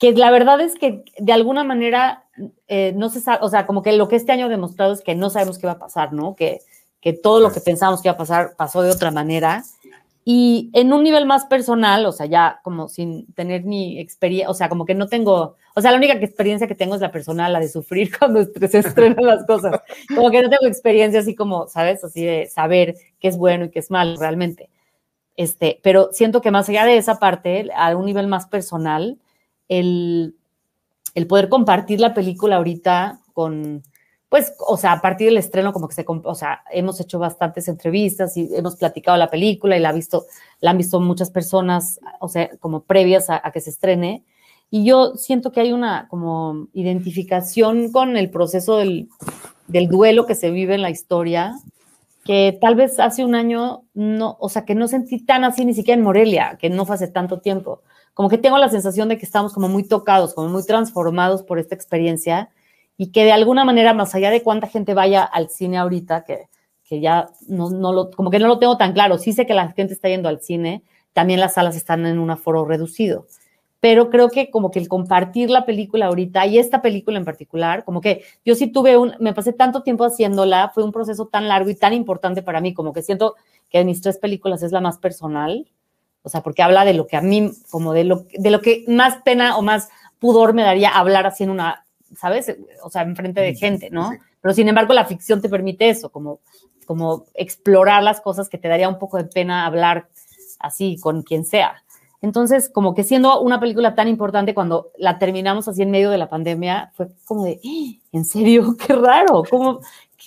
que 0.02 0.14
la 0.14 0.32
verdad 0.32 0.60
es 0.62 0.80
que 0.80 1.04
de 1.20 1.32
alguna 1.32 1.64
manera 1.64 2.26
eh, 2.68 2.92
no 2.96 3.10
se 3.10 3.22
sabe, 3.22 3.38
o 3.44 3.50
sea, 3.50 3.68
como 3.68 3.84
que 3.84 3.92
lo 3.92 4.08
que 4.08 4.16
este 4.16 4.32
año 4.32 4.48
ha 4.48 4.50
demostrado 4.50 4.94
es 4.94 5.02
que 5.02 5.14
no 5.14 5.30
sabemos 5.30 5.60
qué 5.60 5.68
va 5.68 5.74
a 5.74 5.80
pasar, 5.80 6.12
¿no? 6.12 6.36
Que, 6.36 6.62
que 7.02 7.14
todo 7.14 7.40
lo 7.40 7.52
que 7.52 7.62
pensamos 7.62 8.02
que 8.02 8.08
iba 8.08 8.16
a 8.16 8.18
pasar 8.18 8.56
pasó 8.58 8.82
de 8.82 8.90
otra 8.90 9.12
manera 9.12 9.64
y 10.26 10.72
en 10.74 10.92
un 10.92 11.04
nivel 11.04 11.28
más 11.28 11.46
personal, 11.46 12.04
o 12.08 12.12
sea, 12.12 12.26
ya 12.26 12.62
como 12.64 12.90
sin 12.90 13.32
tener 13.34 13.64
ni 13.64 14.00
experiencia, 14.00 14.50
o 14.50 14.56
sea, 14.56 14.70
como 14.70 14.86
que 14.86 14.96
no 14.96 15.06
tengo, 15.06 15.56
o 15.76 15.82
sea, 15.82 15.92
la 15.92 15.98
única 15.98 16.14
experiencia 16.14 16.68
que 16.68 16.74
tengo 16.74 16.96
es 16.96 17.02
la 17.02 17.12
personal, 17.12 17.54
la 17.54 17.60
de 17.60 17.70
sufrir 17.70 18.10
cuando 18.18 18.44
se 18.44 18.80
estrenan 18.80 19.24
las 19.24 19.46
cosas. 19.46 19.82
Como 20.16 20.32
que 20.32 20.42
no 20.42 20.50
tengo 20.50 20.66
experiencia 20.66 21.20
así 21.20 21.36
como, 21.36 21.68
¿sabes? 21.68 22.04
Así 22.04 22.26
de 22.26 22.48
saber 22.48 22.96
qué 23.20 23.28
es 23.28 23.38
bueno 23.38 23.66
y 23.66 23.70
qué 23.70 23.78
es 23.78 23.92
malo 23.92 24.20
realmente. 24.20 24.72
Este, 25.38 25.80
pero 25.84 26.10
siento 26.12 26.42
que 26.42 26.50
más 26.50 26.68
allá 26.70 26.86
de 26.86 26.98
esa 26.98 27.20
parte, 27.20 27.70
a 27.76 27.96
un 27.96 28.06
nivel 28.06 28.26
más 28.26 28.48
personal, 28.48 29.20
el, 29.72 30.36
poder 31.28 31.50
compartir 31.50 32.00
la 32.02 32.14
película 32.14 32.58
ahorita 32.58 33.22
con, 33.34 33.84
pues, 34.28 34.54
o 34.68 34.76
sea, 34.76 34.94
a 34.94 35.02
partir 35.02 35.28
del 35.28 35.38
estreno, 35.38 35.72
como 35.72 35.88
que 35.88 35.96
se, 35.96 36.06
o 36.08 36.36
sea, 36.36 36.62
hemos 36.72 37.00
hecho 37.00 37.20
bastantes 37.20 37.68
entrevistas 37.70 38.36
y 38.36 38.50
hemos 38.54 38.76
platicado 38.76 39.18
la 39.18 39.30
película 39.30 39.78
y 39.78 39.80
la, 39.80 39.90
ha 39.90 39.94
visto, 39.94 40.26
la 40.60 40.72
han 40.72 40.78
visto 40.78 41.00
muchas 41.00 41.32
personas, 41.32 42.00
o 42.20 42.28
sea, 42.28 42.50
como 42.60 42.84
previas 42.84 43.30
a, 43.30 43.50
que 43.52 43.62
se 43.62 43.70
estrene. 43.70 44.26
Y 44.70 44.84
yo 44.86 45.16
siento 45.16 45.52
que 45.52 45.62
hay 45.62 45.72
una 45.72 46.08
como 46.10 46.68
identificación 46.74 47.92
con 47.92 48.18
el 48.18 48.30
proceso 48.30 48.78
del, 48.78 49.10
del 49.68 49.88
duelo 49.88 50.26
que 50.26 50.36
se 50.36 50.52
vive 50.52 50.76
en 50.76 50.82
la 50.82 50.90
historia, 50.90 51.56
que 52.26 52.58
tal 52.60 52.76
vez 52.76 53.00
hace 53.00 53.24
un 53.24 53.36
año 53.36 53.84
no, 53.94 54.38
o 54.40 54.50
sea, 54.50 54.66
que 54.66 54.76
no 54.76 54.88
sentí 54.88 55.20
tan 55.20 55.44
así 55.46 55.66
ni 55.66 55.74
siquiera 55.74 55.98
en 55.98 56.04
Morelia, 56.04 56.58
que 56.60 56.70
no 56.70 56.86
fue 56.86 56.96
hace 56.96 57.08
tanto 57.08 57.40
tiempo. 57.40 57.82
Como 58.14 58.30
que 58.30 58.38
tengo 58.38 58.58
la 58.58 58.70
sensación 58.70 59.10
de 59.10 59.18
que 59.18 59.26
estamos 59.26 59.54
como 59.54 59.68
muy 59.70 59.84
tocados, 59.84 60.34
como 60.34 60.50
muy 60.50 60.66
transformados 60.66 61.44
por 61.44 61.60
esta 61.60 61.76
experiencia 61.76 62.50
y 62.98 63.12
que 63.12 63.24
de 63.24 63.32
alguna 63.32 63.66
manera, 63.66 63.94
más 63.94 64.14
allá 64.16 64.30
de 64.30 64.44
cuánta 64.44 64.68
gente 64.68 64.94
vaya 64.94 65.24
al 65.24 65.50
cine 65.50 65.78
ahorita, 65.78 66.24
que, 66.24 66.50
que 66.84 67.00
ya 67.00 67.30
no, 67.48 67.70
no, 67.70 67.94
lo, 67.94 68.12
como 68.12 68.30
que 68.30 68.38
no 68.38 68.48
lo 68.48 68.60
tengo 68.60 68.78
tan 68.78 68.94
claro, 68.94 69.18
sí 69.18 69.34
sé 69.34 69.46
que 69.46 69.54
la 69.54 69.72
gente 69.72 69.94
está 69.94 70.10
yendo 70.10 70.30
al 70.30 70.42
cine, 70.42 70.84
también 71.14 71.40
las 71.40 71.54
salas 71.54 71.76
están 71.76 72.06
en 72.06 72.20
un 72.20 72.30
aforo 72.30 72.66
reducido, 72.66 73.28
pero 73.80 74.10
creo 74.10 74.30
que 74.30 74.52
como 74.52 74.72
que 74.72 74.80
el 74.80 74.88
compartir 74.88 75.50
la 75.50 75.66
película 75.66 76.08
ahorita 76.08 76.46
y 76.46 76.60
esta 76.60 76.82
película 76.82 77.18
en 77.18 77.26
particular, 77.26 77.86
como 77.86 78.02
que 78.02 78.24
yo 78.46 78.56
sí 78.56 78.68
tuve 78.68 78.98
un, 78.98 79.14
me 79.20 79.34
pasé 79.34 79.54
tanto 79.54 79.84
tiempo 79.84 80.04
haciéndola, 80.04 80.70
fue 80.74 80.84
un 80.84 80.92
proceso 80.92 81.28
tan 81.28 81.48
largo 81.48 81.70
y 81.70 81.76
tan 81.76 81.94
importante 81.94 82.44
para 82.44 82.62
mí, 82.62 82.74
como 82.74 82.94
que 82.94 83.02
siento 83.02 83.36
que 83.70 83.80
de 83.80 83.86
mis 83.86 84.02
tres 84.02 84.18
películas 84.18 84.62
es 84.62 84.72
la 84.72 84.82
más 84.82 84.98
personal, 84.98 85.68
o 86.24 86.30
sea, 86.30 86.42
porque 86.42 86.64
habla 86.64 86.86
de 86.86 86.94
lo 86.94 87.08
que 87.08 87.18
a 87.18 87.22
mí, 87.22 87.52
como 87.70 87.94
de 87.94 88.04
lo, 88.04 88.26
de 88.34 88.52
lo 88.52 88.62
que 88.62 88.86
más 88.88 89.18
pena 89.24 89.58
o 89.58 89.62
más 89.62 89.90
pudor 90.20 90.54
me 90.54 90.64
daría 90.64 90.90
hablar 90.90 91.26
así 91.26 91.44
en 91.44 91.50
una 91.50 91.86
¿sabes? 92.16 92.56
O 92.84 92.90
sea, 92.90 93.04
enfrente 93.04 93.42
de 93.42 93.56
gente, 93.56 93.90
¿no? 93.90 94.12
Pero 94.42 94.54
sin 94.54 94.68
embargo, 94.68 94.94
la 94.94 95.06
ficción 95.06 95.42
te 95.42 95.50
permite 95.50 95.90
eso, 95.90 96.10
como, 96.10 96.40
como 96.86 97.26
explorar 97.34 98.04
las 98.04 98.22
cosas 98.22 98.50
que 98.50 98.58
te 98.58 98.68
daría 98.68 98.90
un 98.90 99.00
poco 99.00 99.18
de 99.18 99.26
pena 99.26 99.66
hablar 99.66 100.10
así 100.60 100.98
con 101.00 101.22
quien 101.24 101.46
sea. 101.46 101.84
Entonces, 102.22 102.70
como 102.70 102.94
que 102.94 103.04
siendo 103.04 103.42
una 103.42 103.60
película 103.60 103.96
tan 103.96 104.08
importante, 104.08 104.54
cuando 104.54 104.92
la 104.98 105.18
terminamos 105.18 105.68
así 105.68 105.82
en 105.82 105.92
medio 105.92 106.12
de 106.12 106.20
la 106.20 106.30
pandemia, 106.30 106.92
fue 106.94 107.08
como 107.26 107.46
de, 107.46 107.60
¡Ah! 107.64 108.00
¿en 108.12 108.26
serio? 108.26 108.76
Qué 108.88 108.94
raro, 108.94 109.44
qué 109.44 109.56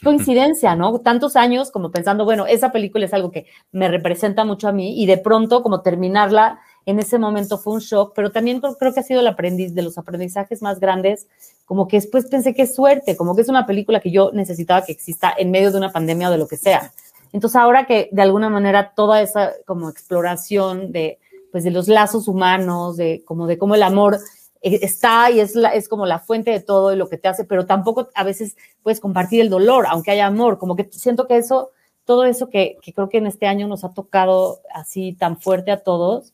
coincidencia, 0.03 0.75
¿no? 0.77 0.99
Tantos 1.01 1.37
años 1.37 1.71
como 1.71 1.91
pensando, 1.91 2.25
bueno, 2.25 2.47
esa 2.47 2.73
película 2.73 3.05
es 3.05 3.15
algo 3.15 3.31
que 3.31 3.47
me 3.73 3.89
representa 3.89 4.45
mucho 4.45 4.69
a 4.69 4.73
mí 4.73 5.01
y 5.01 5.07
de 5.07 5.19
pronto 5.19 5.63
como 5.63 5.83
terminarla 5.83 6.61
en 6.87 6.99
ese 6.99 7.19
momento 7.19 7.59
fue 7.59 7.75
un 7.75 7.81
shock, 7.81 8.13
pero 8.15 8.31
también 8.31 8.61
creo, 8.61 8.93
que 8.93 9.01
ha 9.01 9.03
sido 9.03 9.21
el 9.21 9.27
aprendiz 9.27 9.75
de 9.75 9.83
los 9.83 9.97
aprendizajes 9.97 10.61
más 10.61 10.81
grandes, 10.81 11.27
como 11.65 11.89
que 11.89 11.97
después 11.97 12.27
pensé 12.27 12.55
que 12.55 12.63
es 12.63 12.75
suerte, 12.75 13.17
como 13.17 13.35
que 13.35 13.43
es 13.43 13.49
una 13.49 13.67
película 13.67 14.01
que 14.01 14.11
yo 14.11 14.31
necesitaba 14.33 14.85
que 14.85 14.93
exista 14.93 15.33
en 15.37 15.51
medio 15.51 15.71
de 15.71 15.79
una 15.79 15.93
pandemia 15.93 16.29
o 16.29 16.33
de 16.33 16.39
lo 16.39 16.47
que 16.47 16.57
sea. 16.57 16.93
Entonces 17.33 17.57
ahora 17.57 17.87
que 17.87 18.09
de 18.13 18.23
alguna 18.23 18.51
manera 18.51 18.93
toda 18.95 19.23
esa 19.23 19.53
como 19.67 19.89
exploración 19.89 20.93
de 20.93 21.19
pues 21.51 21.63
de 21.65 21.71
los 21.71 21.87
lazos 21.87 22.27
humanos, 22.27 22.97
de 22.97 23.23
como 23.25 23.47
de 23.47 23.59
cómo 23.59 23.77
el 23.77 23.83
amor 23.85 24.19
está 24.65 25.31
y 25.31 25.41
es, 25.41 25.55
es 25.57 25.89
como 25.89 26.07
la 26.07 26.19
fuente 26.19 26.51
de 26.51 26.61
todo 26.61 26.93
y 26.93 26.97
lo 26.97 27.09
que 27.09 27.19
te 27.19 27.29
hace, 27.29 27.45
pero 27.45 27.67
tampoco 27.67 28.09
a 28.15 28.25
veces 28.25 28.57
puedes 28.83 29.01
compartir 29.01 29.41
el 29.41 29.51
dolor, 29.51 29.87
aunque 29.89 30.11
haya 30.11 30.27
amor, 30.27 30.59
como 30.59 30.75
que 30.75 30.89
siento 30.91 31.27
que 31.27 31.37
eso, 31.37 31.71
todo 32.05 32.25
eso 32.25 32.49
que, 32.49 32.79
que 32.83 32.93
creo 32.93 33.09
que 33.09 33.19
en 33.19 33.27
este 33.27 33.47
año 33.47 33.69
nos 33.69 33.85
ha 33.85 33.93
tocado 33.93 34.61
así 34.75 35.13
tan 35.13 35.39
fuerte 35.41 35.71
a 35.71 35.83
todos, 35.83 36.33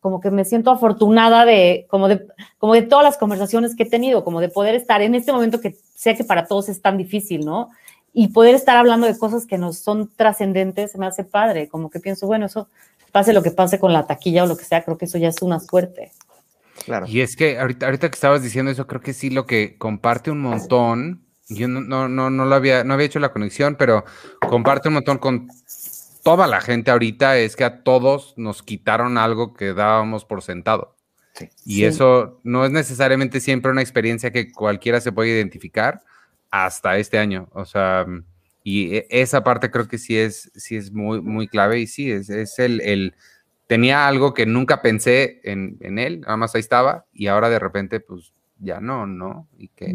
como 0.00 0.20
que 0.20 0.30
me 0.30 0.44
siento 0.44 0.70
afortunada 0.70 1.44
de 1.44 1.86
como, 1.90 2.08
de, 2.08 2.26
como 2.58 2.74
de 2.74 2.82
todas 2.82 3.04
las 3.04 3.18
conversaciones 3.18 3.74
que 3.74 3.82
he 3.82 3.90
tenido, 3.90 4.24
como 4.24 4.40
de 4.40 4.48
poder 4.48 4.74
estar 4.74 5.02
en 5.02 5.14
este 5.14 5.32
momento 5.32 5.60
que 5.60 5.76
sé 5.94 6.14
que 6.14 6.24
para 6.24 6.46
todos 6.46 6.68
es 6.68 6.80
tan 6.80 6.96
difícil, 6.96 7.44
¿no? 7.44 7.70
Y 8.12 8.28
poder 8.28 8.54
estar 8.54 8.76
hablando 8.76 9.06
de 9.06 9.18
cosas 9.18 9.46
que 9.46 9.58
nos 9.58 9.78
son 9.78 10.08
trascendentes 10.14 10.96
me 10.96 11.06
hace 11.06 11.24
padre, 11.24 11.68
como 11.68 11.90
que 11.90 12.00
pienso, 12.00 12.26
bueno, 12.26 12.46
eso 12.46 12.68
pase 13.12 13.32
lo 13.32 13.42
que 13.42 13.50
pase 13.50 13.80
con 13.80 13.92
la 13.92 14.06
taquilla 14.06 14.44
o 14.44 14.46
lo 14.46 14.56
que 14.56 14.64
sea, 14.64 14.84
creo 14.84 14.96
que 14.96 15.06
eso 15.06 15.18
ya 15.18 15.28
es 15.28 15.42
una 15.42 15.58
suerte. 15.58 16.12
Claro. 16.84 17.06
Y 17.08 17.20
es 17.20 17.36
que 17.36 17.58
ahorita, 17.58 17.86
ahorita 17.86 18.10
que 18.10 18.14
estabas 18.14 18.42
diciendo 18.42 18.70
eso, 18.70 18.86
creo 18.86 19.00
que 19.00 19.14
sí 19.14 19.30
lo 19.30 19.46
que 19.46 19.76
comparte 19.78 20.30
un 20.30 20.40
montón, 20.40 21.24
yo 21.48 21.68
no, 21.68 21.80
no, 21.80 22.08
no, 22.08 22.30
no 22.30 22.44
lo 22.44 22.54
había, 22.54 22.84
no 22.84 22.94
había 22.94 23.06
hecho 23.06 23.20
la 23.20 23.32
conexión, 23.32 23.76
pero 23.76 24.04
comparte 24.40 24.88
un 24.88 24.94
montón 24.94 25.18
con 25.18 25.48
toda 26.22 26.46
la 26.46 26.60
gente 26.60 26.90
ahorita 26.90 27.38
es 27.38 27.54
que 27.54 27.64
a 27.64 27.84
todos 27.84 28.34
nos 28.36 28.62
quitaron 28.62 29.16
algo 29.16 29.54
que 29.54 29.74
dábamos 29.74 30.24
por 30.24 30.42
sentado. 30.42 30.96
Y 31.64 31.84
eso 31.84 32.40
no 32.44 32.64
es 32.64 32.70
necesariamente 32.70 33.40
siempre 33.40 33.70
una 33.70 33.82
experiencia 33.82 34.32
que 34.32 34.50
cualquiera 34.50 35.00
se 35.00 35.12
puede 35.12 35.30
identificar 35.30 36.02
hasta 36.50 36.96
este 36.98 37.18
año. 37.18 37.48
O 37.52 37.64
sea, 37.64 38.06
y 38.64 38.96
e, 38.96 39.06
esa 39.10 39.44
parte 39.44 39.70
creo 39.70 39.86
que 39.86 39.98
sí 39.98 40.16
es, 40.18 40.50
sí 40.56 40.76
es 40.76 40.90
muy, 40.92 41.20
muy 41.20 41.46
clave 41.46 41.78
y 41.78 41.86
sí, 41.86 42.10
es, 42.10 42.30
es 42.30 42.58
el, 42.58 42.80
el, 42.80 43.14
tenía 43.66 44.06
algo 44.06 44.34
que 44.34 44.46
nunca 44.46 44.82
pensé 44.82 45.40
en, 45.44 45.76
en, 45.80 45.98
él, 45.98 46.20
nada 46.20 46.36
más 46.36 46.54
ahí 46.54 46.60
estaba 46.60 47.06
y 47.12 47.26
ahora 47.26 47.48
de 47.48 47.58
repente 47.58 48.00
pues 48.00 48.32
ya 48.58 48.80
no, 48.80 49.06
¿no? 49.06 49.48
¿Y 49.58 49.68
qué, 49.68 49.94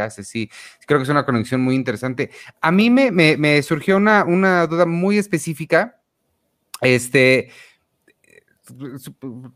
hace? 0.00 0.24
Sí, 0.24 0.50
creo 0.86 0.98
que 0.98 1.04
es 1.04 1.08
una 1.08 1.24
conexión 1.24 1.60
muy 1.60 1.74
interesante. 1.74 2.30
A 2.60 2.70
mí 2.70 2.90
me, 2.90 3.62
surgió 3.62 3.96
una, 3.96 4.24
una, 4.24 4.66
duda 4.66 4.86
muy 4.86 5.18
específica. 5.18 6.00
Este, 6.80 7.50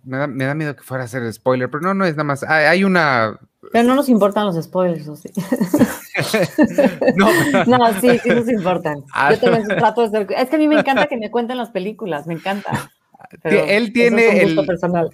me 0.04 0.16
da, 0.16 0.54
miedo 0.54 0.74
que 0.76 0.82
fuera 0.82 1.04
a 1.04 1.08
ser 1.08 1.30
spoiler, 1.32 1.70
pero 1.70 1.82
no, 1.82 1.94
no 1.94 2.04
es 2.04 2.12
nada 2.12 2.24
más. 2.24 2.42
Hay, 2.42 2.84
una... 2.84 3.38
Pero 3.72 3.86
no 3.86 3.94
nos 3.94 4.08
importan 4.08 4.46
los 4.46 4.62
spoilers, 4.62 5.08
¿o 5.08 5.16
sí? 5.16 5.30
no, 7.16 7.28
no, 7.66 8.00
sí, 8.00 8.18
sí 8.22 8.30
nos 8.30 8.48
importan. 8.48 9.04
Ah, 9.12 9.32
Yo 9.34 9.40
también 9.40 9.68
trato 9.68 10.08
de 10.08 10.10
ser... 10.10 10.26
Es 10.38 10.48
que 10.48 10.56
a 10.56 10.58
mí 10.58 10.68
me 10.68 10.78
encanta 10.80 11.06
que 11.06 11.18
me 11.18 11.30
cuenten 11.30 11.58
las 11.58 11.70
películas, 11.70 12.26
me 12.26 12.34
encanta. 12.34 12.90
Él 13.44 13.92
tiene 13.92 14.42
el... 14.42 14.56
Personal 14.66 15.10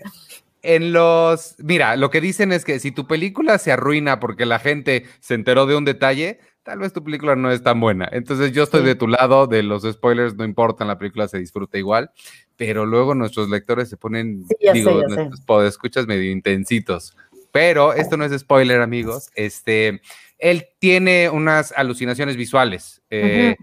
en 0.64 0.92
los. 0.92 1.56
Mira, 1.58 1.94
lo 1.96 2.10
que 2.10 2.20
dicen 2.20 2.50
es 2.50 2.64
que 2.64 2.80
si 2.80 2.90
tu 2.90 3.06
película 3.06 3.58
se 3.58 3.70
arruina 3.70 4.18
porque 4.18 4.46
la 4.46 4.58
gente 4.58 5.04
se 5.20 5.34
enteró 5.34 5.66
de 5.66 5.76
un 5.76 5.84
detalle, 5.84 6.40
tal 6.62 6.78
vez 6.80 6.92
tu 6.92 7.04
película 7.04 7.36
no 7.36 7.52
es 7.52 7.62
tan 7.62 7.78
buena. 7.78 8.08
Entonces 8.10 8.52
yo 8.52 8.64
estoy 8.64 8.82
de 8.82 8.94
tu 8.94 9.06
lado, 9.06 9.46
de 9.46 9.62
los 9.62 9.82
spoilers 9.82 10.34
no 10.34 10.44
importan, 10.44 10.88
la 10.88 10.98
película 10.98 11.28
se 11.28 11.38
disfruta 11.38 11.78
igual, 11.78 12.10
pero 12.56 12.86
luego 12.86 13.14
nuestros 13.14 13.50
lectores 13.50 13.88
se 13.90 13.96
ponen, 13.96 14.44
digo, 14.72 15.02
nuestros 15.06 15.64
escuchas 15.68 16.06
medio 16.06 16.30
intensitos. 16.32 17.14
Pero 17.52 17.92
esto 17.92 18.16
no 18.16 18.24
es 18.24 18.36
spoiler, 18.40 18.80
amigos. 18.80 19.30
Este, 19.36 20.00
él 20.38 20.66
tiene 20.80 21.28
unas 21.28 21.72
alucinaciones 21.76 22.36
visuales. 22.36 23.02
Eh, 23.10 23.54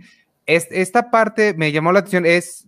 esta 0.45 1.11
parte 1.11 1.53
me 1.55 1.71
llamó 1.71 1.91
la 1.91 1.99
atención, 1.99 2.25
es 2.25 2.65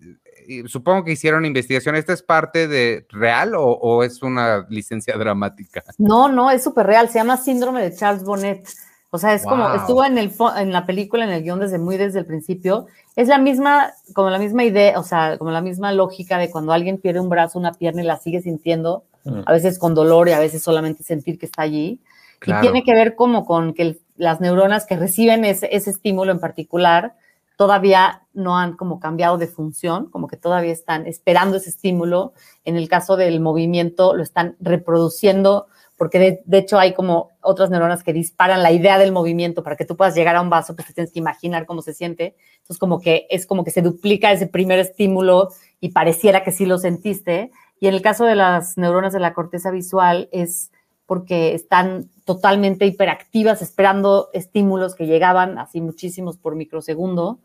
supongo 0.68 1.04
que 1.04 1.12
hicieron 1.14 1.46
investigación. 1.46 1.96
¿Esta 1.96 2.14
es 2.14 2.22
parte 2.24 2.68
de 2.68 3.06
real 3.10 3.54
o, 3.56 4.04
es 4.04 4.22
una 4.22 4.66
licencia 4.70 5.16
dramática? 5.18 5.84
No, 5.98 6.30
no, 6.30 6.52
es 6.52 6.64
súper 6.64 6.86
real. 6.88 7.10
Se 7.10 7.20
llama 7.20 7.38
síndrome 7.38 7.82
de 7.82 7.96
Charles 7.96 8.24
Bonnet. 8.24 8.68
O 9.10 9.20
sea, 9.20 9.36
es 9.36 9.44
como, 9.44 9.72
estuvo 9.76 10.04
en, 10.04 10.18
el, 10.18 10.32
en 10.58 10.72
la 10.72 10.88
película, 10.88 11.24
en 11.24 11.30
el 11.30 11.44
guion 11.44 11.60
desde 11.60 11.78
muy 11.78 11.98
desde 11.98 12.18
el 12.20 12.26
principio. 12.26 12.88
Es 13.16 13.28
la 13.28 13.38
misma, 13.38 13.92
como 14.14 14.32
la 14.32 14.40
misma 14.40 14.64
idea, 14.64 15.00
o 15.00 15.04
sea, 15.04 15.38
como 15.38 15.52
la 15.52 15.62
misma 15.62 15.92
lógica 15.92 16.40
de 16.40 16.50
cuando 16.50 16.74
alguien 16.74 16.98
pierde 16.98 17.20
un 17.20 17.30
brazo, 17.30 17.60
una 17.60 17.74
pierna 17.74 18.02
y 18.02 18.06
la 18.06 18.18
sigue 18.18 18.42
sintiendo, 18.42 19.04
Mm. 19.26 19.44
a 19.46 19.54
veces 19.54 19.80
con 19.80 19.94
dolor 19.96 20.28
y 20.28 20.34
a 20.34 20.40
veces 20.40 20.62
solamente 20.64 21.02
sentir 21.04 21.40
que 21.40 21.46
está 21.46 21.62
allí. 21.62 22.02
Claro. 22.40 22.60
Y 22.60 22.62
tiene 22.72 22.84
que 22.84 22.94
ver 22.94 23.16
como 23.16 23.46
con 23.46 23.74
que 23.74 23.82
el- 23.84 24.02
las 24.18 24.42
neuronas 24.42 24.86
que 24.86 24.98
reciben 24.98 25.46
ese, 25.46 25.70
ese 25.72 25.92
estímulo 25.92 26.34
en 26.34 26.40
particular 26.42 27.14
todavía 27.58 28.24
no 28.34 28.58
han 28.58 28.76
como 28.76 29.00
cambiado 29.00 29.38
de 29.38 29.48
función, 29.48 30.10
como 30.10 30.28
que 30.28 30.38
todavía 30.38 30.72
están 30.72 31.08
esperando 31.08 31.58
ese 31.58 31.70
estímulo. 31.70 32.34
En 32.66 32.76
el 32.76 32.90
caso 32.90 33.16
del 33.16 33.40
movimiento 33.40 34.16
lo 34.16 34.24
están 34.24 34.56
reproduciendo 34.60 35.68
porque 35.98 36.20
de, 36.20 36.42
de 36.46 36.58
hecho 36.58 36.80
hay 36.80 36.94
como 36.94 37.30
otras 37.42 37.70
neuronas 37.70 38.04
que 38.04 38.12
disparan 38.12 38.62
la 38.62 38.72
idea 38.72 38.98
del 38.98 39.12
movimiento 39.12 39.64
para 39.64 39.76
que 39.76 39.86
tú 39.86 39.96
puedas 39.96 40.16
llegar 40.16 40.36
a 40.36 40.42
un 40.42 40.50
vaso, 40.50 40.76
pues 40.76 40.88
te 40.88 40.94
tienes 40.94 41.14
que 41.14 41.20
imaginar 41.20 41.66
cómo 41.66 41.82
se 41.82 41.94
siente. 41.94 42.36
Entonces 42.58 42.78
como 42.78 43.00
que 43.00 43.26
es 43.30 43.46
como 43.46 43.64
que 43.64 43.72
se 43.72 43.82
duplica 43.82 44.32
ese 44.32 44.48
primer 44.48 44.80
estímulo 44.80 45.50
y 45.80 45.90
pareciera 45.90 46.44
que 46.44 46.52
sí 46.52 46.66
lo 46.66 46.78
sentiste. 46.78 47.52
Y 47.80 47.88
en 47.88 47.94
el 47.94 48.02
caso 48.02 48.26
de 48.26 48.36
las 48.36 48.78
neuronas 48.78 49.14
de 49.14 49.22
la 49.22 49.34
corteza 49.34 49.72
visual 49.72 50.28
es 50.32 50.73
porque 51.06 51.54
están 51.54 52.10
totalmente 52.26 52.86
hiperactivas 52.86 53.62
esperando 53.62 54.30
estímulos 54.34 54.96
que 54.96 55.06
llegaban 55.06 55.58
así 55.58 55.82
muchísimos 55.82 56.38
por 56.38 56.56
microsegundo 56.56 57.40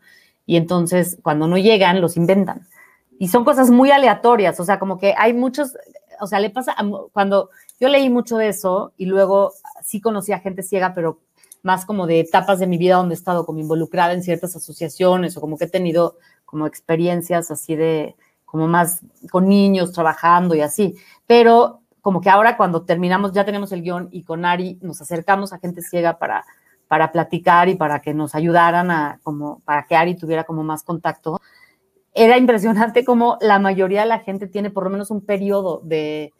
y 0.45 0.55
entonces 0.55 1.17
cuando 1.21 1.47
no 1.47 1.57
llegan 1.57 2.01
los 2.01 2.17
inventan. 2.17 2.67
Y 3.19 3.27
son 3.27 3.43
cosas 3.43 3.69
muy 3.69 3.91
aleatorias, 3.91 4.59
o 4.59 4.63
sea, 4.63 4.79
como 4.79 4.97
que 4.97 5.13
hay 5.17 5.33
muchos, 5.33 5.73
o 6.21 6.27
sea, 6.27 6.39
le 6.39 6.49
pasa 6.49 6.75
cuando 7.11 7.49
yo 7.79 7.89
leí 7.89 8.09
mucho 8.09 8.37
de 8.37 8.47
eso 8.47 8.93
y 8.97 9.05
luego 9.05 9.51
sí 9.83 9.99
conocí 9.99 10.31
a 10.31 10.39
gente 10.39 10.63
ciega, 10.63 10.93
pero 10.93 11.19
más 11.61 11.85
como 11.85 12.07
de 12.07 12.21
etapas 12.21 12.59
de 12.59 12.67
mi 12.67 12.77
vida 12.77 12.95
donde 12.95 13.15
he 13.15 13.17
estado 13.17 13.45
como 13.45 13.59
involucrada 13.59 14.13
en 14.13 14.23
ciertas 14.23 14.55
asociaciones 14.55 15.35
o 15.35 15.41
como 15.41 15.57
que 15.57 15.65
he 15.65 15.69
tenido 15.69 16.17
como 16.45 16.65
experiencias 16.65 17.51
así 17.51 17.75
de 17.75 18.15
como 18.45 18.67
más 18.67 19.01
con 19.31 19.47
niños 19.47 19.91
trabajando 19.91 20.55
y 20.55 20.61
así. 20.61 20.95
Pero 21.27 21.81
como 22.01 22.21
que 22.21 22.29
ahora 22.29 22.57
cuando 22.57 22.83
terminamos, 22.83 23.31
ya 23.31 23.45
tenemos 23.45 23.71
el 23.71 23.81
guion 23.81 24.09
y 24.11 24.23
con 24.23 24.45
Ari 24.45 24.79
nos 24.81 25.01
acercamos 25.01 25.53
a 25.53 25.59
gente 25.59 25.81
ciega 25.81 26.17
para, 26.17 26.45
para 26.87 27.11
platicar 27.11 27.69
y 27.69 27.75
para 27.75 27.99
que 28.01 28.13
nos 28.13 28.35
ayudaran 28.35 28.91
a, 28.91 29.19
como, 29.23 29.59
para 29.65 29.83
que 29.83 29.95
Ari 29.95 30.15
tuviera 30.15 30.43
como 30.43 30.63
más 30.63 30.83
contacto. 30.83 31.39
Era 32.13 32.37
impresionante 32.37 33.05
como 33.05 33.37
la 33.41 33.59
mayoría 33.59 34.01
de 34.01 34.07
la 34.07 34.19
gente 34.19 34.47
tiene 34.47 34.71
por 34.71 34.83
lo 34.83 34.89
menos 34.89 35.11
un 35.11 35.21
periodo 35.21 35.81
de... 35.83 36.33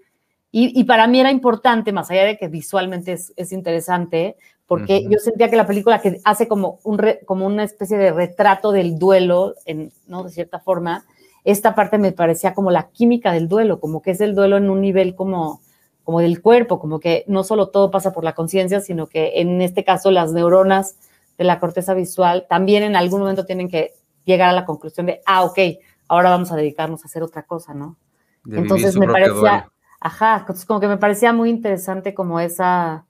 Y, 0.51 0.79
y 0.79 0.83
para 0.85 1.05
mí 1.05 1.19
era 1.19 1.29
importante, 1.29 1.91
más 1.91 2.09
allá 2.09 2.25
de 2.25 2.37
que 2.37 2.47
visualmente 2.47 3.11
es, 3.13 3.33
es 3.35 3.51
interesante, 3.51 4.35
porque 4.65 5.01
Ujú. 5.03 5.11
yo 5.11 5.19
sentía 5.19 5.47
que 5.47 5.55
la 5.55 5.67
película 5.67 6.01
que 6.01 6.19
hace 6.23 6.47
como, 6.47 6.79
un 6.83 6.97
re- 6.97 7.19
como 7.25 7.45
una 7.45 7.63
especie 7.63 7.99
de 7.99 8.11
retrato 8.11 8.71
del 8.71 8.97
duelo, 8.97 9.53
en, 9.65 9.91
¿no? 10.07 10.23
De 10.23 10.31
cierta 10.31 10.59
forma, 10.59 11.05
esta 11.43 11.75
parte 11.75 11.97
me 11.97 12.11
parecía 12.11 12.53
como 12.53 12.71
la 12.71 12.89
química 12.89 13.31
del 13.31 13.47
duelo, 13.47 13.79
como 13.79 14.01
que 14.01 14.11
es 14.11 14.21
el 14.21 14.35
duelo 14.35 14.57
en 14.57 14.69
un 14.69 14.81
nivel 14.81 15.15
como, 15.15 15.61
como 16.03 16.19
del 16.19 16.41
cuerpo, 16.41 16.79
como 16.79 16.99
que 16.99 17.23
no 17.27 17.43
solo 17.43 17.69
todo 17.69 17.91
pasa 17.91 18.11
por 18.13 18.23
la 18.23 18.33
conciencia, 18.33 18.81
sino 18.81 19.07
que 19.07 19.41
en 19.41 19.61
este 19.61 19.83
caso 19.83 20.11
las 20.11 20.33
neuronas 20.33 20.97
de 21.37 21.43
la 21.45 21.59
corteza 21.59 21.93
visual 21.93 22.45
también 22.49 22.83
en 22.83 22.95
algún 22.95 23.21
momento 23.21 23.45
tienen 23.45 23.69
que 23.69 23.93
llegar 24.25 24.49
a 24.49 24.53
la 24.53 24.65
conclusión 24.65 25.05
de, 25.05 25.21
ah, 25.25 25.43
ok, 25.43 25.59
ahora 26.07 26.29
vamos 26.29 26.51
a 26.51 26.55
dedicarnos 26.55 27.03
a 27.03 27.07
hacer 27.07 27.23
otra 27.23 27.43
cosa, 27.43 27.73
¿no? 27.73 27.97
De 28.43 28.57
Entonces 28.57 28.97
me 28.97 29.07
parecía, 29.07 29.33
duelo. 29.33 29.73
ajá, 29.99 30.37
entonces 30.39 30.65
como 30.65 30.79
que 30.79 30.87
me 30.87 30.97
parecía 30.97 31.33
muy 31.33 31.49
interesante 31.49 32.13
como 32.13 32.39
esa, 32.39 33.05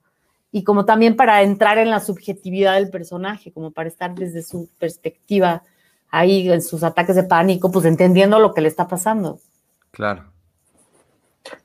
y 0.52 0.64
como 0.64 0.84
también 0.84 1.16
para 1.16 1.42
entrar 1.42 1.78
en 1.78 1.90
la 1.90 2.00
subjetividad 2.00 2.74
del 2.74 2.90
personaje, 2.90 3.52
como 3.52 3.70
para 3.70 3.88
estar 3.88 4.14
desde 4.14 4.42
su 4.42 4.68
perspectiva 4.78 5.62
ahí 6.10 6.50
en 6.50 6.62
sus 6.62 6.82
ataques 6.82 7.16
de 7.16 7.24
pánico, 7.24 7.70
pues 7.70 7.84
entendiendo 7.84 8.38
lo 8.38 8.54
que 8.54 8.60
le 8.60 8.68
está 8.68 8.88
pasando. 8.88 9.38
Claro. 9.90 10.24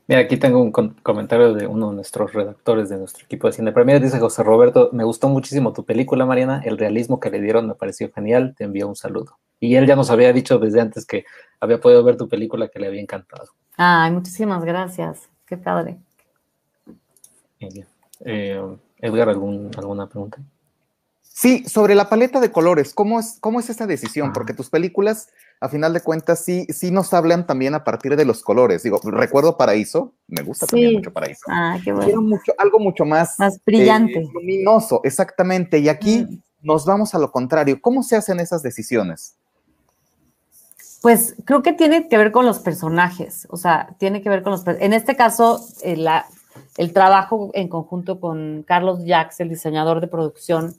Mira, 0.07 0.21
aquí 0.21 0.37
tengo 0.37 0.61
un 0.61 0.71
comentario 0.71 1.53
de 1.53 1.67
uno 1.67 1.89
de 1.89 1.95
nuestros 1.95 2.31
redactores 2.33 2.89
de 2.89 2.97
nuestro 2.97 3.25
equipo 3.25 3.47
de 3.47 3.53
Cine 3.53 3.71
Premier. 3.71 3.99
Dice 3.99 4.19
José 4.19 4.43
Roberto, 4.43 4.89
me 4.93 5.03
gustó 5.03 5.29
muchísimo 5.29 5.73
tu 5.73 5.83
película, 5.83 6.25
Mariana. 6.25 6.61
El 6.63 6.77
realismo 6.77 7.19
que 7.19 7.31
le 7.31 7.41
dieron 7.41 7.67
me 7.67 7.75
pareció 7.75 8.11
genial. 8.11 8.53
Te 8.55 8.65
envío 8.65 8.87
un 8.87 8.95
saludo. 8.95 9.37
Y 9.59 9.75
él 9.75 9.87
ya 9.87 9.95
nos 9.95 10.11
había 10.11 10.31
dicho 10.31 10.59
desde 10.59 10.81
antes 10.81 11.05
que 11.05 11.25
había 11.59 11.79
podido 11.79 12.03
ver 12.03 12.17
tu 12.17 12.29
película 12.29 12.67
que 12.67 12.79
le 12.79 12.87
había 12.87 13.01
encantado. 13.01 13.49
Ay, 13.77 14.11
muchísimas 14.11 14.63
gracias. 14.63 15.27
Qué 15.45 15.57
padre. 15.57 15.97
Eh, 18.19 18.61
Edgar, 18.99 19.29
¿algún, 19.29 19.71
¿alguna 19.75 20.07
pregunta? 20.07 20.37
Sí, 21.37 21.65
sobre 21.67 21.95
la 21.95 22.07
paleta 22.07 22.39
de 22.39 22.49
colores, 22.49 22.93
¿cómo 22.93 23.19
es, 23.19 23.39
cómo 23.41 23.59
es 23.59 23.69
esa 23.69 23.85
decisión? 23.85 24.31
Porque 24.31 24.53
tus 24.53 24.69
películas, 24.69 25.27
a 25.59 25.67
final 25.67 25.91
de 25.91 25.99
cuentas, 25.99 26.39
sí, 26.45 26.65
sí 26.69 26.91
nos 26.91 27.13
hablan 27.13 27.45
también 27.45 27.75
a 27.75 27.83
partir 27.83 28.15
de 28.15 28.23
los 28.23 28.41
colores. 28.41 28.83
Digo, 28.83 29.01
recuerdo 29.03 29.57
Paraíso, 29.57 30.13
me 30.29 30.43
gusta 30.43 30.65
también 30.65 30.93
mucho 30.93 31.11
Paraíso. 31.11 31.41
Ah, 31.49 31.75
qué 31.83 31.91
Quiero 31.91 31.97
bueno. 31.97 32.21
mucho, 32.21 32.53
algo 32.57 32.79
mucho 32.79 33.03
más, 33.03 33.37
Más 33.37 33.57
eh, 33.57 33.61
brillante. 33.65 34.29
luminoso, 34.33 35.01
exactamente. 35.03 35.77
Y 35.79 35.89
aquí 35.89 36.19
Mm. 36.23 36.41
nos 36.61 36.85
vamos 36.85 37.13
a 37.13 37.19
lo 37.19 37.29
contrario. 37.29 37.81
¿Cómo 37.81 38.01
se 38.01 38.15
hacen 38.15 38.39
esas 38.39 38.63
decisiones? 38.63 39.35
Pues 41.01 41.35
creo 41.43 41.61
que 41.61 41.73
tiene 41.73 42.07
que 42.07 42.17
ver 42.17 42.31
con 42.31 42.45
los 42.45 42.59
personajes, 42.59 43.45
o 43.51 43.57
sea, 43.57 43.89
tiene 43.99 44.21
que 44.21 44.29
ver 44.29 44.41
con 44.41 44.53
los... 44.53 44.65
En 44.65 44.93
este 44.93 45.17
caso, 45.17 45.59
eh, 45.83 45.97
la- 45.97 46.27
el 46.77 46.93
trabajo 46.93 47.51
en 47.55 47.67
conjunto 47.67 48.21
con 48.21 48.63
Carlos 48.65 48.99
Jax, 49.05 49.41
el 49.41 49.49
diseñador 49.49 49.99
de 49.99 50.07
producción, 50.07 50.73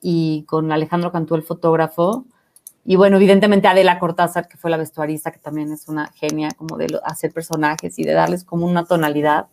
y 0.00 0.44
con 0.44 0.72
Alejandro 0.72 1.12
Cantú, 1.12 1.34
el 1.34 1.42
fotógrafo, 1.42 2.24
y 2.84 2.96
bueno, 2.96 3.16
evidentemente 3.16 3.68
Adela 3.68 3.98
Cortázar, 3.98 4.48
que 4.48 4.56
fue 4.56 4.70
la 4.70 4.76
vestuarista, 4.76 5.30
que 5.30 5.38
también 5.38 5.70
es 5.70 5.88
una 5.88 6.08
genia 6.12 6.50
como 6.56 6.76
de 6.76 6.98
hacer 7.04 7.32
personajes 7.32 7.98
y 7.98 8.04
de 8.04 8.12
darles 8.12 8.44
como 8.44 8.66
una 8.66 8.84
tonalidad, 8.84 9.46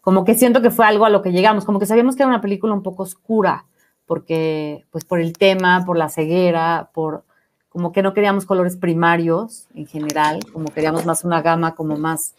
como 0.00 0.24
que 0.24 0.34
siento 0.34 0.62
que 0.62 0.70
fue 0.70 0.86
algo 0.86 1.04
a 1.04 1.10
lo 1.10 1.22
que 1.22 1.32
llegamos, 1.32 1.64
como 1.64 1.78
que 1.78 1.86
sabíamos 1.86 2.16
que 2.16 2.22
era 2.22 2.28
una 2.28 2.40
película 2.40 2.74
un 2.74 2.82
poco 2.82 3.02
oscura, 3.02 3.64
porque 4.04 4.84
pues 4.90 5.04
por 5.04 5.20
el 5.20 5.32
tema, 5.32 5.84
por 5.84 5.96
la 5.98 6.08
ceguera, 6.08 6.90
por 6.92 7.24
como 7.70 7.92
que 7.92 8.02
no 8.02 8.14
queríamos 8.14 8.46
colores 8.46 8.76
primarios 8.76 9.66
en 9.74 9.86
general, 9.86 10.40
como 10.52 10.68
queríamos 10.68 11.04
más 11.06 11.24
una 11.24 11.42
gama 11.42 11.74
como 11.74 11.96
más, 11.96 12.34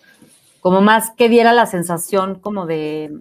como 0.62 0.82
más 0.82 1.12
que 1.12 1.30
diera 1.30 1.51
la 1.53 1.66
sensación 1.66 2.39
como 2.39 2.66
de, 2.66 3.12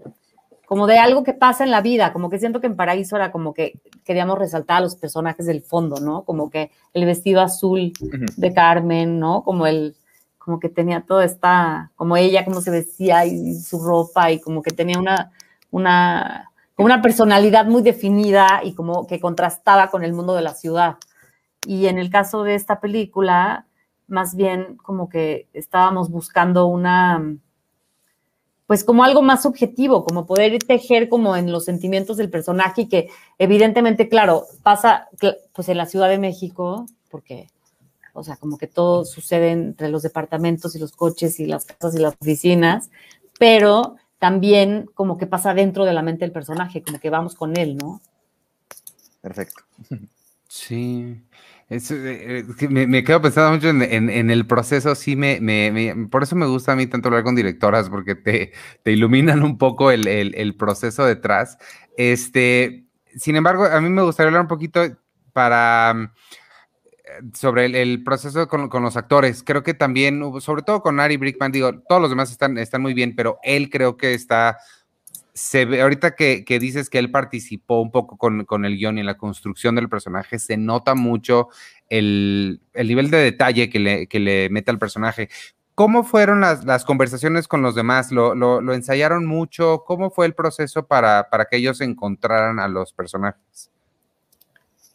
como 0.66 0.88
de 0.88 0.98
algo 0.98 1.22
que 1.22 1.32
pasa 1.32 1.64
en 1.64 1.70
la 1.70 1.80
vida, 1.80 2.12
como 2.12 2.28
que 2.28 2.40
siento 2.40 2.60
que 2.60 2.66
en 2.66 2.76
Paraíso 2.76 3.16
era 3.16 3.30
como 3.30 3.54
que 3.54 3.80
queríamos 4.04 4.36
resaltar 4.38 4.78
a 4.78 4.80
los 4.80 4.96
personajes 4.96 5.46
del 5.46 5.62
fondo, 5.62 6.00
¿no? 6.00 6.24
Como 6.24 6.50
que 6.50 6.72
el 6.92 7.04
vestido 7.06 7.40
azul 7.40 7.92
de 8.36 8.52
Carmen, 8.52 9.20
¿no? 9.20 9.44
Como 9.44 9.68
el, 9.68 9.96
como 10.38 10.58
que 10.58 10.68
tenía 10.68 11.02
toda 11.02 11.24
esta, 11.24 11.92
como 11.94 12.16
ella, 12.16 12.44
cómo 12.44 12.60
se 12.60 12.72
vestía 12.72 13.24
y 13.26 13.54
su 13.54 13.78
ropa 13.78 14.32
y 14.32 14.40
como 14.40 14.60
que 14.60 14.72
tenía 14.72 14.98
una, 14.98 15.30
una, 15.70 16.50
como 16.74 16.86
una 16.86 17.00
personalidad 17.00 17.66
muy 17.66 17.82
definida 17.82 18.60
y 18.64 18.74
como 18.74 19.06
que 19.06 19.20
contrastaba 19.20 19.88
con 19.88 20.02
el 20.02 20.12
mundo 20.12 20.34
de 20.34 20.42
la 20.42 20.54
ciudad. 20.54 20.96
Y 21.64 21.86
en 21.86 21.98
el 21.98 22.10
caso 22.10 22.42
de 22.42 22.56
esta 22.56 22.80
película, 22.80 23.66
más 24.08 24.34
bien 24.34 24.76
como 24.78 25.08
que 25.08 25.48
estábamos 25.52 26.10
buscando 26.10 26.66
una, 26.66 27.36
pues 28.66 28.84
como 28.84 29.04
algo 29.04 29.22
más 29.22 29.42
subjetivo, 29.42 30.04
como 30.04 30.26
poder 30.26 30.58
tejer 30.58 31.08
como 31.08 31.36
en 31.36 31.52
los 31.52 31.64
sentimientos 31.64 32.16
del 32.16 32.30
personaje 32.30 32.82
y 32.82 32.88
que 32.88 33.08
evidentemente, 33.38 34.08
claro, 34.08 34.44
pasa 34.62 35.08
pues 35.52 35.68
en 35.68 35.76
la 35.76 35.86
Ciudad 35.86 36.08
de 36.08 36.18
México, 36.18 36.86
porque, 37.10 37.48
o 38.12 38.24
sea, 38.24 38.36
como 38.36 38.58
que 38.58 38.66
todo 38.66 39.04
sucede 39.04 39.52
entre 39.52 39.88
los 39.88 40.02
departamentos 40.02 40.74
y 40.74 40.80
los 40.80 40.92
coches 40.92 41.38
y 41.38 41.46
las 41.46 41.64
casas 41.64 41.94
y 41.94 41.98
las 41.98 42.14
oficinas, 42.20 42.90
pero 43.38 43.96
también 44.18 44.88
como 44.94 45.16
que 45.16 45.26
pasa 45.26 45.54
dentro 45.54 45.84
de 45.84 45.92
la 45.92 46.02
mente 46.02 46.24
del 46.24 46.32
personaje, 46.32 46.82
como 46.82 46.98
que 46.98 47.10
vamos 47.10 47.34
con 47.34 47.56
él, 47.56 47.76
¿no? 47.76 48.00
Perfecto. 49.20 49.62
Sí. 50.48 51.22
Eh, 51.68 52.44
que 52.56 52.68
me, 52.68 53.02
quedo 53.02 53.20
pensando 53.20 53.50
mucho 53.50 53.68
en, 53.68 54.30
el 54.30 54.46
proceso, 54.46 54.94
sí, 54.94 55.16
me, 55.16 56.08
por 56.10 56.22
eso 56.22 56.36
me 56.36 56.46
gusta 56.46 56.72
a 56.72 56.76
mí 56.76 56.86
tanto 56.86 57.08
hablar 57.08 57.24
con 57.24 57.34
directoras, 57.34 57.90
porque 57.90 58.14
te, 58.14 58.52
te 58.84 58.92
iluminan 58.92 59.42
un 59.42 59.58
poco 59.58 59.90
el, 59.90 60.06
el- 60.06 60.54
proceso 60.54 61.04
detrás. 61.04 61.58
Este, 61.96 62.86
sin 63.16 63.34
embargo, 63.34 63.64
a 63.64 63.80
mí 63.80 63.88
me 63.88 64.02
gustaría 64.02 64.28
hablar 64.28 64.42
un 64.42 64.48
poquito 64.48 64.80
para 65.32 66.12
eh, 67.04 67.22
sobre 67.34 67.66
el, 67.82 68.04
proceso 68.04 68.46
con, 68.46 68.68
con 68.68 68.84
los 68.84 68.96
actores. 68.96 69.42
Creo 69.42 69.64
que 69.64 69.74
también, 69.74 70.22
sobre 70.40 70.62
todo 70.62 70.82
con 70.82 71.00
Ari 71.00 71.16
Brickman, 71.16 71.50
digo, 71.50 71.80
todos 71.88 72.00
los 72.00 72.10
demás 72.10 72.30
están, 72.30 72.58
están 72.58 72.80
muy 72.80 72.94
bien, 72.94 73.16
pero 73.16 73.40
él 73.42 73.70
creo 73.70 73.96
que 73.96 74.14
está 74.14 74.58
se 75.37 75.66
ve, 75.66 75.82
ahorita 75.82 76.14
que, 76.14 76.47
que 76.47 76.59
dices 76.59 76.89
que 76.89 76.99
él 76.99 77.11
participó 77.11 77.82
un 77.82 77.91
poco 77.91 78.16
con, 78.16 78.47
con 78.47 78.64
el 78.64 78.78
guion 78.78 78.97
y 78.97 79.01
en 79.01 79.07
la 79.07 79.18
construcción 79.18 79.74
del 79.74 79.91
personaje, 79.91 80.39
se 80.39 80.57
nota 80.57 80.95
mucho 80.95 81.49
el, 81.91 82.62
el 82.72 82.89
nivel 82.89 83.11
de 83.11 83.18
detalle 83.18 83.68
que 83.68 83.78
le, 83.78 84.07
que 84.07 84.18
le 84.18 84.49
mete 84.49 84.70
al 84.70 84.78
personaje. 84.78 85.28
¿Cómo 85.74 86.05
fueron 86.05 86.41
las, 86.41 86.64
las 86.64 86.87
conversaciones 86.87 87.49
con 87.49 87.61
los 87.61 87.74
demás? 87.74 88.12
¿Lo, 88.12 88.34
lo, 88.34 88.62
lo 88.62 88.72
ensayaron 88.72 89.26
mucho? 89.26 89.84
¿Cómo 89.87 90.11
fue 90.11 90.24
el 90.24 90.34
proceso 90.34 90.87
para, 90.87 91.28
para 91.30 91.45
que 91.45 91.59
ellos 91.59 91.82
encontraran 91.82 92.59
a 92.59 92.66
los 92.66 92.95
personajes? 92.95 93.70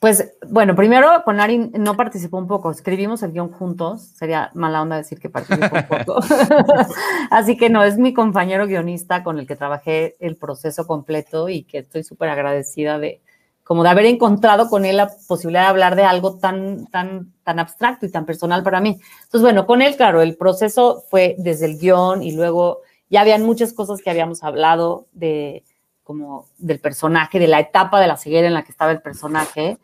Pues 0.01 0.33
bueno, 0.49 0.75
primero 0.75 1.21
con 1.23 1.39
Ari 1.39 1.59
no 1.77 1.95
participó 1.95 2.39
un 2.39 2.47
poco, 2.47 2.71
escribimos 2.71 3.21
el 3.21 3.33
guion 3.33 3.51
juntos, 3.51 4.01
sería 4.15 4.49
mala 4.55 4.81
onda 4.81 4.95
decir 4.95 5.19
que 5.19 5.29
participó 5.29 5.75
un 5.75 6.05
poco. 6.05 6.21
Así 7.29 7.55
que 7.55 7.69
no, 7.69 7.83
es 7.83 7.99
mi 7.99 8.11
compañero 8.11 8.65
guionista 8.65 9.23
con 9.23 9.37
el 9.37 9.45
que 9.45 9.55
trabajé 9.55 10.15
el 10.19 10.37
proceso 10.37 10.87
completo 10.87 11.49
y 11.49 11.65
que 11.65 11.77
estoy 11.77 12.03
súper 12.03 12.29
agradecida 12.29 12.97
de 12.97 13.21
como 13.63 13.83
de 13.83 13.89
haber 13.89 14.05
encontrado 14.05 14.69
con 14.69 14.85
él 14.85 14.97
la 14.97 15.11
posibilidad 15.27 15.65
de 15.65 15.69
hablar 15.69 15.95
de 15.95 16.03
algo 16.03 16.39
tan, 16.39 16.87
tan, 16.87 17.31
tan 17.43 17.59
abstracto 17.59 18.07
y 18.07 18.11
tan 18.11 18.25
personal 18.25 18.63
para 18.63 18.81
mí. 18.81 18.99
Entonces, 19.25 19.43
bueno, 19.43 19.67
con 19.67 19.83
él, 19.83 19.95
claro, 19.97 20.23
el 20.23 20.35
proceso 20.35 21.03
fue 21.11 21.35
desde 21.37 21.67
el 21.67 21.77
guion 21.77 22.23
y 22.23 22.31
luego 22.31 22.79
ya 23.11 23.21
habían 23.21 23.43
muchas 23.43 23.71
cosas 23.71 24.01
que 24.01 24.09
habíamos 24.09 24.43
hablado 24.43 25.05
de 25.11 25.63
como 26.03 26.47
del 26.57 26.79
personaje, 26.79 27.37
de 27.37 27.47
la 27.47 27.59
etapa 27.59 28.01
de 28.01 28.07
la 28.07 28.17
ceguera 28.17 28.47
en 28.47 28.55
la 28.55 28.63
que 28.63 28.71
estaba 28.71 28.91
el 28.91 29.03
personaje 29.03 29.77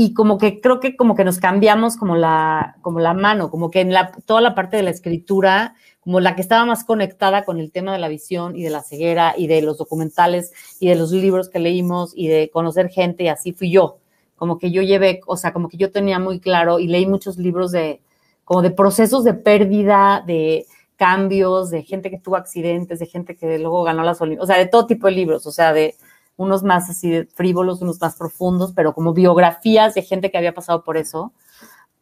y 0.00 0.14
como 0.14 0.38
que 0.38 0.60
creo 0.60 0.78
que 0.78 0.94
como 0.94 1.16
que 1.16 1.24
nos 1.24 1.38
cambiamos 1.38 1.96
como 1.96 2.14
la, 2.14 2.76
como 2.82 3.00
la 3.00 3.14
mano, 3.14 3.50
como 3.50 3.68
que 3.68 3.80
en 3.80 3.92
la, 3.92 4.12
toda 4.26 4.40
la 4.40 4.54
parte 4.54 4.76
de 4.76 4.84
la 4.84 4.90
escritura, 4.90 5.74
como 5.98 6.20
la 6.20 6.36
que 6.36 6.40
estaba 6.40 6.64
más 6.64 6.84
conectada 6.84 7.44
con 7.44 7.58
el 7.58 7.72
tema 7.72 7.92
de 7.92 7.98
la 7.98 8.06
visión 8.06 8.54
y 8.54 8.62
de 8.62 8.70
la 8.70 8.84
ceguera 8.84 9.34
y 9.36 9.48
de 9.48 9.60
los 9.60 9.76
documentales 9.76 10.52
y 10.78 10.86
de 10.86 10.94
los 10.94 11.10
libros 11.10 11.48
que 11.48 11.58
leímos 11.58 12.12
y 12.14 12.28
de 12.28 12.48
conocer 12.48 12.90
gente 12.90 13.24
y 13.24 13.28
así 13.28 13.52
fui 13.52 13.72
yo. 13.72 13.98
Como 14.36 14.56
que 14.56 14.70
yo 14.70 14.82
llevé, 14.82 15.20
o 15.26 15.36
sea, 15.36 15.52
como 15.52 15.68
que 15.68 15.78
yo 15.78 15.90
tenía 15.90 16.20
muy 16.20 16.38
claro 16.38 16.78
y 16.78 16.86
leí 16.86 17.04
muchos 17.04 17.36
libros 17.36 17.72
de, 17.72 18.00
como 18.44 18.62
de 18.62 18.70
procesos 18.70 19.24
de 19.24 19.34
pérdida, 19.34 20.22
de 20.24 20.66
cambios, 20.94 21.70
de 21.70 21.82
gente 21.82 22.08
que 22.08 22.20
tuvo 22.20 22.36
accidentes, 22.36 23.00
de 23.00 23.06
gente 23.06 23.34
que 23.34 23.58
luego 23.58 23.82
ganó 23.82 24.04
las 24.04 24.20
Olimpiadas, 24.20 24.48
o 24.48 24.52
sea, 24.52 24.62
de 24.62 24.70
todo 24.70 24.86
tipo 24.86 25.08
de 25.08 25.14
libros, 25.14 25.44
o 25.44 25.50
sea, 25.50 25.72
de 25.72 25.96
unos 26.38 26.62
más 26.62 26.88
así 26.88 27.24
frívolos, 27.34 27.82
unos 27.82 28.00
más 28.00 28.16
profundos, 28.16 28.72
pero 28.72 28.94
como 28.94 29.12
biografías 29.12 29.94
de 29.94 30.02
gente 30.02 30.30
que 30.30 30.38
había 30.38 30.54
pasado 30.54 30.84
por 30.84 30.96
eso. 30.96 31.32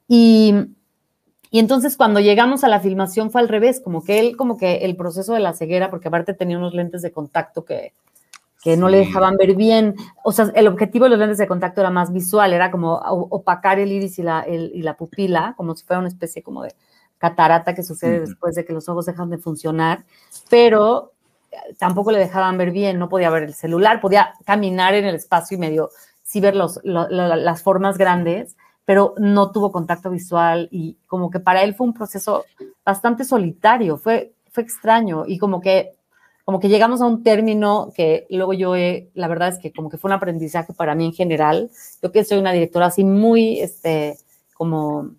Y, 0.07 0.55
y 1.51 1.59
entonces 1.59 1.97
cuando 1.97 2.21
llegamos 2.21 2.63
a 2.63 2.69
la 2.69 2.79
filmación 2.79 3.31
fue 3.31 3.41
al 3.41 3.49
revés, 3.49 3.81
como 3.81 4.05
que 4.05 4.21
él, 4.21 4.37
como 4.37 4.59
que 4.59 4.77
el 4.85 4.95
proceso 4.95 5.33
de 5.33 5.41
la 5.41 5.55
ceguera, 5.55 5.91
porque 5.91 6.09
aparte 6.09 6.35
tenía 6.35 6.59
unos 6.59 6.75
lentes 6.75 7.01
de 7.01 7.13
contacto 7.13 7.65
que, 7.65 7.95
que 8.63 8.77
no 8.77 8.91
le 8.91 8.99
dejaban 8.99 9.39
ver 9.39 9.57
bien. 9.57 9.95
O 10.23 10.33
sea, 10.33 10.53
el 10.55 10.67
objetivo 10.67 11.07
de 11.07 11.11
los 11.11 11.19
lentes 11.19 11.39
de 11.39 11.47
contacto 11.47 11.81
era 11.81 11.91
más 11.91 12.13
visual, 12.13 12.53
era 12.53 12.71
como 12.71 12.95
opacar 12.95 13.79
el 13.79 13.91
iris 13.91 14.19
y 14.19 14.23
la, 14.23 14.47
y 14.47 14.83
la 14.83 14.99
pupila, 14.99 15.55
como 15.57 15.75
si 15.75 15.85
fuera 15.85 16.01
una 16.01 16.09
especie 16.09 16.43
como 16.43 16.63
de 16.63 16.75
catarata 17.17 17.75
que 17.75 17.83
sucede 17.83 18.21
después 18.21 18.55
de 18.55 18.67
que 18.67 18.75
los 18.75 18.89
ojos 18.91 19.07
dejan 19.07 19.31
de 19.31 19.39
funcionar, 19.39 20.05
pero 20.51 21.15
tampoco 21.79 22.13
le 22.13 22.19
dejaban 22.19 22.59
ver 22.59 22.71
bien, 22.71 22.99
no 22.99 23.09
podía 23.09 23.31
ver 23.31 23.45
el 23.45 23.55
celular, 23.55 24.01
podía 24.01 24.35
caminar 24.45 24.95
en 24.95 25.05
el 25.05 25.15
espacio 25.15 25.57
y 25.57 25.61
medio 25.61 25.91
sí 26.23 26.41
ver 26.41 26.57
los, 26.57 26.81
las 26.85 27.63
formas 27.63 27.99
grandes, 27.99 28.57
pero 28.85 29.15
no 29.19 29.53
tuvo 29.53 29.71
contacto 29.71 30.11
visual 30.11 30.69
y 30.73 30.97
como 31.07 31.31
que 31.31 31.41
para 31.41 31.63
él 31.63 31.75
fue 31.75 31.87
un 31.87 31.95
proceso 31.95 32.45
bastante 32.85 33.25
solitario, 33.25 33.97
fue, 33.97 34.33
fue 34.51 34.65
extraño 34.65 35.25
y 35.27 35.39
como 35.39 35.61
que, 35.61 35.93
como 36.45 36.59
que 36.59 36.69
llegamos 36.69 37.01
a 37.01 37.07
un 37.07 37.23
término 37.23 37.93
que 37.95 38.27
luego 38.29 38.55
yo, 38.55 38.75
la 39.15 39.29
verdad 39.29 39.49
es 39.49 39.59
que 39.59 39.73
como 39.73 39.89
que 39.89 39.99
fue 39.99 40.09
un 40.09 40.15
aprendizaje 40.15 40.73
para 40.73 40.95
mí 40.95 41.07
en 41.07 41.13
general, 41.13 41.71
yo 42.03 42.11
que 42.11 42.25
soy 42.25 42.39
una 42.39 42.53
directora 42.53 42.87
así 42.87 43.05
muy, 43.05 43.61
este, 43.61 44.19
como 44.55 45.11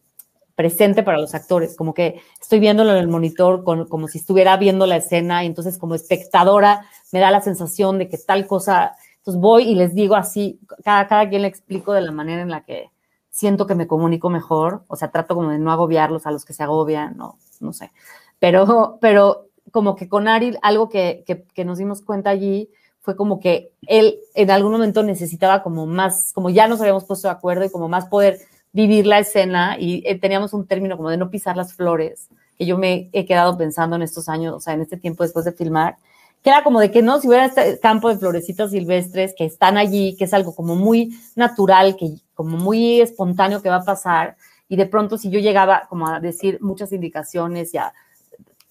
presente 0.58 1.04
para 1.04 1.20
los 1.20 1.36
actores, 1.36 1.78
como 1.78 1.94
que 1.94 2.20
estoy 2.42 2.58
viéndolo 2.58 2.90
en 2.90 2.98
el 2.98 3.08
monitor 3.08 3.64
como 3.64 4.08
si 4.08 4.18
estuviera 4.18 4.58
viendo 4.58 4.88
la 4.88 4.96
escena 4.96 5.44
y 5.44 5.46
entonces 5.46 5.78
como 5.78 5.94
espectadora 5.94 6.84
me 7.12 7.20
da 7.20 7.30
la 7.30 7.42
sensación 7.42 8.00
de 8.00 8.10
que 8.10 8.18
tal 8.18 8.48
cosa, 8.48 8.96
entonces 9.18 9.40
voy 9.40 9.70
y 9.70 9.76
les 9.76 9.94
digo 9.94 10.16
así, 10.16 10.60
cada, 10.84 11.08
cada 11.08 11.30
quien 11.30 11.44
le 11.44 11.48
explico 11.48 11.94
de 11.94 12.02
la 12.02 12.12
manera 12.12 12.42
en 12.42 12.50
la 12.50 12.64
que 12.64 12.90
siento 13.30 13.68
que 13.68 13.76
me 13.76 13.86
comunico 13.86 14.32
mejor, 14.32 14.84
o 14.88 14.96
sea, 14.96 15.12
trato 15.12 15.36
como 15.36 15.52
de 15.52 15.60
no 15.60 15.72
agobiarlos 15.72 16.26
a 16.26 16.32
los 16.32 16.44
que 16.44 16.54
se 16.54 16.64
agobian, 16.64 17.16
no, 17.16 17.38
no 17.60 17.72
sé, 17.72 17.92
pero, 18.40 18.98
pero 19.00 19.50
como 19.72 19.96
que 19.96 20.10
con 20.10 20.28
Ari 20.28 20.58
algo 20.64 20.90
que, 20.90 21.24
que, 21.28 21.44
que 21.54 21.66
nos 21.66 21.78
dimos 21.78 22.02
cuenta 22.02 22.32
allí 22.32 22.72
fue 23.00 23.16
como 23.16 23.40
que 23.40 23.74
él 23.84 24.18
en 24.34 24.50
algún 24.50 24.72
momento 24.72 25.04
necesitaba 25.04 25.62
como 25.62 25.86
más, 25.86 26.34
como 26.34 26.50
ya 26.50 26.68
nos 26.68 26.82
habíamos 26.82 27.06
puesto 27.06 27.28
de 27.28 27.34
acuerdo 27.34 27.64
y 27.64 27.70
como 27.70 27.88
más 27.88 28.08
poder 28.08 28.40
vivir 28.74 29.08
la 29.08 29.20
escena 29.20 29.78
y 29.80 30.04
eh, 30.06 30.20
teníamos 30.20 30.54
un 30.54 30.68
término 30.68 30.98
como 30.98 31.10
de 31.10 31.18
no 31.18 31.30
pisar 31.30 31.58
las 31.58 31.74
flores, 31.74 32.30
que 32.58 32.66
yo 32.66 32.78
me 32.78 33.10
he 33.14 33.26
quedado 33.26 33.58
pensando 33.58 33.96
en 33.96 34.02
estos 34.02 34.30
años, 34.30 34.54
o 34.54 34.60
sea, 34.60 34.74
en 34.74 34.82
este 34.82 34.98
tiempo 34.98 35.24
después 35.24 35.46
de 35.46 35.52
filmar, 35.52 35.98
que 36.44 36.50
era 36.50 36.64
como 36.64 36.80
de 36.80 36.92
que 36.92 37.02
no, 37.02 37.20
si 37.20 37.28
hubiera 37.28 37.46
este 37.46 37.80
campo 37.80 38.10
de 38.10 38.18
florecitas 38.18 38.72
silvestres 38.72 39.34
que 39.38 39.46
están 39.46 39.78
allí, 39.78 40.16
que 40.18 40.26
es 40.26 40.34
algo 40.34 40.56
como 40.56 40.76
muy 40.76 41.18
natural, 41.36 41.96
que 41.98 42.16
como 42.36 42.58
muy 42.58 43.02
espontáneo 43.02 43.62
que 43.62 43.70
va 43.70 43.78
a 43.78 43.86
pasar, 43.86 44.38
y 44.70 44.76
de 44.76 44.86
pronto 44.86 45.18
si 45.18 45.30
yo 45.30 45.40
llegaba 45.40 45.88
como 45.90 46.08
a 46.08 46.20
decir 46.20 46.60
muchas 46.62 46.92
indicaciones 46.92 47.74
y 47.74 47.78
a 47.78 47.94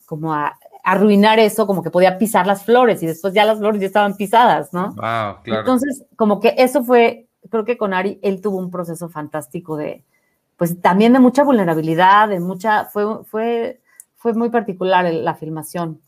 como 0.05 0.32
a 0.32 0.57
arruinar 0.84 1.40
eso, 1.40 1.66
como 1.66 1.82
que 1.82 1.90
podía 1.90 2.16
pisar 2.16 2.47
las 2.47 2.64
flores 2.64 3.03
y 3.03 3.07
después 3.07 3.34
ya 3.34 3.44
las 3.44 3.59
flores 3.59 3.80
ya 3.80 3.88
estaban 3.88 4.16
pisadas, 4.16 4.72
¿no? 4.72 4.90
Wow, 4.90 5.42
claro. 5.42 5.61
Entonces, 5.61 6.05
como 6.14 6.38
que 6.38 6.55
eso 6.59 6.84
fue 6.84 7.26
creo 7.49 7.64
que 7.64 7.76
con 7.76 7.94
Ari 7.94 8.18
él 8.22 8.40
tuvo 8.40 8.59
un 8.59 8.70
proceso 8.70 9.09
fantástico 9.09 9.76
de, 9.76 10.05
pues 10.57 10.80
también 10.80 11.12
de 11.12 11.20
mucha 11.20 11.44
vulnerabilidad, 11.44 12.28
de 12.28 12.40
mucha, 12.40 12.86
fue, 12.86 13.24
fue, 13.24 13.80
fue 14.16 14.34
muy 14.34 14.51
particular 14.51 15.12
la 15.12 15.34
filmación. 15.34 16.01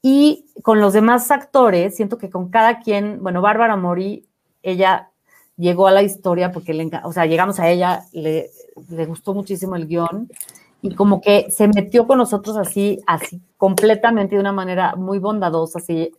Y 0.00 0.46
con 0.62 0.80
los 0.80 0.92
demás 0.92 1.30
actores, 1.30 1.94
siento 1.94 2.18
que 2.18 2.30
con 2.30 2.48
cada 2.48 2.80
quien, 2.80 3.22
bueno, 3.22 3.40
Bárbara 3.40 3.76
Mori, 3.76 4.26
ella 4.62 5.10
llegó 5.56 5.86
a 5.86 5.92
la 5.92 6.02
historia 6.02 6.50
porque 6.50 6.74
le, 6.74 6.90
o 7.04 7.12
sea, 7.12 7.26
llegamos 7.26 7.60
a 7.60 7.68
ella, 7.70 8.02
le, 8.12 8.50
le 8.88 9.06
gustó 9.06 9.34
muchísimo 9.34 9.76
el 9.76 9.86
guion 9.86 10.28
y 10.80 10.94
como 10.96 11.20
que 11.20 11.50
se 11.50 11.68
metió 11.68 12.06
con 12.06 12.18
nosotros 12.18 12.56
así, 12.56 13.00
así 13.06 13.40
completamente 13.56 14.34
de 14.34 14.40
una 14.40 14.52
manera 14.52 14.96
muy 14.96 15.20
bondadosa, 15.20 15.78
así 15.78 16.12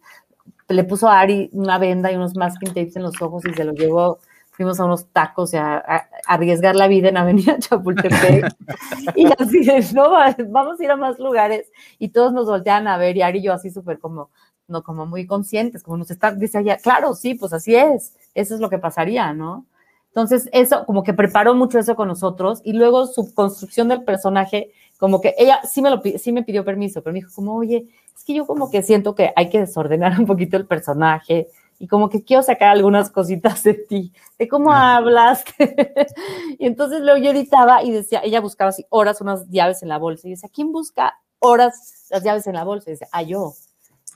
le 0.69 0.83
puso 0.85 1.09
a 1.09 1.19
Ari 1.19 1.49
una 1.51 1.77
venda 1.77 2.11
y 2.11 2.15
unos 2.15 2.35
masking 2.35 2.69
tapes 2.69 2.95
en 2.95 3.03
los 3.03 3.21
ojos 3.21 3.43
y 3.45 3.53
se 3.53 3.65
lo 3.65 3.73
llevó 3.73 4.19
fuimos 4.63 4.79
a 4.79 4.85
unos 4.85 5.07
tacos 5.07 5.53
y 5.53 5.57
a, 5.57 6.07
arriesgar 6.25 6.75
la 6.75 6.87
vida 6.87 7.09
en 7.09 7.17
Avenida 7.17 7.59
Chapultepec. 7.59 8.55
y 9.15 9.25
así 9.37 9.63
de, 9.63 9.85
no, 9.93 10.11
vamos 10.49 10.79
a 10.79 10.83
ir 10.83 10.89
a 10.89 10.95
más 10.95 11.19
lugares. 11.19 11.69
Y 11.99 12.09
todos 12.09 12.31
nos 12.31 12.45
voltean 12.45 12.87
a 12.87 12.97
ver 12.97 13.17
y 13.17 13.21
Ari 13.21 13.39
y 13.39 13.43
yo 13.43 13.53
así 13.53 13.69
súper 13.69 13.99
como, 13.99 14.29
no, 14.67 14.83
como 14.83 15.05
muy 15.05 15.27
conscientes, 15.27 15.83
como 15.83 15.97
nos 15.97 16.11
está, 16.11 16.31
dice 16.31 16.59
allá, 16.59 16.77
claro, 16.77 17.13
sí, 17.13 17.35
pues 17.35 17.51
así 17.51 17.75
es, 17.75 18.15
eso 18.33 18.55
es 18.55 18.61
lo 18.61 18.69
que 18.69 18.79
pasaría, 18.79 19.33
¿no? 19.33 19.65
Entonces, 20.07 20.47
eso, 20.53 20.85
como 20.85 21.03
que 21.03 21.13
preparó 21.13 21.55
mucho 21.55 21.79
eso 21.79 21.95
con 21.95 22.07
nosotros 22.07 22.61
y 22.63 22.73
luego 22.73 23.07
su 23.07 23.33
construcción 23.33 23.89
del 23.89 24.03
personaje, 24.03 24.71
como 24.97 25.19
que 25.19 25.33
ella 25.37 25.59
sí 25.63 25.81
me, 25.81 25.89
lo, 25.89 26.01
sí 26.17 26.31
me 26.31 26.43
pidió 26.43 26.63
permiso, 26.63 27.01
pero 27.01 27.13
me 27.13 27.19
dijo 27.19 27.31
como, 27.35 27.55
oye, 27.55 27.87
es 28.15 28.23
que 28.23 28.33
yo 28.33 28.45
como 28.45 28.69
que 28.69 28.83
siento 28.83 29.15
que 29.15 29.33
hay 29.35 29.49
que 29.49 29.59
desordenar 29.59 30.17
un 30.19 30.25
poquito 30.25 30.55
el 30.55 30.67
personaje, 30.67 31.49
y 31.79 31.87
como 31.87 32.09
que 32.09 32.23
quiero 32.23 32.43
sacar 32.43 32.69
algunas 32.69 33.09
cositas 33.09 33.63
de 33.63 33.73
ti, 33.73 34.13
de 34.37 34.47
cómo 34.47 34.71
hablas. 34.71 35.43
y 36.59 36.65
entonces 36.65 37.01
luego 37.01 37.17
yo 37.17 37.31
editaba 37.31 37.83
y 37.83 37.91
decía, 37.91 38.21
ella 38.23 38.39
buscaba 38.39 38.69
así 38.69 38.85
horas 38.89 39.21
unas 39.21 39.47
llaves 39.49 39.83
en 39.83 39.89
la 39.89 39.97
bolsa 39.97 40.27
y 40.27 40.31
decía, 40.31 40.49
¿quién 40.53 40.71
busca 40.71 41.19
horas 41.39 42.07
las 42.09 42.23
llaves 42.23 42.47
en 42.47 42.55
la 42.55 42.63
bolsa? 42.63 42.89
Y 42.89 42.93
decía, 42.93 43.09
ah, 43.11 43.23
yo. 43.23 43.53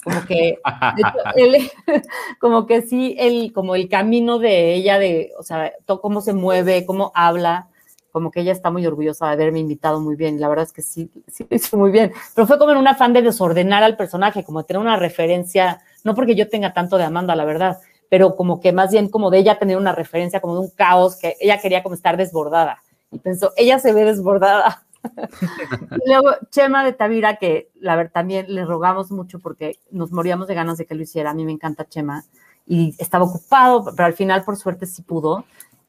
Como 0.03 0.25
que, 0.25 0.57
él, 1.35 1.71
como 2.39 2.65
que 2.65 2.81
sí, 2.83 3.15
el, 3.19 3.51
como 3.51 3.75
el 3.75 3.89
camino 3.89 4.39
de 4.39 4.73
ella, 4.73 4.99
de, 4.99 5.33
o 5.37 5.43
sea, 5.43 5.73
todo 5.85 6.01
cómo 6.01 6.21
se 6.21 6.33
mueve, 6.33 6.85
cómo 6.85 7.11
habla, 7.15 7.69
como 8.17 8.31
que 8.31 8.41
ella 8.41 8.51
está 8.51 8.71
muy 8.71 8.85
orgullosa 8.87 9.27
de 9.27 9.33
haberme 9.33 9.59
invitado 9.59 9.99
muy 9.99 10.15
bien. 10.15 10.39
La 10.39 10.49
verdad 10.49 10.65
es 10.65 10.73
que 10.73 10.81
sí, 10.81 11.11
sí 11.27 11.45
lo 11.47 11.55
hizo 11.55 11.77
muy 11.77 11.91
bien. 11.91 12.11
Pero 12.33 12.47
fue 12.47 12.57
como 12.57 12.71
en 12.71 12.77
un 12.77 12.87
afán 12.87 13.13
de 13.13 13.21
desordenar 13.21 13.83
al 13.83 13.95
personaje, 13.95 14.43
como 14.43 14.63
tener 14.63 14.81
una 14.81 14.97
referencia 14.97 15.81
no 16.07 16.15
porque 16.15 16.35
yo 16.35 16.47
tenga 16.47 16.73
tanto 16.73 16.97
de 16.97 17.03
Amanda, 17.03 17.35
la 17.35 17.43
verdad, 17.43 17.79
pero 18.09 18.37
como 18.37 18.61
que 18.61 18.71
más 18.71 18.91
bien 18.91 19.09
como 19.09 19.29
de 19.29 19.39
ella 19.39 19.59
tener 19.59 19.75
una 19.75 19.91
referencia 19.91 20.39
como 20.39 20.53
de 20.53 20.61
un 20.61 20.69
caos, 20.69 21.17
que 21.17 21.35
ella 21.41 21.59
quería 21.59 21.83
como 21.83 21.95
estar 21.95 22.15
desbordada. 22.15 22.81
Y 23.11 23.19
pensó, 23.19 23.51
ella 23.57 23.77
se 23.77 23.91
ve 23.91 24.05
desbordada. 24.05 24.85
y 26.05 26.09
luego 26.09 26.29
Chema 26.49 26.85
de 26.85 26.93
Tavira, 26.93 27.35
que 27.35 27.71
la 27.75 27.97
verdad 27.97 28.13
también 28.13 28.45
le 28.47 28.63
rogamos 28.63 29.11
mucho 29.11 29.39
porque 29.39 29.79
nos 29.91 30.13
moríamos 30.13 30.47
de 30.47 30.55
ganas 30.55 30.77
de 30.77 30.85
que 30.85 30.95
lo 30.95 31.03
hiciera. 31.03 31.31
A 31.31 31.33
mí 31.33 31.43
me 31.43 31.51
encanta 31.51 31.83
Chema 31.83 32.23
y 32.65 32.95
estaba 32.99 33.25
ocupado, 33.25 33.83
pero 33.93 34.05
al 34.05 34.13
final 34.13 34.45
por 34.45 34.55
suerte 34.55 34.85
sí 34.85 35.01
pudo. 35.01 35.43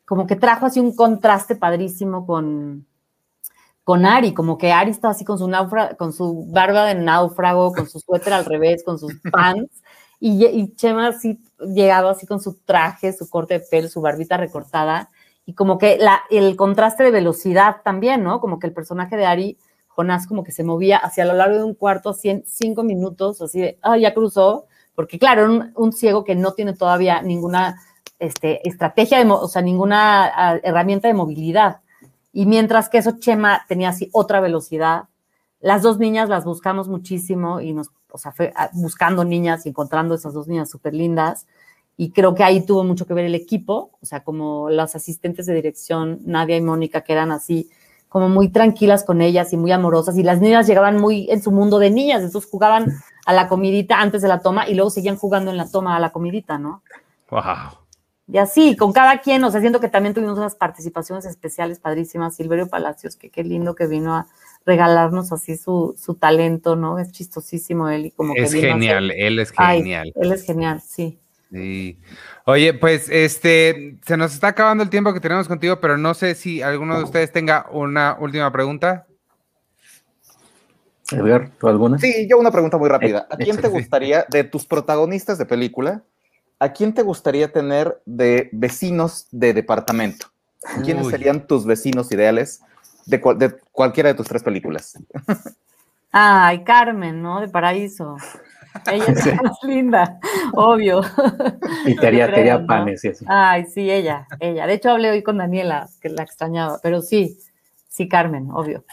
Como 0.09 0.27
que 0.27 0.37
trajo 0.37 0.65
así 0.65 0.81
un 0.81 0.97
contraste 0.97 1.55
padrísimo 1.55 2.27
con, 2.27 2.87
con 3.85 4.07
Ari, 4.07 4.33
como 4.33 4.57
que 4.57 4.73
Ari 4.73 4.91
estaba 4.91 5.13
así 5.13 5.23
con 5.23 5.39
su, 5.39 5.51
con 5.99 6.15
su 6.15 6.47
barba 6.51 6.87
de 6.87 6.95
náufrago, 6.95 7.73
con 7.75 7.87
su 7.87 8.01
suéter 8.01 8.33
al 8.33 8.47
revés, 8.47 8.83
con 8.85 8.99
sus 8.99 9.13
pants, 9.33 9.83
y, 10.19 10.75
Chema 10.77 11.13
sí 11.13 11.41
llegaba 11.59 12.13
así 12.13 12.27
con 12.27 12.41
su 12.41 12.59
traje, 12.65 13.13
su 13.13 13.29
corte 13.29 13.59
de 13.59 13.61
pelo, 13.61 13.89
su 13.89 14.01
barbita 14.01 14.39
recortada, 14.39 15.11
y 15.45 15.53
como 15.53 15.77
que 15.77 15.99
la, 15.99 16.23
el 16.31 16.57
contraste 16.57 17.05
de 17.05 17.11
velocidad 17.11 17.77
también, 17.85 18.25
¿no? 18.25 18.41
Como 18.41 18.59
que 18.59 18.67
el 18.67 18.73
personaje 18.73 19.17
de 19.17 19.27
Ari 19.27 19.59
Jonás 19.89 20.27
como 20.27 20.45
que 20.45 20.53
se 20.53 20.65
movía 20.65 20.97
hacia 20.97 21.25
lo 21.25 21.35
largo 21.35 21.57
de 21.57 21.65
un 21.65 21.75
cuarto, 21.75 22.11
así 22.11 22.43
cinco 22.47 22.83
minutos, 22.83 23.43
así 23.43 23.61
de, 23.61 23.79
ah, 23.83 23.99
ya 23.99 24.15
cruzó, 24.15 24.67
porque 24.95 25.19
claro, 25.19 25.45
un, 25.47 25.73
un 25.77 25.93
ciego 25.93 26.25
que 26.25 26.35
no 26.35 26.53
tiene 26.53 26.75
todavía 26.75 27.21
ninguna 27.23 27.81
este, 28.19 28.67
estrategia, 28.69 29.23
de, 29.23 29.31
o 29.31 29.49
sea, 29.49 29.63
ninguna 29.63 30.61
herramienta 30.63 31.09
de 31.09 31.15
movilidad. 31.15 31.81
Y 32.33 32.47
mientras 32.47 32.89
que 32.89 32.99
eso, 32.99 33.19
Chema 33.19 33.65
tenía 33.69 33.91
así 33.91 34.11
otra 34.13 34.41
velocidad. 34.41 35.05
Las 35.61 35.83
dos 35.83 35.99
niñas 35.99 36.29
las 36.29 36.45
buscamos 36.45 36.89
muchísimo 36.89 37.61
y 37.61 37.73
nos, 37.73 37.91
o 38.11 38.19
sea, 38.19 38.33
fue 38.33 38.53
buscando 38.75 39.25
niñas 39.25 39.67
y 39.67 39.71
encontrando 39.71 40.15
esas 40.15 40.35
dos 40.35 40.47
niñas 40.47 40.71
súper 40.71 40.95
lindas. 40.95 41.47
Y 41.97 42.13
creo 42.13 42.35
que 42.35 42.45
ahí 42.45 42.65
tuvo 42.65 42.85
mucho 42.85 43.07
que 43.07 43.15
ver 43.15 43.25
el 43.25 43.35
equipo, 43.35 43.91
o 44.01 44.07
sea, 44.07 44.23
como 44.23 44.71
las 44.71 44.95
asistentes 44.95 45.47
de 45.47 45.55
dirección, 45.55 46.21
Nadia 46.25 46.57
y 46.57 46.61
Mónica, 46.61 47.01
que 47.01 47.13
eran 47.13 47.33
así, 47.33 47.71
como 48.09 48.29
muy 48.29 48.51
tranquilas 48.51 49.03
con 49.03 49.21
ellas 49.21 49.53
y 49.53 49.57
muy 49.57 49.73
amorosas. 49.73 50.17
Y 50.17 50.23
las 50.23 50.41
niñas 50.41 50.69
llegaban 50.69 50.97
muy 50.97 51.29
en 51.31 51.43
su 51.43 51.51
mundo 51.51 51.81
de 51.81 51.91
niñas, 51.91 52.23
entonces 52.23 52.49
jugaban 52.49 52.93
a 53.27 53.33
la 53.33 53.49
comidita 53.49 54.01
antes 54.01 54.23
de 54.23 54.29
la 54.29 54.41
toma 54.41 54.69
y 54.69 54.75
luego 54.75 54.91
seguían 54.91 55.17
jugando 55.17 55.51
en 55.51 55.57
la 55.57 55.69
toma 55.69 55.97
a 55.97 56.01
la 56.01 56.11
comidita, 56.11 56.57
¿no? 56.57 56.83
Wow. 57.31 57.88
Y 58.31 58.37
así, 58.37 58.77
con 58.77 58.93
cada 58.93 59.21
quien, 59.21 59.43
o 59.45 59.51
sea, 59.51 59.61
siento 59.61 59.81
que 59.81 59.89
también 59.89 60.15
tuvimos 60.15 60.37
unas 60.37 60.55
participaciones 60.55 61.25
especiales 61.25 61.81
padrísimas. 61.81 62.37
Silverio 62.37 62.69
Palacios, 62.69 63.17
que 63.17 63.31
qué 63.31 63.43
lindo 63.43 63.75
que 63.75 63.87
vino 63.87 64.15
a 64.15 64.27
regalarnos 64.67 65.33
así 65.33 65.57
su, 65.57 65.95
su 65.97 66.15
talento, 66.15 66.77
¿no? 66.77 66.99
Es 66.99 67.11
chistosísimo 67.11 67.89
él 67.89 68.07
y 68.07 68.11
como 68.11 68.35
es 68.37 68.53
que 68.53 68.61
genial, 68.61 69.11
él 69.13 69.39
es 69.39 69.51
genial. 69.51 70.13
Ay, 70.15 70.23
él 70.23 70.33
es 70.33 70.45
genial, 70.45 70.83
sí. 70.83 71.19
Sí. 71.51 71.99
Oye, 72.45 72.75
pues 72.75 73.09
este, 73.09 73.97
se 74.05 74.19
nos 74.19 74.35
está 74.35 74.49
acabando 74.49 74.85
el 74.85 74.91
tiempo 74.91 75.15
que 75.15 75.21
tenemos 75.21 75.49
contigo, 75.49 75.81
pero 75.81 75.97
no 75.97 76.13
sé 76.13 76.35
si 76.35 76.61
alguno 76.61 76.99
de 76.99 77.05
ustedes 77.05 77.33
tenga 77.33 77.67
una 77.71 78.19
última 78.21 78.53
pregunta. 78.53 79.07
Edgar, 81.11 81.51
¿tú 81.59 81.69
alguna? 81.69 81.99
Sí, 81.99 82.27
yo 82.29 82.37
una 82.37 82.51
pregunta 82.51 82.77
muy 82.77 82.91
rápida. 82.91 83.27
¿A 83.31 83.39
quién 83.39 83.57
te 83.57 83.69
gustaría, 83.69 84.27
de 84.29 84.45
tus 84.45 84.67
protagonistas 84.67 85.39
de 85.39 85.47
película, 85.47 86.05
¿a 86.61 86.73
quién 86.73 86.95
te 86.95 87.03
gustaría 87.03 87.53
tener 87.53 88.01
de 88.07 88.49
vecinos 88.53 89.27
de 89.31 89.55
departamento? 89.55 90.27
¿Quiénes 90.85 91.07
Uy. 91.07 91.13
serían 91.13 91.47
tus 91.47 91.67
vecinos 91.67 92.13
ideales 92.13 92.61
de, 93.07 93.21
cual- 93.21 93.39
de 93.39 93.57
cualquiera 93.73 94.09
de 94.11 94.15
tus 94.15 94.27
tres 94.27 94.43
películas? 94.43 94.95
Ay, 96.13 96.65
Carmen, 96.65 97.23
¿no? 97.23 97.41
De 97.41 97.49
Paraíso. 97.49 98.17
Ella 98.91 99.13
es 99.13 99.27
más 99.43 99.59
linda, 99.63 100.19
obvio. 100.55 101.03
Y 101.85 101.95
te 101.97 102.07
haría, 102.07 102.27
te 102.27 102.41
haría 102.41 102.55
creo, 102.55 102.61
¿no? 102.61 102.67
panes 102.67 103.05
y 103.05 103.09
así. 103.09 103.25
Ay, 103.29 103.67
sí, 103.67 103.91
ella, 103.91 104.27
ella. 104.41 104.67
De 104.67 104.75
hecho, 104.75 104.91
hablé 104.91 105.11
hoy 105.11 105.23
con 105.23 105.39
Daniela, 105.39 105.89
que 106.01 106.09
la 106.09 106.23
extrañaba, 106.23 106.79
pero 106.83 107.03
sí, 107.03 107.39
sí, 107.89 108.09
Carmen, 108.09 108.49
obvio. 108.53 108.85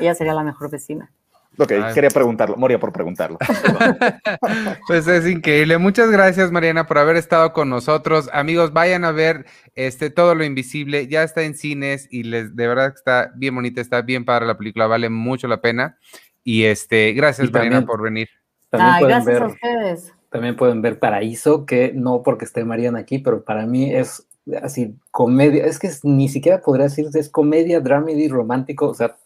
Ella 0.00 0.14
sería 0.14 0.34
la 0.34 0.42
mejor 0.44 0.70
vecina. 0.70 1.10
Ok, 1.58 1.72
Ay. 1.72 1.94
quería 1.94 2.10
preguntarlo, 2.10 2.56
moría 2.56 2.78
por 2.78 2.92
preguntarlo. 2.92 3.38
Pues 4.86 5.06
es 5.08 5.26
increíble. 5.26 5.78
Muchas 5.78 6.10
gracias, 6.10 6.52
Mariana, 6.52 6.86
por 6.86 6.98
haber 6.98 7.16
estado 7.16 7.52
con 7.52 7.68
nosotros. 7.68 8.28
Amigos, 8.32 8.72
vayan 8.72 9.04
a 9.04 9.12
ver 9.12 9.46
este 9.74 10.10
todo 10.10 10.34
lo 10.34 10.44
invisible. 10.44 11.06
Ya 11.08 11.22
está 11.22 11.42
en 11.42 11.54
cines 11.54 12.08
y 12.10 12.22
les 12.24 12.54
de 12.56 12.66
verdad 12.68 12.90
que 12.92 12.96
está 12.96 13.32
bien 13.34 13.54
bonita, 13.54 13.80
está 13.80 14.02
bien 14.02 14.24
padre 14.24 14.46
la 14.46 14.56
película, 14.58 14.86
vale 14.86 15.08
mucho 15.08 15.48
la 15.48 15.60
pena. 15.60 15.96
Y 16.44 16.64
este, 16.64 17.12
gracias, 17.12 17.48
Y 17.48 17.50
Mariana, 17.52 17.84
por 17.86 18.02
venir. 18.02 18.28
También 18.70 18.94
Ay, 18.94 19.00
pueden 19.02 19.24
gracias 19.24 19.34
ver, 19.34 19.42
a 19.42 19.46
ustedes. 19.46 20.12
también 20.30 20.56
pueden 20.56 20.82
ver 20.82 20.98
Paraíso, 20.98 21.66
que 21.66 21.92
no 21.94 22.22
porque 22.22 22.44
esté 22.44 22.64
Mariana 22.64 23.00
aquí, 23.00 23.18
pero 23.18 23.42
para 23.44 23.66
mí 23.66 23.94
es 23.94 24.26
así 24.62 24.94
comedia, 25.10 25.64
es 25.66 25.78
que 25.80 25.88
es- 25.88 26.04
ni 26.04 26.28
siquiera 26.28 26.60
podría 26.60 26.84
decirse 26.84 27.18
es 27.18 27.28
comedia, 27.28 27.80
dramedy, 27.80 28.28
romántico, 28.28 28.88
o 28.88 28.94
sea, 28.94 29.16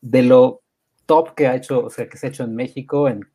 de 0.00 0.22
lo 0.22 0.62
top 1.06 1.34
que 1.34 1.46
ha 1.48 1.54
hecho, 1.56 1.84
o 1.84 1.90
sea, 1.90 2.08
que 2.08 2.16
se 2.18 2.26
ha 2.26 2.30
hecho 2.30 2.44
en 2.44 2.54
México 2.54 3.08
en 3.08 3.26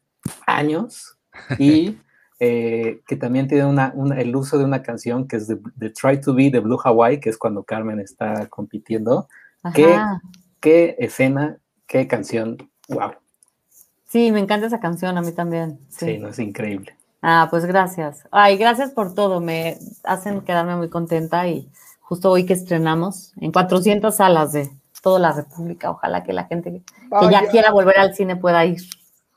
años 0.45 1.17
y 1.57 1.97
eh, 2.39 3.01
que 3.07 3.15
también 3.15 3.47
tiene 3.47 3.65
una, 3.65 3.91
una- 3.95 4.19
el 4.19 4.36
uso 4.36 4.57
de 4.57 4.65
una 4.65 4.82
canción 4.84 5.28
que 5.28 5.38
es 5.38 5.47
de, 5.47 5.57
de 5.76 5.89
Try 5.89 6.22
to 6.22 6.34
Be 6.34 6.49
de 6.49 6.59
Blue 6.59 6.80
Hawaii, 6.84 7.19
que 7.19 7.30
es 7.30 7.38
cuando 7.38 7.63
Carmen 7.63 7.99
está 7.99 8.47
compitiendo. 8.47 9.28
Qué 10.61 10.95
escena, 10.99 11.57
qué 11.88 12.07
canción, 12.07 12.57
wow, 12.89 13.11
Sí, 14.07 14.32
me 14.32 14.39
encanta 14.41 14.67
esa 14.67 14.80
canción, 14.82 15.17
a 15.17 15.22
mí 15.22 15.32
también. 15.32 15.80
sí, 15.88 16.05
Sí. 16.05 16.17
no 16.17 16.28
es 16.30 16.39
increíble. 16.39 16.95
Ah, 17.22 17.47
pues 17.49 17.65
gracias. 17.65 18.28
Ay, 18.32 18.57
gracias 18.57 18.91
por 18.91 19.13
todo. 19.13 19.39
Me 19.39 19.78
hacen 20.03 20.41
quedarme 20.41 20.76
muy 20.76 20.89
contenta 20.89 21.47
y 21.47 21.69
justo 22.01 22.30
hoy 22.32 22.45
que 22.45 22.53
estrenamos 22.53 23.32
en 23.39 23.51
400 23.53 24.15
salas 24.17 24.51
de 24.51 24.69
toda 25.02 25.20
la 25.20 25.32
República. 25.34 25.89
Ojalá 25.91 26.24
que 26.24 26.34
la 26.34 26.45
gente 26.45 26.72
que 26.72 26.82
ya 27.32 27.47
quiera 27.49 27.72
volver 27.72 27.97
al 27.99 28.14
cine 28.16 28.36
pueda 28.36 28.66
ir. 28.66 28.82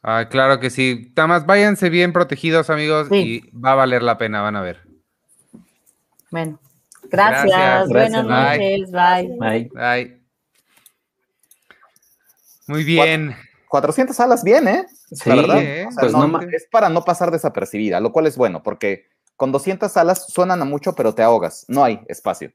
Ah, 0.02 0.28
claro 0.28 0.60
que 0.60 0.70
sí. 0.70 1.12
Nada 1.16 1.26
más 1.26 1.46
váyanse 1.46 1.88
bien 1.90 2.12
protegidos, 2.12 2.68
amigos, 2.70 3.08
Sí. 3.10 3.42
y 3.46 3.50
va 3.58 3.72
a 3.72 3.76
valer 3.76 4.02
la 4.02 4.18
pena, 4.18 4.42
van 4.42 4.56
a 4.56 4.60
ver. 4.62 4.82
Bueno, 6.30 6.58
gracias. 7.04 7.44
Gracias. 7.46 7.88
Buenas 7.88 8.26
Gracias. 8.26 8.90
noches. 8.90 8.90
Bye. 8.92 9.36
Bye. 9.38 9.70
Ay. 9.76 10.20
Muy 12.66 12.84
bien. 12.84 13.34
400 13.68 14.14
salas, 14.16 14.44
bien, 14.44 14.68
¿eh? 14.68 14.86
Sí, 15.10 15.28
la 15.28 15.36
verdad. 15.36 15.62
¿eh? 15.62 15.86
O 15.88 15.90
sea, 15.92 16.00
Pues 16.00 16.12
no- 16.12 16.20
no 16.20 16.28
ma- 16.28 16.44
es 16.52 16.66
para 16.70 16.88
no 16.88 17.02
pasar 17.04 17.30
desapercibida, 17.30 18.00
lo 18.00 18.12
cual 18.12 18.26
es 18.26 18.36
bueno, 18.36 18.62
porque 18.62 19.06
con 19.36 19.52
200 19.52 19.90
salas 19.92 20.26
suenan 20.28 20.62
a 20.62 20.64
mucho, 20.64 20.94
pero 20.94 21.14
te 21.14 21.22
ahogas, 21.22 21.64
no 21.68 21.82
hay 21.84 22.00
espacio. 22.08 22.52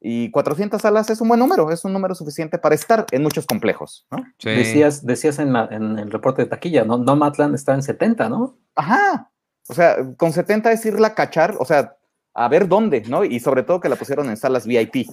Y 0.00 0.30
400 0.30 0.80
salas 0.82 1.08
es 1.10 1.20
un 1.20 1.28
buen 1.28 1.40
número, 1.40 1.70
es 1.72 1.84
un 1.84 1.92
número 1.92 2.14
suficiente 2.14 2.58
para 2.58 2.74
estar 2.74 3.06
en 3.12 3.22
muchos 3.22 3.46
complejos, 3.46 4.06
¿no? 4.10 4.18
Sí. 4.38 4.50
Decías, 4.50 5.04
decías 5.06 5.38
en, 5.38 5.52
la- 5.52 5.68
en 5.70 5.98
el 5.98 6.10
reporte 6.10 6.42
de 6.42 6.48
taquilla, 6.48 6.84
¿no? 6.84 6.98
Nomadland 6.98 7.54
está 7.54 7.74
en 7.74 7.82
70, 7.82 8.28
¿no? 8.28 8.58
Ajá. 8.74 9.30
O 9.68 9.74
sea, 9.74 9.96
con 10.16 10.32
70 10.32 10.70
es 10.72 10.84
irla 10.86 11.08
a 11.08 11.14
cachar, 11.14 11.56
o 11.58 11.64
sea, 11.64 11.96
a 12.34 12.48
ver 12.48 12.68
dónde, 12.68 13.02
¿no? 13.08 13.24
Y 13.24 13.40
sobre 13.40 13.62
todo 13.62 13.80
que 13.80 13.88
la 13.88 13.96
pusieron 13.96 14.28
en 14.28 14.36
salas 14.36 14.66
VIP. 14.66 15.08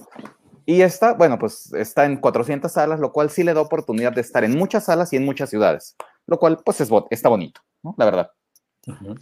Y 0.66 0.82
esta, 0.82 1.14
bueno, 1.14 1.38
pues 1.38 1.72
está 1.74 2.04
en 2.04 2.18
400 2.18 2.70
salas, 2.70 3.00
lo 3.00 3.12
cual 3.12 3.30
sí 3.30 3.42
le 3.42 3.52
da 3.54 3.60
oportunidad 3.62 4.12
de 4.12 4.20
estar 4.20 4.44
en 4.44 4.56
muchas 4.56 4.84
salas 4.84 5.12
y 5.12 5.16
en 5.16 5.24
muchas 5.24 5.50
ciudades, 5.50 5.96
lo 6.26 6.38
cual 6.38 6.58
pues 6.64 6.80
es, 6.80 6.90
está 7.10 7.28
bonito, 7.28 7.60
¿no? 7.82 7.94
La 7.98 8.04
verdad. 8.04 8.30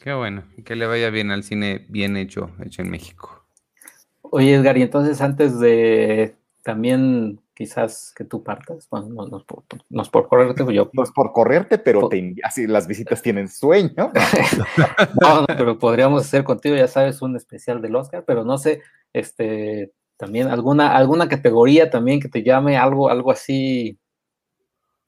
Qué 0.02 0.12
bueno. 0.12 0.42
y 0.56 0.64
Que 0.64 0.74
le 0.76 0.86
vaya 0.86 1.10
bien 1.10 1.30
al 1.30 1.44
cine 1.44 1.86
bien 1.88 2.16
hecho, 2.16 2.50
hecho 2.64 2.82
en 2.82 2.90
México. 2.90 3.41
Oye, 4.34 4.54
Edgar, 4.54 4.78
y 4.78 4.82
entonces 4.82 5.20
antes 5.20 5.60
de 5.60 6.34
también 6.62 7.38
quizás 7.52 8.14
que 8.16 8.24
tú 8.24 8.42
partas, 8.42 8.88
bueno, 8.90 9.08
no, 9.10 9.26
no 9.26 9.36
es 9.36 9.44
por, 9.44 9.62
no 9.90 10.00
es 10.00 10.08
por 10.08 10.26
correrte, 10.26 10.64
yo 10.72 10.88
No 10.94 11.02
es 11.02 11.10
por 11.10 11.32
correrte, 11.32 11.76
pero 11.76 12.08
te, 12.08 12.34
así 12.42 12.66
las 12.66 12.86
visitas 12.86 13.20
tienen 13.20 13.48
sueño. 13.48 14.10
No, 15.20 15.42
no, 15.42 15.46
pero 15.46 15.78
podríamos 15.78 16.24
hacer 16.24 16.44
contigo, 16.44 16.74
ya 16.76 16.88
sabes, 16.88 17.20
un 17.20 17.36
especial 17.36 17.82
del 17.82 17.94
Oscar, 17.94 18.24
pero 18.26 18.42
no 18.42 18.56
sé, 18.56 18.80
este, 19.12 19.92
también 20.16 20.48
alguna, 20.48 20.96
alguna 20.96 21.28
categoría 21.28 21.90
también 21.90 22.18
que 22.18 22.30
te 22.30 22.42
llame 22.42 22.78
algo, 22.78 23.10
algo 23.10 23.32
así. 23.32 23.98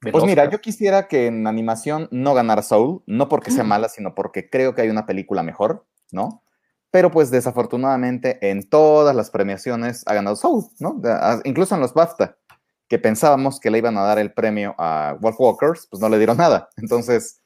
Pues 0.01 0.23
mira, 0.23 0.47
yo 0.51 0.61
quisiera 0.61 1.07
que 1.07 1.25
en 1.25 1.47
animación 1.47 2.09
no 2.11 2.35
ganara 2.35 2.61
Soul, 2.61 3.01
no 3.07 3.27
porque 3.27 3.49
sea 3.49 3.63
mala, 3.63 3.89
sino 3.89 4.13
porque 4.13 4.51
creo 4.51 4.75
que 4.75 4.83
hay 4.83 4.89
una 4.89 5.07
película 5.07 5.41
mejor, 5.41 5.87
¿no? 6.11 6.43
Pero 6.95 7.11
pues 7.11 7.29
desafortunadamente 7.29 8.37
en 8.49 8.69
todas 8.69 9.13
las 9.13 9.29
premiaciones 9.29 10.03
ha 10.07 10.13
ganado 10.13 10.37
Soul, 10.37 10.63
¿no? 10.79 11.01
Incluso 11.43 11.75
en 11.75 11.81
los 11.81 11.93
BAFTA, 11.93 12.37
que 12.87 12.97
pensábamos 12.97 13.59
que 13.59 13.69
le 13.69 13.79
iban 13.79 13.97
a 13.97 14.03
dar 14.03 14.17
el 14.17 14.31
premio 14.31 14.73
a 14.77 15.17
Wolf 15.19 15.35
Walkers, 15.37 15.87
pues 15.91 15.99
no 15.99 16.07
le 16.07 16.15
dieron 16.17 16.37
nada. 16.37 16.69
Entonces, 16.77 17.41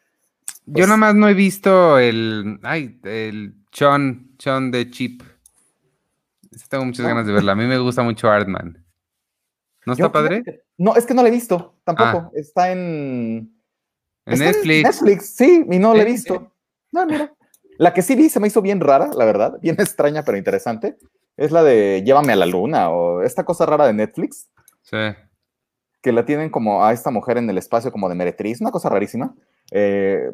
Yo 0.67 0.73
Pues- 0.73 0.85
nada 0.85 0.97
más 0.97 1.15
no 1.15 1.27
he 1.27 1.33
visto 1.33 1.97
el. 1.97 2.59
Ay, 2.61 2.99
el 3.05 3.55
Chon, 3.71 4.35
Chon 4.37 4.69
de 4.69 4.91
Chip. 4.91 5.23
Tengo 6.69 6.85
muchas 6.85 7.07
ganas 7.07 7.25
de 7.25 7.33
verla. 7.33 7.53
A 7.53 7.55
mí 7.55 7.65
me 7.65 7.79
gusta 7.79 8.03
mucho 8.03 8.29
Artman. 8.29 8.85
¿No 9.87 9.93
está 9.93 10.03
yo 10.05 10.11
padre? 10.11 10.43
No, 10.77 10.95
es 10.95 11.07
que 11.07 11.15
no 11.15 11.23
la 11.23 11.29
he 11.29 11.31
visto 11.31 11.79
tampoco. 11.83 12.29
Está 12.35 12.71
en... 12.71 13.51
En 14.27 14.33
está 14.33 14.45
Netflix. 14.45 14.83
Netflix, 14.83 15.35
sí, 15.35 15.65
y 15.71 15.79
no 15.79 15.95
la 15.95 16.03
he 16.03 16.05
Sí, 16.05 16.11
visto. 16.11 16.53
No, 16.91 17.03
mira. 17.07 17.33
La 17.79 17.93
que 17.93 18.01
sí 18.01 18.15
vi 18.15 18.29
se 18.29 18.39
me 18.41 18.47
hizo 18.47 18.61
bien 18.61 18.81
rara, 18.81 19.09
la 19.15 19.23
verdad, 19.23 19.57
bien 19.61 19.75
extraña 19.79 20.23
pero 20.23 20.37
interesante. 20.37 20.97
Es 21.37 21.51
la 21.51 21.63
de 21.63 22.03
Llévame 22.05 22.33
a 22.33 22.35
la 22.35 22.45
luna 22.45 22.89
o 22.89 23.21
esta 23.23 23.45
cosa 23.45 23.65
rara 23.65 23.87
de 23.87 23.93
Netflix, 23.93 24.49
Sí. 24.81 24.97
que 26.01 26.11
la 26.11 26.25
tienen 26.25 26.49
como 26.49 26.83
a 26.83 26.91
esta 26.91 27.09
mujer 27.11 27.37
en 27.37 27.49
el 27.49 27.57
espacio 27.57 27.91
como 27.91 28.09
de 28.09 28.15
meretriz, 28.15 28.59
una 28.59 28.71
cosa 28.71 28.89
rarísima. 28.89 29.33
Eh, 29.71 30.29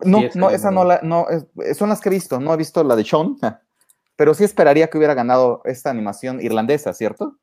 no, 0.00 0.18
Sí, 0.20 0.24
esa 0.26 0.38
no, 0.38 0.50
esa 0.50 0.70
no 0.72 0.84
la- 0.84 1.00
no, 1.02 1.26
son 1.74 1.88
las 1.88 2.00
que 2.00 2.08
he 2.08 2.12
visto, 2.12 2.40
no 2.40 2.52
he 2.52 2.56
visto 2.56 2.82
la 2.84 2.96
de 2.96 3.04
Sean, 3.04 3.36
pero 4.16 4.34
sí 4.34 4.42
esperaría 4.44 4.88
que 4.88 4.98
hubiera 4.98 5.14
ganado 5.14 5.62
esta 5.64 5.90
animación 5.90 6.40
irlandesa, 6.40 6.92
¿cierto? 6.92 7.36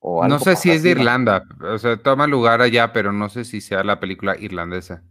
O 0.00 0.26
No 0.26 0.38
sé 0.38 0.56
si 0.56 0.70
es 0.70 0.82
de. 0.82 0.90
Irlanda. 0.90 1.42
O 1.60 1.76
sea, 1.78 1.96
toma 2.00 2.26
lugar 2.26 2.62
allá, 2.62 2.92
pero 2.92 3.12
no 3.12 3.28
sé 3.28 3.44
si 3.44 3.60
sea 3.60 3.82
la 3.84 3.98
película 4.00 4.36
irlandesa. 4.38 5.02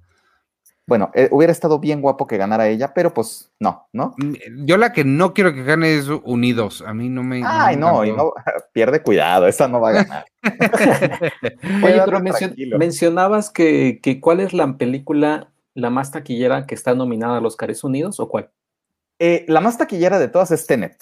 Bueno, 0.87 1.11
eh, 1.13 1.27
hubiera 1.31 1.51
estado 1.51 1.79
bien 1.79 2.01
guapo 2.01 2.27
que 2.27 2.37
ganara 2.37 2.69
ella, 2.69 2.93
pero 2.93 3.13
pues 3.13 3.51
no, 3.59 3.89
¿no? 3.91 4.15
Mm, 4.17 4.65
Yo 4.65 4.77
la 4.77 4.93
que 4.93 5.03
no 5.03 5.33
quiero 5.33 5.53
que 5.53 5.63
gane 5.63 5.97
es 5.97 6.07
Unidos. 6.07 6.81
A 6.87 6.93
mí 6.93 7.09
no 7.09 7.23
me. 7.23 7.41
Ay, 7.45 7.75
me 7.75 7.81
no, 7.81 8.05
y 8.05 8.09
encantó. 8.09 8.33
no, 8.37 8.53
pierde 8.73 9.03
cuidado, 9.03 9.47
esa 9.47 9.67
no 9.67 9.81
va 9.81 9.89
a 9.89 9.91
ganar. 9.91 10.25
Oye, 11.83 12.01
pero 12.05 12.21
mencionabas 12.79 13.49
que, 13.49 13.99
cuál 14.21 14.39
es 14.39 14.53
la 14.53 14.77
película 14.77 15.51
la 15.73 15.89
más 15.89 16.11
taquillera 16.11 16.65
que 16.65 16.73
está 16.73 16.95
nominada 16.95 17.37
a 17.37 17.41
los 17.41 17.57
Cares 17.57 17.83
Unidos 17.83 18.19
o 18.21 18.29
cuál? 18.29 18.49
Eh, 19.19 19.45
la 19.49 19.59
más 19.59 19.77
taquillera 19.77 20.19
de 20.19 20.29
todas 20.29 20.51
es 20.51 20.65
Tenet. 20.65 20.97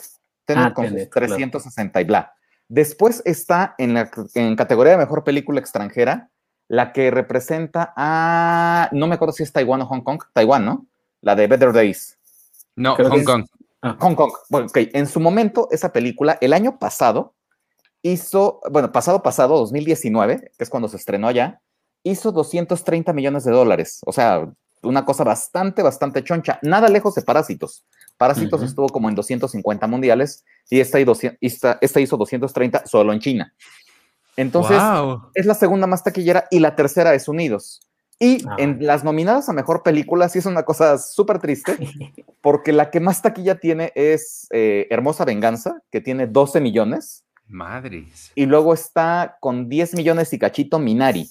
Tenet 0.45 0.65
ah, 0.65 0.73
con 0.73 0.88
360 0.88 2.01
y 2.01 2.03
bla. 2.05 2.33
Después 2.67 3.21
está 3.25 3.75
en 3.77 3.93
la 3.93 4.09
en 4.33 4.55
categoría 4.55 4.93
de 4.93 4.97
mejor 4.97 5.23
película 5.23 5.59
extranjera, 5.59 6.31
la 6.68 6.93
que 6.93 7.11
representa 7.11 7.93
a. 7.95 8.89
No 8.91 9.07
me 9.07 9.16
acuerdo 9.16 9.34
si 9.34 9.43
es 9.43 9.51
Taiwán 9.51 9.82
o 9.82 9.86
Hong 9.86 10.01
Kong. 10.01 10.22
Taiwán, 10.34 10.66
¿no? 10.66 10.86
La 11.22 11.36
de 11.36 11.47
Better 11.47 11.74
Days. 11.74 12.18
No, 12.76 12.95
Hong 12.95 13.24
Kong. 13.24 13.45
Ah. 13.82 13.97
Hong 13.99 14.16
Kong. 14.16 14.32
Bueno, 14.49 14.68
ok. 14.68 14.78
En 14.93 15.07
su 15.07 15.20
momento, 15.20 15.68
esa 15.72 15.93
película, 15.93 16.38
el 16.41 16.53
año 16.53 16.80
pasado, 16.80 17.34
hizo. 18.01 18.59
Bueno, 18.72 18.91
pasado, 18.91 19.22
pasado, 19.22 19.57
2019, 19.57 20.51
que 20.57 20.63
es 20.63 20.70
cuando 20.70 20.88
se 20.88 20.97
estrenó 20.97 21.28
allá, 21.28 21.61
hizo 22.03 22.32
230 22.32 23.13
millones 23.13 23.43
de 23.43 23.51
dólares. 23.51 24.01
O 24.05 24.11
sea, 24.11 24.47
una 24.86 25.05
cosa 25.05 25.24
bastante, 25.24 25.82
bastante 25.82 26.24
choncha. 26.24 26.59
Nada 26.61 26.88
lejos 26.89 27.16
de 27.16 27.22
Parásitos. 27.22 27.86
Parásitos 28.18 28.61
estuvo 28.61 28.88
como 28.88 29.09
en 29.09 29.16
250 29.16 29.88
mundiales 29.88 30.45
y 30.70 30.80
esta, 30.80 30.99
hizo 30.99 32.18
230 32.18 32.86
solo 32.86 33.11
en 33.11 33.20
China. 33.20 33.53
Entonces, 34.38 34.81
es 35.33 35.45
la 35.45 35.53
segunda 35.53 35.88
más 35.88 36.03
taquillera 36.03 36.45
y 36.51 36.59
la 36.59 36.75
tercera 36.75 37.13
es 37.13 37.27
Unidos. 37.27 37.81
Y 38.19 38.45
ah. 38.47 38.55
en 38.57 38.86
las 38.86 39.03
nominadas 39.03 39.49
a 39.49 39.53
mejor 39.53 39.83
película, 39.83 40.29
sí 40.29 40.39
es 40.39 40.45
una 40.45 40.63
cosa 40.63 40.97
súper 40.97 41.39
triste, 41.39 41.77
porque 42.41 42.71
la 42.71 42.89
que 42.89 42.99
más 42.99 43.21
taquilla 43.21 43.59
tiene 43.59 43.91
es 43.95 44.47
eh, 44.51 44.88
Hermosa 44.89 45.25
Venganza, 45.25 45.81
que 45.91 46.01
tiene 46.01 46.27
12 46.27 46.61
millones. 46.61 47.25
Madres. 47.47 48.31
Y 48.36 48.45
luego 48.45 48.73
está 48.73 49.38
con 49.39 49.69
10 49.69 49.95
millones 49.95 50.31
y 50.33 50.39
cachito 50.39 50.79
Minari, 50.79 51.29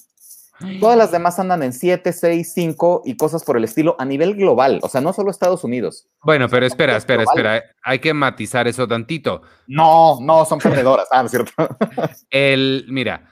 Todas 0.79 0.97
las 0.97 1.11
demás 1.11 1.37
andan 1.37 1.63
en 1.63 1.73
7, 1.73 2.13
6, 2.13 2.53
5 2.53 3.01
y 3.05 3.17
cosas 3.17 3.43
por 3.43 3.57
el 3.57 3.65
estilo 3.65 3.95
a 3.99 4.05
nivel 4.05 4.35
global, 4.35 4.79
o 4.83 4.89
sea, 4.89 5.01
no 5.01 5.11
solo 5.11 5.29
Estados 5.29 5.63
Unidos. 5.63 6.07
Bueno, 6.23 6.47
pero 6.47 6.65
espera, 6.65 6.95
espera, 6.95 7.23
espera, 7.23 7.63
hay 7.83 7.99
que 7.99 8.13
matizar 8.13 8.67
eso 8.67 8.87
tantito. 8.87 9.41
No, 9.67 10.19
no, 10.21 10.45
son 10.45 10.59
perdedoras, 10.59 11.07
ah, 11.11 11.27
cierto. 11.27 11.51
el, 12.29 12.85
mira, 12.87 13.29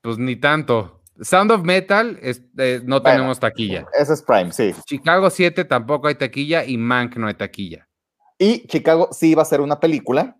pues 0.00 0.18
ni 0.18 0.36
tanto. 0.36 1.02
Sound 1.20 1.50
of 1.50 1.62
Metal 1.62 2.18
eh, 2.20 2.80
no 2.84 3.00
tenemos 3.00 3.40
taquilla. 3.40 3.86
Ese 3.98 4.14
es 4.14 4.22
Prime, 4.22 4.52
sí. 4.52 4.74
Chicago 4.84 5.30
7 5.30 5.64
tampoco 5.64 6.08
hay 6.08 6.16
taquilla 6.16 6.64
y 6.64 6.76
Mank 6.76 7.16
no 7.16 7.28
hay 7.28 7.34
taquilla. 7.34 7.88
Y 8.38 8.66
Chicago 8.66 9.08
sí 9.12 9.30
iba 9.30 9.42
a 9.42 9.46
ser 9.46 9.60
una 9.60 9.80
película 9.80 10.36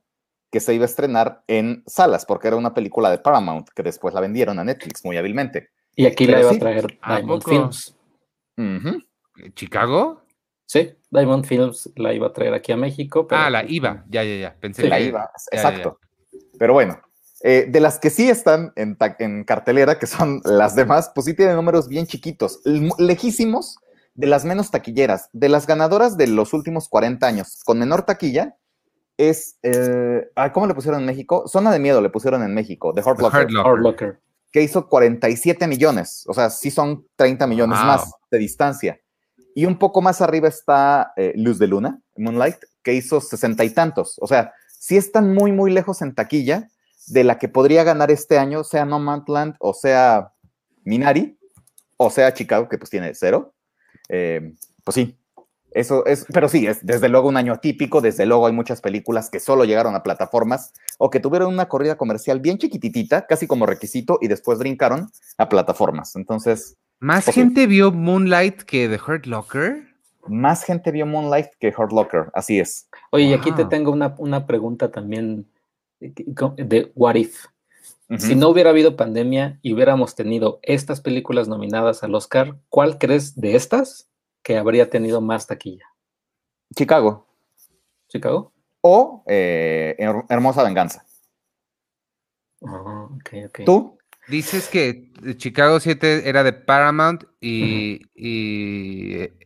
que 0.50 0.60
se 0.60 0.74
iba 0.74 0.84
a 0.84 0.86
estrenar 0.86 1.42
en 1.46 1.82
salas, 1.86 2.24
porque 2.26 2.48
era 2.48 2.56
una 2.56 2.74
película 2.74 3.10
de 3.10 3.18
Paramount, 3.18 3.68
que 3.74 3.82
después 3.82 4.14
la 4.14 4.20
vendieron 4.20 4.58
a 4.58 4.64
Netflix 4.64 5.04
muy 5.04 5.16
hábilmente. 5.16 5.70
Y 5.96 6.04
aquí 6.04 6.26
la 6.26 6.40
iba 6.40 6.50
a 6.50 6.58
traer 6.58 6.98
Diamond 7.04 7.42
Films. 7.42 7.96
¿Chicago? 9.54 10.22
Sí, 10.66 10.92
Diamond 11.10 11.44
Films 11.46 11.90
la 11.96 12.12
iba 12.12 12.26
a 12.26 12.32
traer 12.32 12.52
aquí 12.52 12.72
a 12.72 12.76
México. 12.76 13.26
ah, 13.30 13.48
la 13.48 13.64
IVA, 13.64 14.04
ya, 14.08 14.22
ya, 14.22 14.36
ya. 14.36 14.56
Pensé 14.60 14.88
la 14.88 15.00
IVA, 15.00 15.30
exacto. 15.50 15.98
Pero 16.58 16.74
bueno, 16.74 17.00
eh, 17.42 17.66
de 17.68 17.80
las 17.80 17.98
que 17.98 18.10
sí 18.10 18.28
están 18.28 18.72
en, 18.76 18.98
en, 19.18 19.44
cartelera, 19.44 19.98
que 19.98 20.06
son 20.06 20.42
las 20.44 20.76
demás, 20.76 21.10
pues 21.14 21.24
sí 21.24 21.34
tienen 21.34 21.56
números 21.56 21.88
bien 21.88 22.06
chiquitos, 22.06 22.60
lejísimos 22.98 23.78
de 24.14 24.26
las 24.26 24.44
menos 24.44 24.70
taquilleras. 24.70 25.30
De 25.32 25.48
las 25.48 25.66
ganadoras 25.66 26.18
de 26.18 26.26
los 26.26 26.52
últimos 26.52 26.88
40 26.88 27.26
años, 27.26 27.62
con 27.64 27.78
menor 27.78 28.02
taquilla, 28.02 28.56
es. 29.16 29.58
Eh, 29.62 30.28
¿Cómo 30.52 30.66
le 30.66 30.74
pusieron 30.74 31.00
en 31.00 31.06
México? 31.06 31.48
Zona 31.48 31.72
de 31.72 31.78
Miedo 31.78 32.02
le 32.02 32.10
pusieron 32.10 32.42
en 32.42 32.52
México, 32.52 32.92
de 32.92 33.02
Hard 33.02 33.20
Locker 33.80 34.20
que 34.52 34.62
hizo 34.62 34.88
47 34.88 35.66
millones, 35.66 36.24
o 36.26 36.34
sea, 36.34 36.50
sí 36.50 36.70
son 36.70 37.06
30 37.16 37.46
millones 37.46 37.78
más 37.78 38.10
de 38.30 38.38
distancia. 38.38 39.00
Y 39.54 39.64
un 39.64 39.78
poco 39.78 40.02
más 40.02 40.20
arriba 40.20 40.48
está 40.48 41.12
eh, 41.16 41.32
Luz 41.36 41.58
de 41.58 41.66
Luna, 41.66 42.00
Moonlight, 42.16 42.58
que 42.82 42.94
hizo 42.94 43.20
sesenta 43.20 43.64
y 43.64 43.70
tantos. 43.70 44.16
O 44.20 44.26
sea, 44.26 44.52
sí 44.68 44.96
están 44.96 45.32
muy, 45.32 45.52
muy 45.52 45.72
lejos 45.72 46.02
en 46.02 46.14
taquilla 46.14 46.68
de 47.06 47.24
la 47.24 47.38
que 47.38 47.48
podría 47.48 47.84
ganar 47.84 48.10
este 48.10 48.38
año, 48.38 48.64
sea 48.64 48.84
Nomadland 48.84 49.54
o 49.60 49.72
sea 49.72 50.32
Minari, 50.84 51.38
o 51.96 52.10
sea 52.10 52.34
Chicago, 52.34 52.68
que 52.68 52.78
pues 52.78 52.90
tiene 52.90 53.14
cero. 53.14 53.54
Eh, 54.08 54.52
pues 54.84 54.94
sí, 54.94 55.18
eso 55.76 56.06
es, 56.06 56.24
pero 56.32 56.48
sí, 56.48 56.66
es 56.66 56.84
desde 56.86 57.10
luego 57.10 57.28
un 57.28 57.36
año 57.36 57.52
atípico, 57.52 58.00
desde 58.00 58.24
luego 58.24 58.46
hay 58.46 58.54
muchas 58.54 58.80
películas 58.80 59.28
que 59.28 59.40
solo 59.40 59.66
llegaron 59.66 59.94
a 59.94 60.02
plataformas 60.02 60.72
o 60.96 61.10
que 61.10 61.20
tuvieron 61.20 61.52
una 61.52 61.68
corrida 61.68 61.96
comercial 61.96 62.40
bien 62.40 62.56
chiquititita, 62.56 63.26
casi 63.26 63.46
como 63.46 63.66
requisito, 63.66 64.18
y 64.22 64.28
después 64.28 64.58
brincaron 64.58 65.10
a 65.36 65.48
plataformas. 65.50 66.16
Entonces... 66.16 66.78
¿Más 66.98 67.26
gente 67.26 67.66
vio 67.66 67.92
Moonlight 67.92 68.62
que 68.62 68.88
The 68.88 68.98
Hurt 68.98 69.26
Locker? 69.26 69.86
Más 70.26 70.64
gente 70.64 70.90
vio 70.92 71.04
Moonlight 71.04 71.48
que 71.60 71.74
Hurt 71.76 71.92
Locker, 71.92 72.30
así 72.32 72.58
es. 72.58 72.88
Oye, 73.10 73.24
y 73.24 73.34
aquí 73.34 73.52
te 73.52 73.66
tengo 73.66 73.92
una, 73.92 74.46
pregunta 74.46 74.90
también 74.90 75.46
de 76.00 76.90
What 76.94 77.16
If. 77.16 77.44
Si 78.16 78.34
no 78.34 78.48
hubiera 78.48 78.70
habido 78.70 78.96
pandemia 78.96 79.58
y 79.60 79.74
hubiéramos 79.74 80.14
tenido 80.14 80.58
estas 80.62 81.02
películas 81.02 81.48
nominadas 81.48 82.02
al 82.02 82.14
Oscar, 82.14 82.56
¿cuál 82.70 82.96
crees 82.96 83.38
de 83.38 83.56
estas 83.56 84.08
que 84.46 84.56
habría 84.56 84.88
tenido 84.88 85.20
más 85.20 85.44
taquilla? 85.48 85.86
Chicago. 86.72 87.26
¿Chicago? 88.06 88.52
O 88.80 89.24
eh, 89.26 89.96
Hermosa 90.28 90.62
Venganza. 90.62 91.04
Oh, 92.60 93.10
¿Tú? 93.64 93.98
Dices 94.28 94.68
que 94.68 95.10
Chicago 95.36 95.80
7 95.80 96.28
era 96.28 96.44
de 96.44 96.52
Paramount 96.52 97.24
y, 97.40 98.00
eh, 98.14 99.36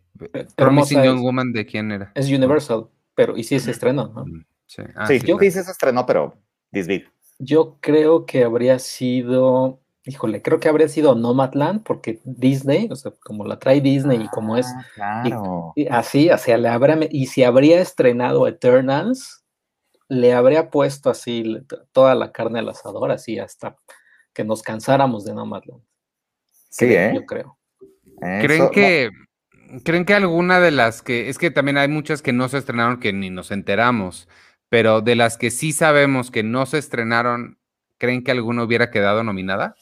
Promising 0.55 1.03
Young 1.03 1.23
Woman 1.23 1.53
de 1.53 1.65
quién 1.65 1.93
era. 1.93 2.13
Es 2.15 2.31
Universal, 2.31 2.91
pero 3.15 3.39
y 3.39 3.45
sí 3.45 3.59
se 3.59 3.71
estrenó, 3.71 4.09
¿no? 4.09 4.27
Mm, 4.27 4.45
sí, 4.67 4.83
ah, 4.97 5.07
sí, 5.07 5.19
yo 5.21 5.39
sí 5.39 5.51
se 5.51 5.61
estrenó, 5.63 6.05
pero 6.05 6.37
Disney. 6.71 7.07
Yo 7.39 7.79
creo 7.81 8.27
que 8.27 8.45
habría 8.45 8.79
sido 8.79 9.81
híjole, 10.05 10.43
creo 10.43 10.61
que 10.61 10.69
habría 10.69 10.89
sido 10.89 11.15
Nomadland, 11.15 11.83
porque 11.83 12.21
Disney, 12.25 12.89
o 12.91 12.97
sea, 12.97 13.13
como 13.23 13.45
la 13.45 13.59
trae 13.59 13.81
Disney 13.81 14.23
y 14.23 14.29
como 14.29 14.57
es. 14.57 14.67
Ah, 15.01 15.23
claro. 15.25 15.73
Y, 15.77 15.87
así, 15.89 16.31
así, 16.31 16.57
le 16.57 16.69
habría, 16.69 16.99
y 17.11 17.27
si 17.27 17.43
habría 17.43 17.81
estrenado 17.81 18.47
Eternals, 18.47 19.45
le 20.09 20.33
habría 20.33 20.71
puesto 20.71 21.11
así 21.11 21.59
toda 21.93 22.15
la 22.15 22.33
carne 22.33 22.59
al 22.59 22.69
asador, 22.69 23.13
así 23.13 23.39
hasta 23.39 23.77
que 24.33 24.45
nos 24.45 24.63
cansáramos 24.63 25.25
de 25.25 25.35
Nomadland. 25.35 25.83
Sí, 26.69 26.87
¿eh? 26.87 27.13
Yo 27.15 27.27
creo. 27.27 27.59
¿Creen 28.21 28.69
que, 28.71 29.11
¿Creen 29.85 30.05
que 30.05 30.15
alguna 30.15 30.61
de 30.61 30.73
las 30.73 31.03
que, 31.03 31.29
es 31.29 31.39
que 31.39 31.51
también 31.51 31.79
hay 31.79 31.89
muchas 31.89 32.23
que 32.23 32.33
no 32.33 32.49
se 32.49 32.59
estrenaron 32.59 33.01
que 33.01 33.13
ni 33.13 33.31
nos 33.31 33.51
enteramos, 33.51 34.29
pero 34.69 35.01
de 35.01 35.15
las 35.15 35.39
que 35.39 35.51
sí 35.51 35.73
sabemos 35.73 36.31
que 36.31 36.43
no 36.43 36.67
se 36.67 36.79
estrenaron, 36.79 37.59
¿creen 37.99 38.25
que 38.25 38.31
alguna 38.31 38.65
hubiera 38.65 38.91
quedado 38.91 39.23
nominada? 39.23 39.75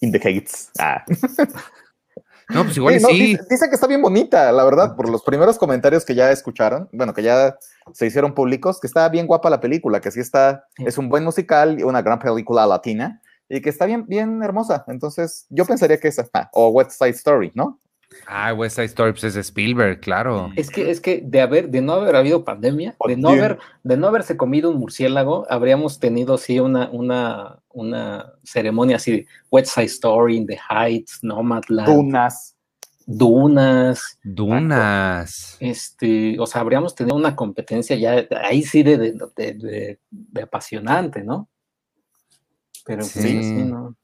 In 0.00 0.12
the. 0.12 0.44
Ah. 0.78 1.04
No, 2.48 2.62
pues 2.62 2.76
igual 2.76 3.00
sí. 3.00 3.36
Dice, 3.50 3.68
que 3.68 3.74
está 3.74 3.88
bien 3.88 4.02
bonita, 4.02 4.52
la 4.52 4.64
verdad, 4.64 4.94
por 4.94 5.08
los 5.08 5.22
primeros 5.22 5.58
comentarios 5.58 6.04
que 6.04 6.14
ya 6.14 6.30
escucharon, 6.30 6.88
bueno, 6.92 7.12
que 7.12 7.22
ya 7.22 7.58
se 7.92 8.06
hicieron 8.06 8.34
públicos, 8.34 8.78
que 8.78 8.86
está 8.86 9.08
bien 9.08 9.26
guapa 9.26 9.50
la 9.50 9.60
película, 9.60 10.00
que 10.00 10.12
sí 10.12 10.20
está, 10.20 10.64
es 10.78 10.96
un 10.96 11.08
buen 11.08 11.24
musical 11.24 11.80
y 11.80 11.82
una 11.82 12.02
gran 12.02 12.20
película 12.20 12.64
latina, 12.66 13.20
y 13.48 13.60
que 13.60 13.70
está 13.70 13.84
bien, 13.86 14.06
bien 14.06 14.42
hermosa. 14.44 14.84
Entonces, 14.86 15.46
yo 15.50 15.64
pensaría 15.64 15.98
que 15.98 16.06
esa, 16.06 16.28
ah, 16.34 16.48
o 16.52 16.68
West 16.68 16.92
Side 16.92 17.10
Story, 17.10 17.50
¿no? 17.54 17.80
Ah, 18.26 18.52
West 18.52 18.76
Side 18.76 18.86
Story 18.86 19.12
pues 19.12 19.24
es 19.24 19.36
Spielberg, 19.36 20.00
claro. 20.00 20.50
Es 20.56 20.70
que, 20.70 20.90
es 20.90 21.00
que 21.00 21.22
de 21.24 21.40
haber, 21.40 21.68
de 21.70 21.80
no 21.80 21.92
haber 21.92 22.16
habido 22.16 22.44
pandemia, 22.44 22.96
de 23.06 23.16
no 23.16 23.30
haber, 23.30 23.58
de 23.82 23.96
no 23.96 24.08
haberse 24.08 24.36
comido 24.36 24.70
un 24.70 24.78
murciélago, 24.78 25.46
habríamos 25.48 26.00
tenido 26.00 26.38
sí 26.38 26.58
una, 26.58 26.90
una, 26.90 27.60
una 27.70 28.32
ceremonia 28.42 28.96
así 28.96 29.12
de 29.12 29.26
West 29.50 29.74
Side 29.74 29.86
Story, 29.86 30.36
In 30.36 30.46
the 30.46 30.58
Heights, 30.70 31.20
Nomadland. 31.22 31.88
Dunas. 31.88 32.56
Dunas. 33.06 34.18
Dunas. 34.24 35.56
Este, 35.60 36.38
o 36.40 36.46
sea, 36.46 36.60
habríamos 36.60 36.94
tenido 36.94 37.16
una 37.16 37.36
competencia 37.36 37.94
ya 37.96 38.26
ahí 38.42 38.64
sí 38.64 38.82
de, 38.82 38.98
de, 38.98 39.98
de, 40.10 40.42
apasionante, 40.42 41.22
¿no? 41.22 41.48
Pero 42.84 43.04
sí, 43.04 43.42
sí 43.42 43.64
¿no? 43.64 43.96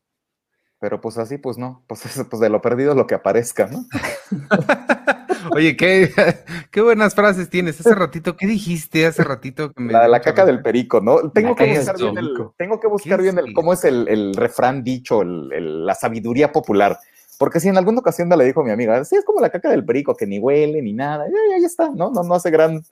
Pero 0.83 1.01
pues 1.01 1.17
así, 1.17 1.39
pues 1.39 1.59
no, 1.59 1.85
pues, 1.87 2.03
pues 2.29 2.41
de 2.41 2.49
lo 2.49 2.61
perdido 2.61 2.97
lo 2.97 3.07
que 3.07 3.15
aparezca, 3.15 3.69
¿no? 3.69 3.87
Oye, 5.55 5.77
qué, 5.77 6.11
qué, 6.73 6.81
buenas 6.81 7.15
frases 7.15 7.49
tienes. 7.49 7.79
Hace 7.79 7.95
ratito, 7.95 8.37
¿qué 8.37 8.49
dijiste 8.49 9.07
hace 9.07 9.23
ratito? 9.23 9.73
Que 9.73 9.85
la 9.85 10.03
de 10.03 10.09
la 10.09 10.21
caca 10.21 10.45
del 10.45 10.61
perico, 10.61 11.01
¿no? 11.01 11.31
Tengo 11.31 11.55
que 11.55 11.73
buscar 11.73 11.97
bien 11.97 12.19
el, 12.19 12.35
tengo 12.57 12.81
que 12.81 12.89
buscar 12.89 13.23
bien 13.23 13.39
el, 13.39 13.53
cómo 13.53 13.73
es 13.73 13.85
el, 13.85 14.35
refrán 14.35 14.83
dicho, 14.83 15.23
la 15.23 15.95
sabiduría 15.95 16.51
popular. 16.51 16.99
Porque 17.39 17.61
si 17.61 17.69
en 17.69 17.79
alguna 17.79 18.01
ocasión 18.01 18.29
le 18.29 18.45
dijo 18.45 18.63
a 18.63 18.65
mi 18.65 18.73
amiga, 18.73 19.05
sí, 19.05 19.15
es 19.15 19.25
como 19.25 19.41
la 19.41 19.51
caca 19.51 19.71
del 19.71 19.85
perico, 19.85 20.17
que 20.17 20.27
ni 20.27 20.41
huele 20.41 20.83
ni 20.83 20.95
nada, 20.95 21.27
ya, 21.29 21.61
ya, 21.61 21.65
está, 21.65 21.91
¿no? 21.91 22.11
No, 22.11 22.25
no 22.25 22.35
hace 22.35 22.51
gran 22.51 22.83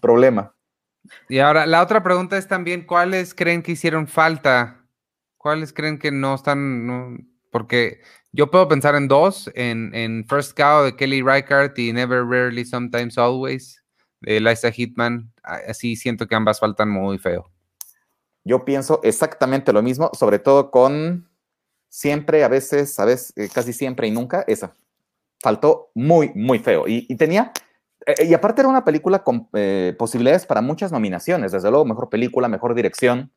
problema. 0.00 0.52
Y 1.28 1.38
ahora, 1.38 1.64
la 1.64 1.80
otra 1.80 2.02
pregunta 2.02 2.38
es 2.38 2.48
también, 2.48 2.84
¿cuáles 2.84 3.34
creen 3.34 3.62
que 3.62 3.70
hicieron 3.70 4.08
falta 4.08 4.82
¿Cuáles 5.46 5.72
creen 5.72 6.00
que 6.00 6.10
no 6.10 6.34
están? 6.34 6.88
no? 6.88 7.16
Porque 7.56 8.02
yo 8.32 8.50
puedo 8.50 8.68
pensar 8.68 8.94
en 8.96 9.08
dos, 9.08 9.50
en, 9.54 10.26
First 10.28 10.54
Cow 10.54 10.84
de 10.84 10.94
Kelly 10.94 11.22
Reichardt 11.22 11.78
y 11.78 11.90
Never, 11.90 12.22
Rarely, 12.22 12.66
Sometimes, 12.66 13.16
Always 13.16 13.82
de 14.20 14.36
Eliza 14.36 14.70
Hitman. 14.70 15.32
Así 15.42 15.96
siento 15.96 16.26
que 16.26 16.34
ambas 16.34 16.60
faltan 16.60 16.90
muy 16.90 17.16
feo. 17.16 17.50
Yo 18.44 18.66
pienso 18.66 19.00
exactamente 19.02 19.72
lo 19.72 19.80
mismo, 19.80 20.10
sobre 20.12 20.38
todo 20.38 20.70
con 20.70 21.30
siempre, 21.88 22.44
a 22.44 22.48
veces, 22.48 23.00
a 23.00 23.06
veces, 23.06 23.32
eh, 23.36 23.48
casi 23.50 23.72
siempre 23.72 24.06
y 24.06 24.10
nunca, 24.10 24.44
esa. 24.46 24.74
Faltó 25.40 25.92
muy, 25.94 26.30
muy 26.34 26.58
feo. 26.58 26.84
Y, 26.86 27.16
tenía, 27.16 27.52
eh, 28.04 28.26
y 28.26 28.34
aparte 28.34 28.60
era 28.60 28.68
una 28.68 28.84
película 28.84 29.24
con 29.24 29.48
eh, 29.54 29.96
posibilidades 29.98 30.44
para 30.44 30.60
muchas 30.60 30.92
nominaciones, 30.92 31.52
desde 31.52 31.70
luego, 31.70 31.86
mejor 31.86 32.10
película, 32.10 32.48
mejor 32.48 32.74
dirección, 32.74 33.32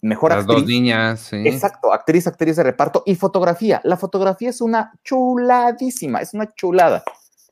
mejor 0.00 0.30
Las 0.30 0.46
dos 0.46 0.58
actriz. 0.58 0.74
niñas, 0.80 1.20
sí. 1.20 1.36
Exacto, 1.46 1.92
actriz, 1.92 2.26
actriz 2.26 2.56
de 2.56 2.62
reparto 2.62 3.02
y 3.06 3.14
fotografía. 3.14 3.80
La 3.84 3.96
fotografía 3.96 4.50
es 4.50 4.60
una 4.60 4.92
chuladísima, 5.04 6.20
es 6.20 6.34
una 6.34 6.52
chulada. 6.54 7.02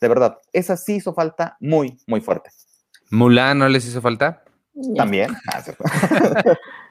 De 0.01 0.09
verdad, 0.09 0.38
esa 0.53 0.76
sí 0.76 0.97
hizo 0.97 1.14
falta 1.14 1.57
muy, 1.61 1.99
muy 2.07 2.20
fuerte. 2.20 2.51
Mulan 3.11 3.59
no 3.59 3.68
les 3.68 3.86
hizo 3.86 4.01
falta. 4.01 4.42
También. 4.97 5.34
Ah. 5.53 5.62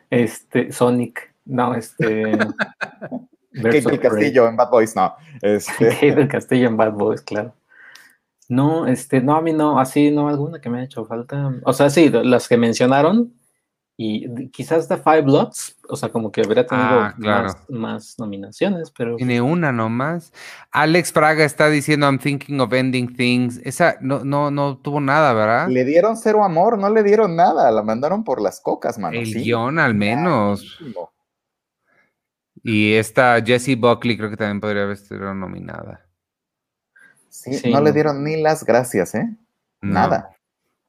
Este, 0.10 0.72
Sonic, 0.72 1.34
no, 1.46 1.74
este. 1.74 2.38
Kate 3.54 3.82
del. 3.82 4.00
Castillo 4.00 4.48
en 4.48 4.56
Bad 4.56 4.70
Boys, 4.70 4.96
no. 4.96 5.16
Este, 5.42 5.90
Kate 5.90 6.16
del 6.16 6.28
Castillo 6.28 6.68
en 6.68 6.78
Bad 6.78 6.94
Boys, 6.94 7.22
claro. 7.22 7.54
No, 8.48 8.86
este, 8.86 9.22
no, 9.22 9.36
a 9.36 9.42
mí 9.42 9.54
no, 9.54 9.80
así 9.80 10.12
no, 10.12 10.30
alguna 10.30 10.62
que 10.62 10.70
me 10.70 10.80
ha 10.80 10.84
hecho 10.84 11.06
falta. 11.06 11.52
O 11.64 11.74
sea, 11.74 11.90
sí, 11.90 12.10
las 12.10 12.48
que 12.48 12.58
mencionaron, 12.58 13.34
y 13.98 14.50
quizás 14.50 14.90
The 14.90 14.98
Five 14.98 15.22
Bloods, 15.22 15.78
o 15.88 15.96
sea, 15.96 16.10
como 16.10 16.30
que 16.32 16.42
hubiera 16.42 16.66
tenido 16.66 17.00
Ah, 17.00 17.16
claro. 17.18 17.44
más, 17.48 17.70
más 17.70 18.20
nominaciones, 18.20 18.92
pero 18.92 19.16
Tiene 19.16 19.40
una 19.42 19.72
nomás. 19.72 20.34
Alex 20.72 21.14
Fraga 21.14 21.46
está 21.46 21.70
diciendo 21.70 22.06
I'm 22.06 22.20
thinking 22.20 22.60
of 22.60 22.74
ending 22.74 23.16
things. 23.16 23.58
Esa 23.64 23.96
no, 24.02 24.26
no, 24.26 24.52
no 24.52 24.78
tuvo 24.80 25.00
nada, 25.00 25.32
¿verdad? 25.34 25.70
le 25.70 25.86
dieron 25.86 26.18
cero 26.18 26.44
amor, 26.44 26.78
no 26.78 26.90
le 26.90 27.04
dieron 27.04 27.38
nada, 27.38 27.72
la 27.72 27.84
mandaron 27.84 28.24
por 28.26 28.42
las 28.42 28.60
cocas, 28.60 29.00
mano. 29.00 29.18
El 29.18 29.28
sí. 29.28 29.44
guion 29.44 29.80
al 29.80 29.94
menos. 29.96 30.78
Y 32.64 32.94
esta 32.96 33.42
Jessie 33.46 33.76
Buckley 33.76 34.18
creo 34.18 34.30
que 34.30 34.38
también 34.38 34.60
podría 34.60 34.84
haber 34.84 34.98
sido 34.98 35.34
nominada. 35.34 36.06
Sí, 37.30 37.54
Sí, 37.54 37.72
no 37.72 37.80
le 37.80 37.92
dieron 37.92 38.24
ni 38.24 38.42
las 38.42 38.66
gracias, 38.66 39.14
¿eh? 39.16 39.30
No. 39.82 39.94
Nada. 39.94 40.35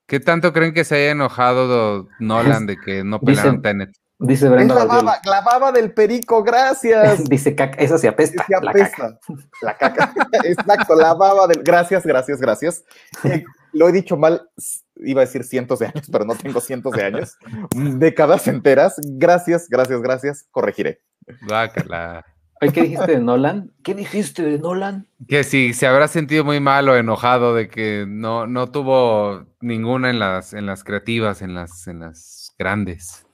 ¿Qué 0.07 0.20
tanto 0.20 0.52
creen 0.52 0.72
que 0.72 0.84
se 0.84 0.94
haya 0.96 1.11
enojado 1.11 1.66
do- 1.66 2.09
Nolan 2.20 2.66
de 2.66 2.76
que 2.78 3.02
no 3.04 3.20
pelaron 3.20 3.61
Tenet? 3.62 3.90
dice 4.18 4.46
Es 4.46 4.50
Brenda 4.52 4.74
la 4.74 4.84
Valdiol, 4.86 5.04
baba, 5.04 5.20
la 5.24 5.40
baba 5.42 5.72
del 5.72 5.92
perico, 5.92 6.42
gracias. 6.42 7.24
dice 7.28 7.54
caca, 7.54 7.76
esa 7.78 7.98
se 7.98 8.09
apesta, 8.09 8.44
la 8.48 8.61
caca. 8.61 8.70
apesta. 8.70 9.18
La 9.62 9.76
caca. 9.76 10.12
Exacto, 10.44 10.94
la 10.94 11.12
baba 11.14 11.46
del. 11.48 11.62
Gracias, 11.62 12.07
gracias, 12.07 12.40
gracias. 12.40 12.84
Eh, 13.24 13.44
lo 13.72 13.88
he 13.88 13.92
dicho 13.92 14.16
mal, 14.16 14.48
iba 14.96 15.20
a 15.20 15.24
decir 15.26 15.44
cientos 15.44 15.80
de 15.80 15.86
años, 15.86 16.09
pero 16.11 16.24
no 16.24 16.34
tengo 16.34 16.61
cientos 16.61 16.92
de 16.94 17.02
años. 17.04 17.36
Décadas 17.74 18.46
enteras. 18.48 18.94
Gracias, 19.02 19.68
gracias, 19.68 20.00
gracias. 20.00 20.46
Corregiré. 20.50 21.00
Guácala. 21.46 22.24
Oye, 22.66 22.72
¿qué 22.72 22.82
dijiste 22.82 23.12
de 23.12 23.20
Nolan? 23.20 23.72
¿Qué 23.82 23.94
dijiste 23.94 24.42
de 24.42 24.58
Nolan? 24.58 25.06
Que 25.28 25.44
si 25.44 25.72
se 25.74 25.86
habrá 25.86 26.08
sentido 26.08 26.44
muy 26.44 26.60
mal 26.60 26.88
o 26.88 26.96
enojado 26.96 27.54
de 27.54 27.68
que 27.68 28.04
no, 28.06 28.46
no 28.46 28.70
tuvo 28.70 29.46
ninguna 29.60 30.10
en 30.10 30.18
las, 30.18 30.52
en 30.52 30.66
las 30.66 30.84
creativas, 30.84 31.42
en 31.42 31.54
las, 31.54 31.86
en 31.86 32.00
las 32.00 32.54
grandes. 32.58 33.26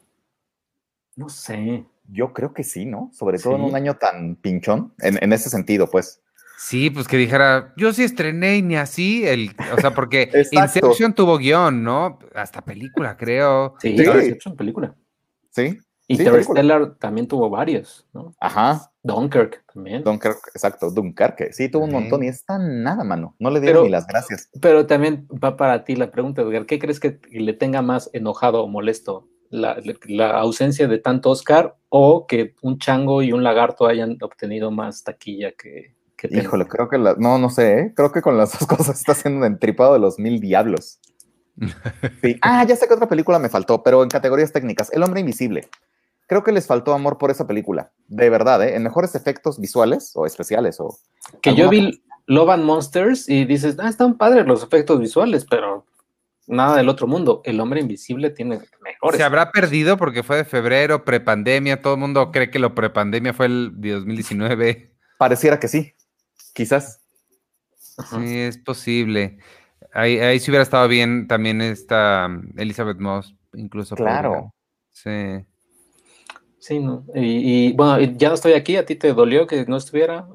No 1.17 1.29
sé. 1.29 1.87
Yo 2.09 2.33
creo 2.33 2.53
que 2.53 2.65
sí, 2.65 2.85
¿no? 2.85 3.11
Sobre 3.13 3.39
todo 3.39 3.55
en 3.57 3.63
un 3.63 3.75
año 3.75 3.95
tan 3.95 4.37
pinchón, 4.37 4.93
en, 4.99 5.23
en 5.23 5.33
ese 5.33 5.49
sentido, 5.49 5.89
pues. 5.89 6.21
Sí, 6.59 6.91
pues 6.91 7.09
que 7.09 7.17
dijera, 7.17 7.73
yo 7.77 7.93
sí 7.93 8.05
estrené 8.05 8.59
y 8.59 8.63
ni 8.63 8.77
así, 8.77 9.27
el, 9.27 9.51
o 9.77 9.81
sea, 9.81 9.93
porque. 9.95 10.31
Inception 10.53 11.15
tuvo 11.15 11.39
guion, 11.39 11.83
¿no? 11.83 12.19
Hasta 12.35 12.63
película, 12.63 13.17
creo. 13.17 13.75
Sí, 13.81 13.97
Sí. 13.97 14.05
Inception, 14.05 14.57
película. 14.57 14.95
Sí. 15.51 15.79
Y 16.13 16.17
Sí, 16.17 16.23
Interstellar 16.23 16.95
también 16.97 17.27
tuvo 17.27 17.49
varios, 17.51 18.07
¿no? 18.13 18.35
Ajá. 18.41 18.91
Dunkirk 19.03 19.65
también. 19.73 20.05
Dunkirk, 20.05 20.39
exacto, 20.55 20.91
Dunkerque. 20.91 21.53
Sí, 21.53 21.69
tuvo 21.69 21.85
un 21.85 21.93
montón 21.93 22.23
y 22.23 22.29
está 22.29 22.59
nada, 22.59 23.03
mano. 23.05 23.35
No 23.39 23.51
le 23.51 23.61
dieron 23.61 23.79
Pero- 23.81 23.85
ni 23.87 23.91
las 23.91 24.07
gracias. 24.07 24.49
Pero 24.61 24.87
también 24.87 25.27
va 25.43 25.57
para 25.57 25.85
ti 25.85 25.97
la 25.97 26.11
pregunta, 26.11 26.43
Edgar. 26.43 26.67
¿Qué 26.67 26.79
crees 26.79 27.01
que 27.01 27.19
le 27.31 27.53
tenga 27.53 27.83
más 27.83 28.11
enojado 28.13 28.63
o 28.63 28.69
molesto? 28.69 29.29
¿La, 29.51 29.77
la 30.07 30.31
ausencia 30.39 30.89
de 30.89 30.99
tanto 30.99 31.31
Oscar 31.31 31.77
o 31.91 32.27
que 32.27 32.55
un 32.63 32.79
chango 32.79 33.23
y 33.23 33.33
un 33.33 33.43
lagarto 33.43 33.87
hayan 33.87 34.17
obtenido 34.23 34.71
más 34.71 35.05
taquilla 35.05 35.53
que, 35.53 35.95
que? 36.17 36.29
Híjole, 36.31 36.67
creo 36.67 36.89
que 36.89 36.97
la, 36.97 37.15
no, 37.19 37.37
no 37.39 37.51
sé, 37.51 37.79
¿eh? 37.79 37.93
creo 37.95 38.13
que 38.13 38.23
con 38.23 38.39
las 38.39 38.59
dos 38.59 38.67
cosas 38.69 38.99
está 38.99 39.13
haciendo 39.13 39.41
un 39.41 39.45
entripado 39.47 39.93
de 39.93 39.99
los 39.99 40.19
mil 40.19 40.41
diablos. 40.41 40.99
Sí. 42.23 42.39
Ah, 42.41 42.65
ya 42.65 42.77
sé 42.77 42.89
que 42.89 42.95
otra 42.95 43.09
película 43.09 43.39
me 43.39 43.49
faltó, 43.51 43.83
pero 43.83 44.03
en 44.03 44.09
categorías 44.09 44.53
técnicas, 44.53 44.91
El 44.93 45.03
hombre 45.03 45.21
invisible. 45.21 45.69
Creo 46.27 46.43
que 46.43 46.53
les 46.53 46.67
faltó 46.67 46.95
amor 46.95 47.19
por 47.19 47.31
esa 47.31 47.47
película, 47.47 47.93
de 48.09 48.31
verdad, 48.31 48.63
¿eh? 48.63 48.77
En 48.77 48.83
mejores 48.83 49.15
efectos 49.15 49.61
visuales 49.61 50.13
o 50.15 50.27
especiales 50.27 50.81
o 50.81 50.99
Que 51.41 51.55
yo 51.55 51.69
vi 51.69 52.03
Love 52.27 52.51
and 52.51 52.65
Monsters 52.65 53.29
y 53.29 53.45
dices, 53.45 53.77
ah, 53.79 53.89
están 53.89 54.17
padres 54.17 54.47
los 54.47 54.63
efectos 54.63 55.01
visuales, 55.01 55.47
pero 55.49 55.87
nada 56.47 56.77
del 56.77 56.89
otro 56.89 57.07
mundo. 57.07 57.43
El 57.45 57.61
hombre 57.61 57.81
invisible 57.81 58.31
tiene 58.31 58.61
mejores. 58.83 59.19
Se 59.19 59.25
habrá 59.25 59.51
perdido 59.51 59.97
porque 59.97 60.23
fue 60.23 60.37
de 60.37 60.45
febrero, 60.45 61.05
prepandemia, 61.05 61.83
todo 61.83 61.95
el 61.95 62.01
mundo 62.01 62.31
cree 62.31 62.51
que 62.51 62.59
lo 62.59 62.75
prepandemia 62.75 63.35
fue 63.35 63.47
el 63.47 63.73
de 63.75 63.93
2019. 63.93 64.93
pareciera 65.19 65.59
que 65.59 65.69
sí, 65.69 65.95
quizás. 66.53 67.01
Ajá. 67.99 68.19
Sí, 68.21 68.39
es 68.39 68.59
posible. 68.59 69.39
Ahí, 69.93 70.19
ahí 70.19 70.41
sí 70.41 70.51
hubiera 70.51 70.63
estado 70.63 70.89
bien 70.89 71.27
también 71.27 71.61
esta 71.61 72.29
Elizabeth 72.57 72.99
Moss, 72.99 73.37
incluso. 73.53 73.95
Claro. 73.97 74.31
podría. 74.31 74.53
Sí. 75.43 75.47
Sí, 76.63 76.79
¿no? 76.79 77.05
Y, 77.13 77.71
y, 77.71 77.73
bueno, 77.73 77.99
ya 78.17 78.29
no 78.29 78.37
estoy 78.37 78.53
aquí, 78.53 78.77
¿a 78.77 78.87
ti 78.87 78.95
te 78.95 79.13
dolió 79.13 79.49
que 79.49 79.65
no 79.67 79.77
estuviera? 79.77 80.29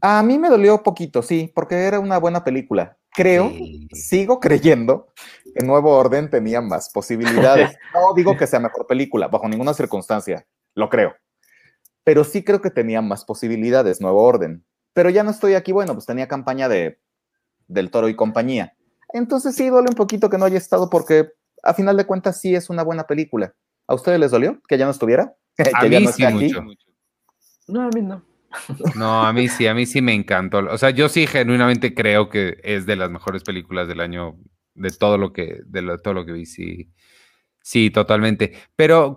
A 0.00 0.22
mí 0.22 0.38
me 0.38 0.48
dolió 0.48 0.82
poquito, 0.82 1.20
sí, 1.20 1.52
porque 1.54 1.74
era 1.74 2.00
una 2.00 2.16
buena 2.16 2.42
película. 2.42 2.96
Creo, 3.10 3.50
Sí. 3.50 3.86
sigo 3.92 4.40
creyendo 4.40 5.12
que 5.54 5.62
Nuevo 5.62 5.90
Orden 5.94 6.30
tenía 6.30 6.62
más 6.62 6.88
posibilidades. 6.88 7.76
No 7.94 8.14
digo 8.14 8.34
que 8.34 8.46
sea 8.46 8.60
mejor 8.60 8.86
película, 8.86 9.28
bajo 9.28 9.46
ninguna 9.46 9.74
circunstancia, 9.74 10.46
lo 10.74 10.88
creo. 10.88 11.12
Pero 12.02 12.24
sí 12.24 12.42
creo 12.42 12.62
que 12.62 12.70
tenía 12.70 13.02
más 13.02 13.26
posibilidades, 13.26 14.00
Nuevo 14.00 14.22
Orden. 14.22 14.64
Pero 14.94 15.10
ya 15.10 15.22
no 15.22 15.30
estoy 15.30 15.52
aquí, 15.52 15.70
bueno, 15.70 15.92
pues 15.92 16.06
tenía 16.06 16.28
campaña 16.28 16.70
de 16.70 16.98
del 17.68 17.90
Toro 17.90 18.08
y 18.08 18.16
compañía. 18.16 18.74
Entonces 19.12 19.54
sí 19.54 19.68
duele 19.68 19.88
un 19.90 19.96
poquito 19.96 20.30
que 20.30 20.38
no 20.38 20.46
haya 20.46 20.56
estado 20.56 20.88
porque 20.88 21.28
a 21.62 21.74
final 21.74 21.98
de 21.98 22.06
cuentas 22.06 22.40
sí 22.40 22.54
es 22.54 22.70
una 22.70 22.82
buena 22.82 23.04
película. 23.04 23.54
¿A 23.86 23.94
ustedes 23.94 24.18
les 24.18 24.30
dolió 24.30 24.58
que 24.66 24.78
ya 24.78 24.86
no 24.86 24.90
estuviera? 24.90 25.36
A 25.74 25.84
mí 25.84 26.04
no 26.04 26.12
sí 26.12 26.24
aquí. 26.24 26.34
mucho. 26.34 26.64
No, 27.68 27.82
a 27.82 27.88
mí 27.90 28.02
no. 28.02 28.24
No, 28.96 29.22
a 29.26 29.32
mí 29.32 29.48
sí, 29.48 29.66
a 29.66 29.74
mí 29.74 29.86
sí 29.86 30.02
me 30.02 30.12
encantó. 30.14 30.58
O 30.58 30.78
sea, 30.78 30.90
yo 30.90 31.08
sí 31.08 31.26
genuinamente 31.26 31.94
creo 31.94 32.28
que 32.28 32.58
es 32.62 32.84
de 32.86 32.96
las 32.96 33.10
mejores 33.10 33.42
películas 33.42 33.88
del 33.88 34.00
año, 34.00 34.36
de 34.74 34.90
todo 34.90 35.16
lo 35.18 35.32
que, 35.32 35.60
de 35.64 35.82
lo- 35.82 35.98
todo 35.98 36.14
lo 36.14 36.26
que 36.26 36.32
vi, 36.32 36.46
sí. 36.46 36.90
Sí, 37.62 37.90
totalmente. 37.90 38.52
Pero 38.76 39.16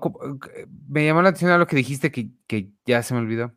me 0.88 1.04
llamó 1.06 1.22
la 1.22 1.30
atención 1.30 1.52
a 1.52 1.58
lo 1.58 1.66
que 1.68 1.76
dijiste 1.76 2.12
que, 2.12 2.30
que 2.48 2.70
ya 2.86 3.02
se 3.04 3.14
me 3.14 3.20
olvidó. 3.22 3.54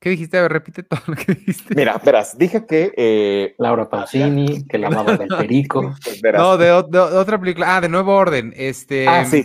¿Qué 0.00 0.10
dijiste? 0.10 0.38
A 0.38 0.42
ver, 0.42 0.52
repite 0.52 0.82
todo 0.82 1.00
lo 1.06 1.14
que 1.14 1.34
dijiste. 1.34 1.74
Mira, 1.74 2.00
verás, 2.04 2.36
dije 2.38 2.66
que... 2.66 2.92
eh, 2.96 3.54
Laura 3.58 3.88
Pausini, 3.88 4.66
que 4.66 4.78
la 4.78 4.88
amaba 4.88 5.16
del 5.16 5.28
perico. 5.28 5.94
pues, 6.02 6.20
verás. 6.22 6.40
No, 6.40 6.56
de, 6.56 6.66
de 6.66 6.98
otra 6.98 7.38
película. 7.38 7.76
Ah, 7.76 7.80
de 7.80 7.88
Nuevo 7.88 8.14
Orden. 8.16 8.52
Este, 8.56 9.06
ah, 9.06 9.24
sí. 9.24 9.44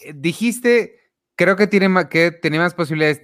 eh, 0.00 0.12
Dijiste, 0.14 0.97
creo 1.38 1.56
que 1.56 1.66
tiene 1.66 1.88
más, 1.88 2.06
que 2.06 2.32
tenía 2.32 2.60
más 2.60 2.74
posibilidades. 2.74 3.22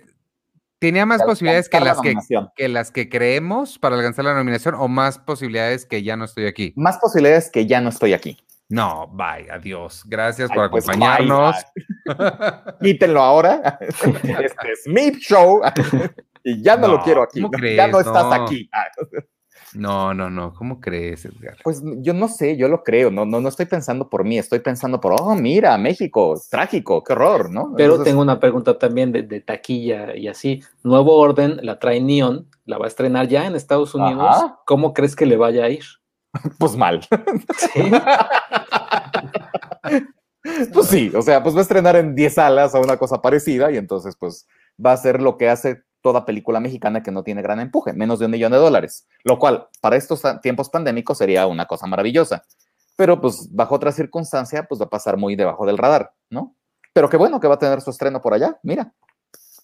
Tenía 0.79 1.07
más 1.07 1.21
de 1.21 1.27
posibilidades 1.27 1.69
que 1.69 1.81
la 1.81 1.87
las 1.87 2.01
que, 2.01 2.15
que 2.57 2.69
las 2.69 2.91
que 2.91 3.09
creemos 3.09 3.79
para 3.79 3.97
alcanzar 3.97 4.27
la 4.27 4.35
nominación 4.35 4.75
o 4.75 4.87
más 4.87 5.19
posibilidades 5.19 5.87
que 5.87 6.03
ya 6.03 6.17
no 6.17 6.27
estoy 6.27 6.47
aquí. 6.47 6.75
Más 6.77 6.99
posibilidades 6.99 7.51
que 7.51 7.67
ya 7.67 7.81
no 7.81 7.89
estoy 7.89 8.13
aquí. 8.13 8.37
No, 8.69 9.09
bye, 9.09 9.51
adiós. 9.51 10.03
Gracias 10.07 10.51
Ay, 10.51 10.57
por 10.57 10.71
pues, 10.71 10.89
acompañarnos. 10.89 11.57
Quítenlo 12.83 13.23
ahora. 13.23 13.79
Este 14.23 14.73
es 14.73 14.87
mi 14.87 15.11
show. 15.19 15.61
Y 16.47 16.63
ya 16.63 16.77
no, 16.77 16.89
lo 16.89 17.03
quiero 17.03 17.23
aquí. 17.23 17.41
Ya 17.75 17.89
no 17.89 18.01
estás 18.01 18.31
aquí. 18.31 18.69
No, 19.75 20.15
no, 20.15 20.31
no. 20.31 20.55
¿Cómo 20.55 20.81
crees, 20.81 21.25
Edgar? 21.25 21.57
Pues 21.63 21.83
yo 21.99 22.15
no 22.15 22.29
sé, 22.29 22.57
yo 22.57 22.69
lo 22.69 22.83
creo. 22.83 23.11
No, 23.11 23.25
no, 23.25 23.41
no 23.41 23.49
estoy 23.49 23.67
pensando 23.67 24.09
por 24.09 24.25
mí, 24.25 24.39
estoy 24.39 24.61
pensando 24.61 25.01
por, 25.01 25.15
oh, 25.21 25.35
mira, 25.35 25.77
México, 25.79 26.41
trágico, 26.51 27.03
qué 27.03 27.13
horror, 27.13 27.51
¿no? 27.51 27.73
Pero 27.77 27.93
Entonces, 27.95 28.13
tengo 28.13 28.23
una 28.23 28.41
pregunta 28.41 28.79
también 28.79 29.13
de, 29.13 29.23
de 29.23 29.41
taquilla 29.41 30.17
y 30.17 30.29
así. 30.29 30.63
Nuevo 30.83 31.17
Orden 31.17 31.59
la 31.63 31.79
trae 31.79 32.01
Neon, 32.01 32.49
la 32.65 32.79
va 32.79 32.85
a 32.87 32.89
estrenar 32.89 33.29
ya 33.29 33.47
en 33.47 33.57
Estados 33.57 33.95
Unidos. 33.95 34.29
Ajá. 34.29 34.61
¿Cómo 34.67 34.95
crees 34.95 35.17
que 35.17 35.27
le 35.27 35.37
vaya 35.37 35.65
a 35.65 35.71
ir? 35.71 35.85
Pues 36.59 36.77
mal. 36.77 37.01
Sí. 37.03 37.81
Pues 40.75 40.89
sí, 40.89 41.11
o 41.17 41.23
sea, 41.23 41.43
pues 41.43 41.55
va 41.55 41.61
a 41.61 41.63
estrenar 41.63 41.97
en 41.97 42.15
10 42.15 42.35
salas 42.35 42.75
o 42.75 42.81
una 42.81 42.99
cosa 42.99 43.23
parecida 43.23 43.73
y 43.73 43.79
entonces, 43.79 44.15
pues, 44.15 44.47
va 44.85 44.93
a 44.93 44.97
ser 44.99 45.23
lo 45.23 45.39
que 45.39 45.49
hace 45.49 45.83
toda 46.05 46.27
película 46.27 46.61
mexicana 46.61 47.03
que 47.03 47.11
no 47.11 47.23
tiene 47.25 47.41
gran 47.41 47.61
empuje, 47.61 47.95
menos 47.95 48.19
de 48.19 48.27
un 48.27 48.33
millón 48.33 48.53
de 48.53 48.59
dólares, 48.59 49.09
lo 49.25 49.39
cual 49.39 49.69
para 49.81 49.97
estos 49.97 50.21
tiempos 50.43 50.69
pandémicos 50.69 51.17
sería 51.17 51.47
una 51.47 51.65
cosa 51.65 51.87
maravillosa. 51.87 52.45
Pero 52.95 53.23
pues 53.23 53.49
bajo 53.51 53.75
otra 53.75 53.91
circunstancia, 53.91 54.65
pues 54.69 54.79
va 54.79 54.85
a 54.85 54.91
pasar 54.91 55.17
muy 55.17 55.35
debajo 55.35 55.65
del 55.65 55.79
radar, 55.79 56.13
¿no? 56.29 56.55
Pero 56.93 57.09
qué 57.09 57.17
bueno 57.17 57.41
que 57.41 57.49
va 57.49 57.55
a 57.55 57.59
tener 57.59 57.81
su 57.81 57.89
estreno 57.89 58.21
por 58.21 58.35
allá, 58.35 58.59
mira. 58.63 58.93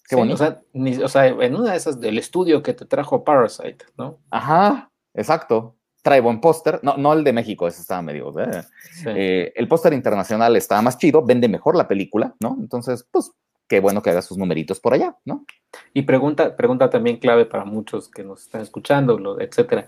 Qué 0.09 0.15
Sí, 0.15 0.15
bonito. 0.15 0.33
O 0.33 0.37
sea, 0.37 0.59
ni- 0.73 0.97
o 0.97 1.07
sea, 1.07 1.27
en 1.27 1.55
una 1.55 1.71
de 1.71 1.77
esas 1.77 1.99
del 2.01 2.17
estudio 2.17 2.63
que 2.63 2.73
te 2.73 2.85
trajo 2.85 3.23
Parasite, 3.23 3.85
¿no? 3.95 4.17
Ajá, 4.31 4.91
exacto. 5.13 5.75
Trae 6.01 6.21
buen 6.21 6.41
póster. 6.41 6.79
No, 6.81 6.97
no 6.97 7.13
el 7.13 7.23
de 7.23 7.33
México, 7.33 7.67
ese 7.67 7.81
estaba 7.81 8.01
medio. 8.01 8.33
eh. 8.41 8.63
Sí. 8.95 9.05
Eh, 9.15 9.53
el 9.55 9.67
póster 9.67 9.93
internacional 9.93 10.55
estaba 10.55 10.81
más 10.81 10.97
chido, 10.97 11.23
vende 11.23 11.47
mejor 11.47 11.75
la 11.75 11.87
película, 11.87 12.33
¿no? 12.39 12.57
Entonces, 12.59 13.07
pues, 13.11 13.31
qué 13.71 13.79
bueno 13.79 14.01
que 14.01 14.09
haga 14.09 14.21
sus 14.21 14.37
numeritos 14.37 14.81
por 14.81 14.93
allá, 14.93 15.15
¿no? 15.23 15.45
Y 15.93 16.01
pregunta, 16.01 16.57
pregunta 16.57 16.89
también 16.89 17.19
clave 17.19 17.45
para 17.45 17.63
muchos 17.63 18.09
que 18.09 18.21
nos 18.21 18.41
están 18.41 18.59
escuchando, 18.59 19.39
etcétera. 19.39 19.87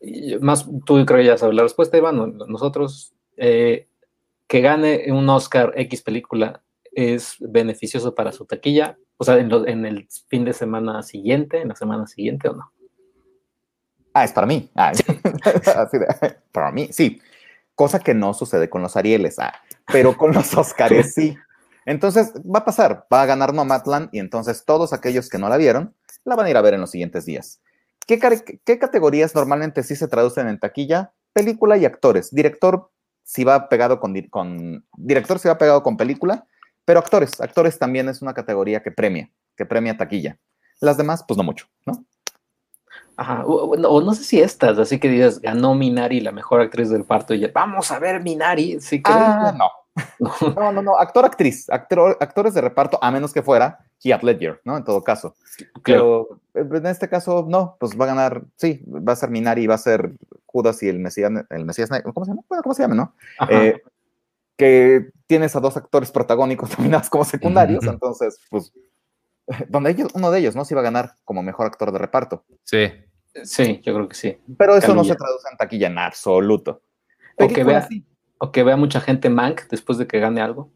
Y 0.00 0.36
Más 0.40 0.66
tú 0.84 1.04
creo 1.06 1.18
que 1.20 1.24
ya 1.26 1.38
sabes 1.38 1.54
la 1.54 1.62
respuesta, 1.62 1.96
Iván. 1.96 2.16
no- 2.16 2.26
Nosotros, 2.26 3.14
eh, 3.36 3.86
que 4.48 4.60
gane 4.60 5.06
un 5.12 5.28
Oscar 5.30 5.72
X 5.76 6.02
película 6.02 6.62
es 6.90 7.36
beneficioso 7.38 8.12
para 8.12 8.32
su 8.32 8.44
taquilla, 8.44 8.98
o 9.18 9.22
sea, 9.24 9.36
en, 9.38 9.48
lo- 9.50 9.68
en 9.68 9.86
el 9.86 10.08
fin 10.26 10.44
de 10.44 10.52
semana 10.52 11.00
siguiente, 11.04 11.60
en 11.62 11.68
la 11.68 11.76
semana 11.76 12.08
siguiente 12.08 12.48
o 12.48 12.54
no. 12.54 12.72
Ah, 14.14 14.24
es 14.24 14.32
para 14.32 14.48
mí. 14.48 14.68
Ah, 14.74 14.90
así 15.76 15.96
de- 15.96 16.36
para 16.50 16.72
mí, 16.72 16.88
sí. 16.90 17.20
Cosa 17.76 18.00
que 18.00 18.14
no 18.14 18.34
sucede 18.34 18.68
con 18.68 18.82
los 18.82 18.96
Arieles, 18.96 19.38
ah, 19.38 19.54
pero 19.92 20.16
con 20.16 20.32
los 20.32 20.52
Oscars 20.58 21.14
sí. 21.14 21.36
Entonces, 21.86 22.32
va 22.44 22.60
a 22.60 22.64
pasar, 22.64 23.06
va 23.12 23.22
a 23.22 23.26
ganar 23.26 23.52
Nomadland 23.52 24.08
y 24.12 24.18
entonces 24.18 24.64
todos 24.64 24.92
aquellos 24.92 25.28
que 25.28 25.38
no 25.38 25.48
la 25.48 25.56
vieron, 25.56 25.94
la 26.24 26.36
van 26.36 26.46
a 26.46 26.50
ir 26.50 26.56
a 26.56 26.62
ver 26.62 26.74
en 26.74 26.80
los 26.80 26.90
siguientes 26.90 27.24
días. 27.24 27.60
¿Qué, 28.06 28.18
categorías 28.78 29.34
normalmente 29.34 29.82
sí 29.82 29.96
se 29.96 30.08
traducen 30.08 30.48
en 30.48 30.58
taquilla? 30.58 31.12
Película 31.32 31.76
y 31.76 31.84
actores. 31.84 32.32
Director 32.34 32.90
si 33.24 33.44
va 33.44 33.68
pegado 33.68 34.00
con, 34.00 34.12
di- 34.12 34.28
con 34.28 34.84
director 34.96 35.38
si 35.38 35.48
va 35.48 35.58
pegado 35.58 35.82
con 35.82 35.96
película, 35.96 36.46
pero 36.84 36.98
actores, 37.00 37.40
actores 37.40 37.78
también 37.78 38.08
es 38.08 38.20
una 38.22 38.34
categoría 38.34 38.82
que 38.82 38.90
premia, 38.90 39.30
que 39.56 39.64
premia 39.64 39.96
taquilla. 39.96 40.38
Las 40.80 40.96
demás, 40.96 41.24
pues 41.26 41.38
no 41.38 41.44
mucho, 41.44 41.66
¿no? 41.86 42.04
Ajá, 43.16 43.44
o, 43.46 43.76
no- 43.76 43.88
o 43.88 44.00
no 44.02 44.14
sé 44.14 44.24
si 44.24 44.40
estas, 44.40 44.78
así 44.78 44.98
que 44.98 45.08
digas, 45.08 45.40
ganó 45.40 45.74
Minari 45.74 46.20
la 46.20 46.32
mejor 46.32 46.60
actriz 46.60 46.90
del 46.90 47.04
parto 47.04 47.34
y 47.34 47.40
ya, 47.40 47.50
vamos 47.54 47.90
a 47.92 47.98
ver 47.98 48.20
Minari. 48.22 48.80
¿sí 48.80 49.02
crees? 49.02 49.20
Ah, 49.20 49.52
no. 49.56 49.66
No, 50.56 50.72
no, 50.72 50.82
no, 50.82 50.96
actor, 50.98 51.24
actriz, 51.24 51.68
actor- 51.68 52.16
actores 52.20 52.54
de 52.54 52.60
reparto, 52.60 52.98
a 53.02 53.10
menos 53.10 53.32
que 53.32 53.42
fuera 53.42 53.78
Heath 54.02 54.22
Ledger, 54.22 54.60
¿no? 54.64 54.76
En 54.76 54.84
todo 54.84 55.02
caso. 55.04 55.34
Claro. 55.82 56.40
Pero 56.52 56.76
en 56.78 56.86
este 56.86 57.08
caso, 57.08 57.44
no, 57.48 57.76
pues 57.78 57.98
va 57.98 58.04
a 58.04 58.08
ganar, 58.08 58.42
sí, 58.56 58.82
va 58.86 59.12
a 59.12 59.16
ser 59.16 59.30
Minari, 59.30 59.66
va 59.66 59.74
a 59.74 59.78
ser 59.78 60.12
Judas 60.46 60.82
y 60.82 60.88
el 60.88 60.98
Mesías, 60.98 61.30
el 61.50 61.64
Mesías, 61.64 61.90
Negro, 61.90 62.12
¿cómo 62.12 62.24
se 62.24 62.30
llama? 62.32 62.42
Bueno, 62.48 62.62
¿cómo 62.62 62.74
se 62.74 62.82
llama, 62.82 62.94
no? 62.94 63.14
Eh, 63.50 63.82
que 64.56 65.10
tienes 65.26 65.56
a 65.56 65.60
dos 65.60 65.76
actores 65.76 66.10
protagónicos 66.10 66.70
nominados 66.78 67.08
como 67.10 67.24
secundarios, 67.24 67.84
entonces, 67.86 68.38
pues, 68.50 68.72
donde 69.68 69.90
ellos, 69.90 70.08
uno 70.14 70.30
de 70.30 70.38
ellos, 70.40 70.54
¿no? 70.56 70.64
Sí 70.64 70.74
va 70.74 70.80
a 70.80 70.84
ganar 70.84 71.14
como 71.24 71.42
mejor 71.42 71.66
actor 71.66 71.90
de 71.92 71.98
reparto. 71.98 72.44
Sí. 72.64 72.90
sí, 73.44 73.80
yo 73.84 73.94
creo 73.94 74.08
que 74.08 74.14
sí. 74.14 74.38
Pero 74.56 74.76
eso 74.76 74.94
no 74.94 75.04
se 75.04 75.16
traduce 75.16 75.48
en 75.50 75.56
taquilla 75.56 75.86
en 75.88 75.98
absoluto. 75.98 76.82
O 77.38 77.48
que 77.48 77.54
Película, 77.54 77.78
vea- 77.80 77.88
sí. 77.88 78.06
O 78.44 78.50
que 78.50 78.64
vea 78.64 78.76
mucha 78.76 79.00
gente 79.00 79.30
Mank 79.30 79.68
después 79.70 79.98
de 79.98 80.08
que 80.08 80.18
gane 80.18 80.40
algo. 80.40 80.72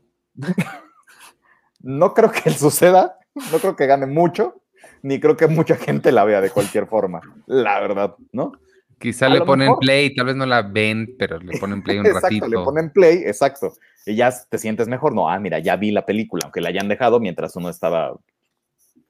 No 1.81 2.15
creo 2.15 2.31
que 2.31 2.51
suceda, 2.53 3.19
no 3.51 3.59
creo 3.59 3.75
que 3.75 3.87
gane 3.87 4.07
mucho, 4.07 4.63
ni 5.03 5.19
creo 5.19 5.37
que 5.37 5.49
mucha 5.49 5.75
gente 5.75 6.13
la 6.13 6.25
vea 6.25 6.41
de 6.41 6.51
cualquier 6.51 6.87
forma, 6.87 7.21
la 7.47 7.81
verdad, 7.81 8.15
¿no? 8.31 8.53
Quizá 9.01 9.27
A 9.27 9.31
le 9.31 9.41
ponen 9.41 9.67
mejor. 9.67 9.81
play, 9.81 10.15
tal 10.15 10.27
vez 10.27 10.37
no 10.37 10.47
la 10.47 10.63
ven, 10.63 11.17
pero 11.19 11.41
le 11.41 11.59
ponen 11.59 11.83
play 11.83 11.99
un 11.99 12.07
exacto, 12.07 12.27
ratito. 12.29 12.47
le 12.47 12.59
ponen 12.59 12.91
play, 12.91 13.25
exacto, 13.27 13.73
y 14.07 14.15
ya 14.15 14.33
te 14.49 14.59
sientes 14.59 14.87
mejor, 14.87 15.13
no, 15.13 15.29
ah, 15.29 15.41
mira, 15.41 15.59
ya 15.59 15.75
vi 15.75 15.91
la 15.91 16.07
película, 16.07 16.43
aunque 16.45 16.61
la 16.61 16.69
hayan 16.69 16.87
dejado 16.87 17.19
mientras 17.19 17.57
uno 17.57 17.69
estaba 17.69 18.17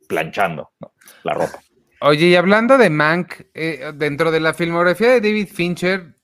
planchando 0.09 0.71
¿no? 0.81 0.93
la 1.25 1.35
ropa. 1.35 1.61
Oye, 2.01 2.29
y 2.29 2.37
hablando 2.37 2.79
de 2.79 2.89
Mank, 2.89 3.35
eh, 3.53 3.93
dentro 3.95 4.31
de 4.31 4.41
la 4.41 4.55
filmografía 4.55 5.11
de 5.11 5.21
David 5.21 5.49
Fincher, 5.53 6.15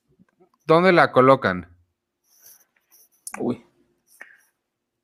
¿dónde 0.66 0.92
la 0.92 1.12
colocan? 1.12 1.68
Uy. 3.38 3.64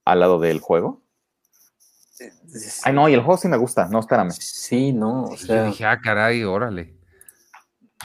Al 0.05 0.21
lado 0.21 0.39
del 0.41 0.61
juego. 0.61 1.03
Ay, 2.85 2.93
no, 2.93 3.09
y 3.09 3.15
el 3.15 3.21
juego 3.21 3.37
sí 3.37 3.47
me 3.49 3.57
gusta, 3.57 3.87
no, 3.89 4.01
espérame. 4.01 4.31
Sí, 4.33 4.93
no, 4.93 5.25
o 5.27 5.35
Y 5.35 5.37
yo 5.37 5.47
sea, 5.47 5.65
dije, 5.65 5.85
ah, 5.85 6.01
caray, 6.03 6.43
órale. 6.43 6.97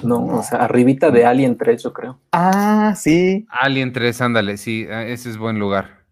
no, 0.04 0.26
o 0.26 0.44
sea, 0.44 0.60
arribita 0.66 1.10
de 1.10 1.26
Alien 1.26 1.58
3, 1.58 1.82
yo 1.82 1.94
creo. 1.94 2.20
Ah, 2.32 2.94
sí, 2.96 3.46
Alien 3.50 3.92
3, 3.92 4.22
ándale, 4.22 4.58
sí, 4.58 4.86
eh, 4.88 5.12
ese 5.14 5.30
es 5.32 5.38
buen 5.38 5.58
lugar. 5.58 6.06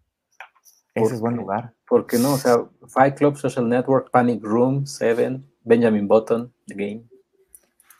ese 0.94 1.14
es 1.14 1.20
buen 1.20 1.36
lugar. 1.36 1.74
Porque 1.86 2.18
no, 2.18 2.34
o 2.34 2.38
sea, 2.38 2.56
Fight 2.88 3.16
Club, 3.16 3.36
Social 3.36 3.68
Network, 3.68 4.10
Panic 4.10 4.42
Room, 4.42 4.84
Seven, 4.86 5.46
Benjamin 5.62 6.08
Button, 6.08 6.52
The 6.66 6.74
Game. 6.74 7.04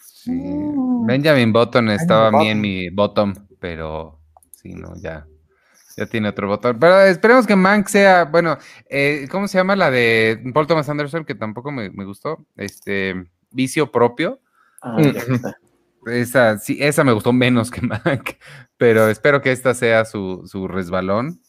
Sí. 0.00 0.32
Mm. 0.32 1.06
Benjamin 1.06 1.52
Button 1.52 1.90
estaba 1.90 2.28
a 2.28 2.30
mí 2.32 2.48
en 2.48 2.60
mi 2.60 2.88
bottom, 2.90 3.34
pero 3.60 4.18
sí, 4.50 4.74
no, 4.74 4.94
ya. 4.96 5.26
Ya 5.96 6.06
tiene 6.06 6.28
otro 6.28 6.48
botón. 6.48 6.78
Pero 6.78 7.00
esperemos 7.02 7.46
que 7.46 7.56
Mank 7.56 7.88
sea, 7.88 8.24
bueno, 8.24 8.58
eh, 8.88 9.26
¿cómo 9.30 9.48
se 9.48 9.58
llama 9.58 9.76
la 9.76 9.90
de 9.90 10.42
Paul 10.54 10.66
Thomas 10.66 10.88
Anderson? 10.88 11.24
Que 11.24 11.34
tampoco 11.34 11.70
me, 11.70 11.90
me 11.90 12.04
gustó. 12.04 12.46
Este, 12.56 13.14
Vicio 13.50 13.90
propio. 13.90 14.40
Ah, 14.80 14.96
Mm. 14.98 16.10
Esa, 16.10 16.58
sí, 16.58 16.78
esa 16.80 17.04
me 17.04 17.12
gustó 17.12 17.32
menos 17.32 17.70
que 17.70 17.80
Mank, 17.80 18.30
pero 18.76 19.08
espero 19.08 19.40
que 19.40 19.52
esta 19.52 19.72
sea 19.72 20.04
su, 20.04 20.42
su 20.46 20.66
resbalón. 20.66 21.40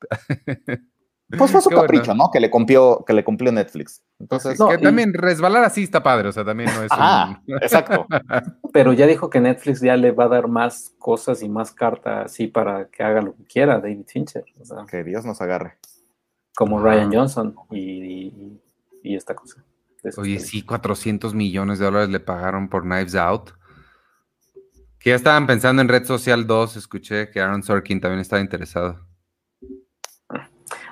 Pues 1.36 1.50
fue 1.50 1.60
su 1.60 1.68
Qué 1.70 1.74
bueno. 1.74 1.88
capricho, 1.88 2.14
¿no? 2.14 2.30
Que 2.32 2.38
le 2.38 2.50
cumplió, 2.50 3.02
que 3.04 3.12
le 3.12 3.24
cumplió 3.24 3.50
Netflix. 3.50 4.00
Entonces, 4.20 4.58
No, 4.60 4.68
que 4.68 4.76
y- 4.76 4.80
también 4.80 5.12
resbalar 5.12 5.64
así 5.64 5.82
está 5.82 6.00
padre, 6.02 6.28
o 6.28 6.32
sea, 6.32 6.44
también 6.44 6.70
no 6.72 6.82
es 6.84 6.88
ah, 6.92 7.40
un... 7.48 7.54
exacto. 7.56 8.06
Pero 8.72 8.92
ya 8.92 9.06
dijo 9.08 9.28
que 9.28 9.40
Netflix 9.40 9.80
ya 9.80 9.96
le 9.96 10.12
va 10.12 10.24
a 10.24 10.28
dar 10.28 10.46
más 10.46 10.94
cosas 10.98 11.42
y 11.42 11.48
más 11.48 11.72
carta 11.72 12.22
así 12.22 12.46
para 12.46 12.88
que 12.88 13.02
haga 13.02 13.22
lo 13.22 13.34
que 13.34 13.44
quiera 13.44 13.80
David 13.80 14.04
Fincher. 14.06 14.44
O 14.60 14.64
sea, 14.64 14.78
Que 14.88 15.02
Dios 15.02 15.24
nos 15.24 15.40
agarre. 15.40 15.78
como. 16.54 16.78
Ryan 16.80 17.12
Johnson 17.12 17.56
y, 17.72 17.80
y- 17.80 18.60
y 19.02 19.16
esta 19.16 19.34
cosa. 19.34 19.64
Oye, 20.18 20.38
sí, 20.38 20.62
400 20.62 21.34
millones 21.34 21.80
de 21.80 21.86
dólares 21.86 22.08
le 22.10 22.20
pagaron 22.20 22.68
por 22.68 22.82
Knives 22.82 23.16
Out. 23.16 23.50
Que 25.00 25.10
ya 25.10 25.16
estaban 25.16 25.46
pensando 25.48 25.82
en 25.82 25.88
Red 25.88 26.04
Social 26.04 26.46
2, 26.46 26.76
escuché 26.76 27.30
que 27.30 27.40
Aaron 27.40 27.62
Sorkin 27.64 28.00
también 28.00 28.20
estaba 28.20 28.40
interesado. 28.42 29.05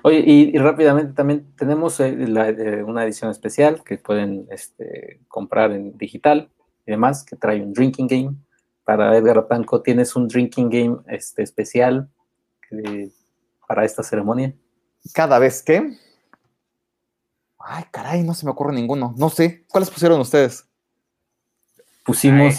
Oye, 0.07 0.23
y, 0.27 0.55
y 0.55 0.59
rápidamente 0.59 1.15
también 1.15 1.47
tenemos 1.57 1.99
eh, 1.99 2.15
la- 2.29 2.51
eh, 2.51 2.83
una 2.83 3.05
edición 3.05 3.31
especial 3.31 3.83
que 3.83 3.97
pueden 3.97 4.47
este, 4.51 5.21
comprar 5.29 5.73
en 5.73 5.97
digital 5.97 6.51
y 6.87 6.91
demás, 6.91 7.25
que 7.25 7.37
trae 7.37 7.63
un 7.63 7.73
drinking 7.73 8.07
game. 8.07 8.35
Para 8.85 9.17
Edgar 9.17 9.47
Blanco, 9.49 9.81
¿tienes 9.81 10.15
un 10.15 10.29
drinking 10.29 10.69
game 10.69 10.99
este, 11.09 11.43
especial 11.43 12.11
que- 12.69 13.09
para 13.67 13.87
esta 13.87 14.03
ceremonia? 14.03 14.55
Cada 15.15 15.39
vez 15.39 15.63
que. 15.63 15.97
Ay, 17.59 17.85
caray, 17.91 18.23
no 18.23 18.35
se 18.35 18.45
me 18.45 18.53
ocurre 18.53 18.75
ninguno. 18.75 19.15
No 19.17 19.31
sé. 19.31 19.65
¿Cuáles 19.71 19.89
pusieron 19.91 20.21
ustedes? 20.21 20.69
Pusimos 22.05 22.59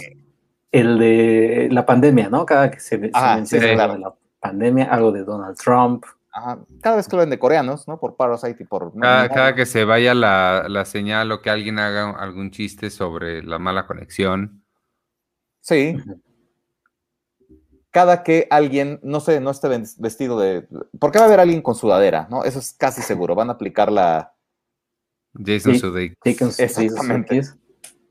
el 0.72 0.98
de 0.98 1.68
la 1.72 1.86
pandemia, 1.86 2.28
¿no? 2.30 2.44
Cada 2.44 2.72
que 2.72 2.80
se, 2.80 2.98
se 2.98 3.12
Ah, 3.14 3.36
menciona 3.36 3.68
sí, 3.68 3.74
claro. 3.76 3.94
de 3.94 4.00
la 4.00 4.16
pandemia, 4.40 4.86
algo 4.86 5.12
de 5.12 5.24
Donald 5.24 5.58
Trump. 5.58 6.06
Ajá, 6.38 6.60
Cada 6.82 6.98
vez 6.98 7.08
que 7.08 7.16
hablan 7.16 7.30
de 7.30 7.40
coreanos, 7.40 7.88
¿no? 7.88 7.98
Por 7.98 8.18
Parasite 8.18 8.64
y 8.64 8.66
por. 8.66 8.92
Cada, 9.00 9.30
cada 9.30 9.56
que 9.56 9.66
se 9.66 9.86
vaya 9.86 10.14
la, 10.14 10.66
la 10.68 10.84
señal 10.84 11.32
o 11.32 11.42
que 11.42 11.50
alguien 11.50 11.80
haga 11.80 12.10
algún 12.12 12.52
chiste 12.52 12.90
sobre 12.90 13.42
la 13.42 13.58
mala 13.58 13.88
conexión. 13.88 14.62
Sí. 15.62 15.96
Cada 17.92 18.24
que 18.24 18.48
alguien, 18.50 19.00
no 19.04 19.22
sé, 19.22 19.40
no 19.40 19.52
esté 19.52 19.70
ven- 19.70 19.88
vestido 20.00 20.38
de. 20.38 20.68
¿Por 21.00 21.12
qué 21.12 21.20
va 21.20 21.26
a 21.26 21.28
haber 21.28 21.40
alguien 21.40 21.62
con 21.62 21.76
sudadera? 21.76 22.28
¿No? 22.30 22.44
Eso 22.44 22.60
es 22.60 22.74
casi 22.74 23.02
seguro. 23.02 23.36
Van 23.36 23.50
a 23.50 23.54
aplicar 23.54 23.90
la. 23.92 24.34
Jason. 25.34 25.80
Sudeikis. 25.80 26.20
Exactamente. 26.60 27.36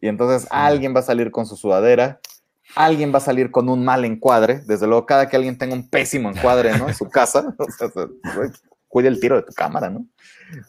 Y 0.00 0.08
entonces 0.08 0.48
alguien 0.50 0.94
va 0.94 1.00
a 1.00 1.04
salir 1.04 1.30
con 1.30 1.44
su 1.44 1.56
sudadera. 1.56 2.20
Alguien 2.76 3.12
va 3.12 3.18
a 3.18 3.20
salir 3.20 3.50
con 3.50 3.68
un 3.68 3.84
mal 3.84 4.04
encuadre. 4.04 4.60
Desde 4.66 4.86
luego, 4.86 5.06
cada 5.06 5.28
que 5.28 5.36
alguien 5.36 5.58
tenga 5.58 5.74
un 5.74 5.88
pésimo 5.88 6.30
encuadre, 6.30 6.76
¿no? 6.78 6.88
En 6.88 6.94
su 6.94 7.08
casa. 7.08 7.54
o 7.58 7.70
sea, 7.70 7.88
cuida 8.88 9.08
el 9.08 9.20
tiro 9.20 9.36
de 9.36 9.42
tu 9.42 9.52
cámara, 9.52 9.90
¿no? 9.90 10.06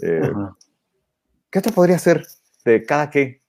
Eh. 0.02 0.32
¿Qué 1.50 1.60
otro 1.60 1.72
podría 1.72 1.98
ser 2.00 2.26
de 2.66 2.84
cada 2.84 3.10
que? 3.10 3.42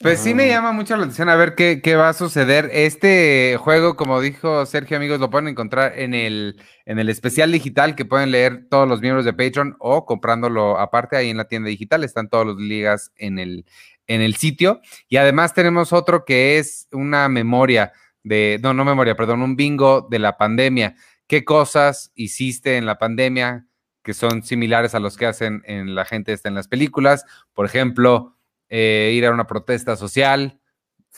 Pues 0.00 0.20
sí 0.20 0.34
me 0.34 0.44
Ah. 0.44 0.48
llama 0.48 0.72
mucho 0.72 0.96
la 0.96 1.04
atención 1.04 1.28
a 1.30 1.36
ver 1.36 1.54
qué, 1.54 1.80
qué 1.80 1.96
va 1.96 2.10
a 2.10 2.12
suceder. 2.12 2.68
Este 2.72 3.56
juego, 3.58 3.96
como 3.96 4.20
dijo 4.20 4.66
Sergio, 4.66 4.96
amigos, 4.98 5.18
lo 5.18 5.30
pueden 5.30 5.48
encontrar 5.48 5.98
en 5.98 6.12
el, 6.12 6.60
en 6.84 6.98
el 6.98 7.08
especial 7.08 7.50
digital 7.52 7.94
que 7.94 8.04
pueden 8.04 8.30
leer 8.30 8.66
todos 8.68 8.86
los 8.86 9.00
miembros 9.00 9.24
de 9.24 9.32
Patreon 9.32 9.76
o 9.78 10.04
comprándolo 10.04 10.78
aparte 10.78 11.16
ahí 11.16 11.30
en 11.30 11.38
la 11.38 11.48
tienda 11.48 11.68
digital. 11.70 12.04
Están 12.04 12.28
todas 12.28 12.48
las 12.48 12.56
ligas 12.56 13.12
en 13.16 13.38
el, 13.38 13.64
en 14.06 14.20
el 14.20 14.36
sitio. 14.36 14.80
Y 15.08 15.16
además 15.16 15.54
tenemos 15.54 15.92
otro 15.92 16.24
que 16.24 16.58
es 16.58 16.88
una 16.92 17.28
memoria 17.28 17.92
de, 18.22 18.58
no, 18.62 18.74
no 18.74 18.84
memoria, 18.84 19.16
perdón, 19.16 19.42
un 19.42 19.56
bingo 19.56 20.06
de 20.10 20.18
la 20.18 20.36
pandemia. 20.36 20.96
¿Qué 21.26 21.44
cosas 21.44 22.12
hiciste 22.14 22.76
en 22.76 22.86
la 22.86 22.98
pandemia 22.98 23.66
que 24.02 24.14
son 24.14 24.42
similares 24.42 24.94
a 24.94 25.00
los 25.00 25.16
que 25.16 25.26
hacen 25.26 25.62
en 25.66 25.94
la 25.94 26.04
gente 26.04 26.32
está 26.32 26.48
en 26.48 26.54
las 26.54 26.68
películas? 26.68 27.24
Por 27.54 27.66
ejemplo, 27.66 28.36
eh, 28.68 29.12
ir 29.14 29.24
a 29.26 29.30
una 29.30 29.46
protesta 29.46 29.96
social, 29.96 30.60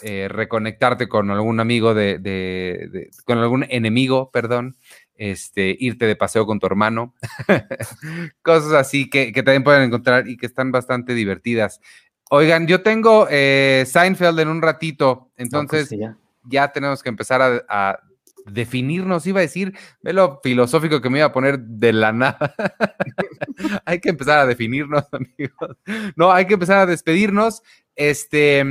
eh, 0.02 0.28
reconectarte 0.28 1.08
con 1.08 1.30
algún 1.30 1.58
amigo 1.58 1.94
de, 1.94 2.18
de- 2.18 3.10
con 3.24 3.38
algún 3.38 3.64
enemigo, 3.70 4.30
perdón, 4.30 4.76
este, 5.14 5.74
irte 5.80 6.06
de 6.06 6.16
paseo 6.16 6.44
con 6.46 6.58
tu 6.60 6.66
hermano, 6.66 7.14
cosas 8.42 8.72
así 8.72 9.08
que, 9.10 9.32
que 9.32 9.42
también 9.42 9.64
pueden 9.64 9.82
encontrar 9.82 10.28
y 10.28 10.36
que 10.36 10.46
están 10.46 10.72
bastante 10.72 11.14
divertidas. 11.14 11.80
Oigan, 12.30 12.66
yo 12.66 12.82
tengo 12.82 13.28
eh, 13.30 13.84
Seinfeld 13.86 14.40
en 14.40 14.48
un 14.48 14.62
ratito, 14.62 15.06
No, 15.06 15.24
pues 15.24 15.44
entonces 15.44 15.88
sí, 15.88 15.98
ya. 15.98 16.16
ya 16.44 16.72
tenemos 16.72 17.02
que 17.02 17.08
empezar 17.08 17.40
a, 17.40 17.64
a 17.68 18.00
definirnos, 18.46 19.26
iba 19.26 19.40
a 19.40 19.42
decir, 19.42 19.76
ve 20.02 20.12
lo 20.12 20.40
filosófico 20.42 21.00
que 21.00 21.10
me 21.10 21.18
iba 21.18 21.26
a 21.26 21.32
poner 21.32 21.58
de 21.60 21.92
la 21.92 22.12
nada. 22.12 22.54
hay 23.84 24.00
que 24.00 24.10
empezar 24.10 24.38
a 24.38 24.46
definirnos, 24.46 25.04
amigos. 25.12 25.76
No, 26.16 26.32
hay 26.32 26.46
que 26.46 26.54
empezar 26.54 26.78
a 26.78 26.86
despedirnos. 26.86 27.62
Este 27.94 28.64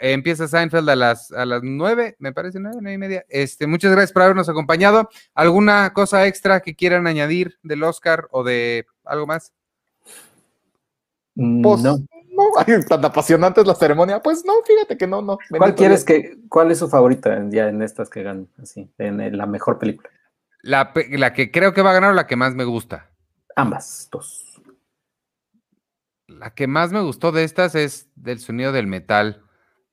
empieza 0.00 0.48
Seinfeld 0.48 0.88
a 0.88 0.96
las, 0.96 1.30
a 1.30 1.44
las 1.44 1.62
nueve, 1.62 2.16
me 2.18 2.32
parece, 2.32 2.58
nueve, 2.58 2.78
nueve 2.80 2.94
y 2.94 2.98
media. 2.98 3.26
Este, 3.28 3.66
muchas 3.66 3.92
gracias 3.92 4.12
por 4.12 4.22
habernos 4.22 4.48
acompañado. 4.48 5.10
¿Alguna 5.34 5.92
cosa 5.92 6.26
extra 6.26 6.60
que 6.60 6.74
quieran 6.74 7.06
añadir 7.06 7.58
del 7.62 7.82
Oscar 7.82 8.26
o 8.30 8.42
de 8.42 8.86
algo 9.04 9.26
más? 9.26 9.52
Mm, 11.34 11.82
no. 11.82 11.98
No, 12.66 12.82
tan 12.88 13.04
apasionante 13.04 13.60
es 13.60 13.66
la 13.66 13.74
ceremonia. 13.74 14.20
Pues 14.20 14.44
no, 14.44 14.52
fíjate 14.64 14.96
que 14.96 15.06
no, 15.06 15.22
no. 15.22 15.38
¿Cuál 15.56 15.74
quieres 15.74 16.04
que, 16.04 16.38
cuál 16.48 16.70
es 16.70 16.78
su 16.78 16.88
favorita 16.88 17.36
en- 17.36 17.50
ya 17.50 17.68
en 17.68 17.82
estas 17.82 18.08
que 18.10 18.22
ganan, 18.22 18.48
así, 18.62 18.90
en 18.98 19.20
el- 19.20 19.36
la 19.38 19.46
mejor 19.46 19.78
película? 19.78 20.10
La, 20.62 20.92
la 21.10 21.32
que 21.32 21.50
creo 21.50 21.72
que 21.72 21.82
va 21.82 21.90
a 21.90 21.94
ganar 21.94 22.10
o 22.10 22.14
la 22.14 22.26
que 22.26 22.36
más 22.36 22.54
me 22.54 22.64
gusta. 22.64 23.10
Ambas, 23.56 24.08
dos. 24.10 24.60
La 26.26 26.54
que 26.54 26.66
más 26.66 26.92
me 26.92 27.00
gustó 27.00 27.32
de 27.32 27.44
estas 27.44 27.74
es 27.74 28.08
del 28.14 28.38
sonido 28.38 28.72
del 28.72 28.86
metal. 28.86 29.42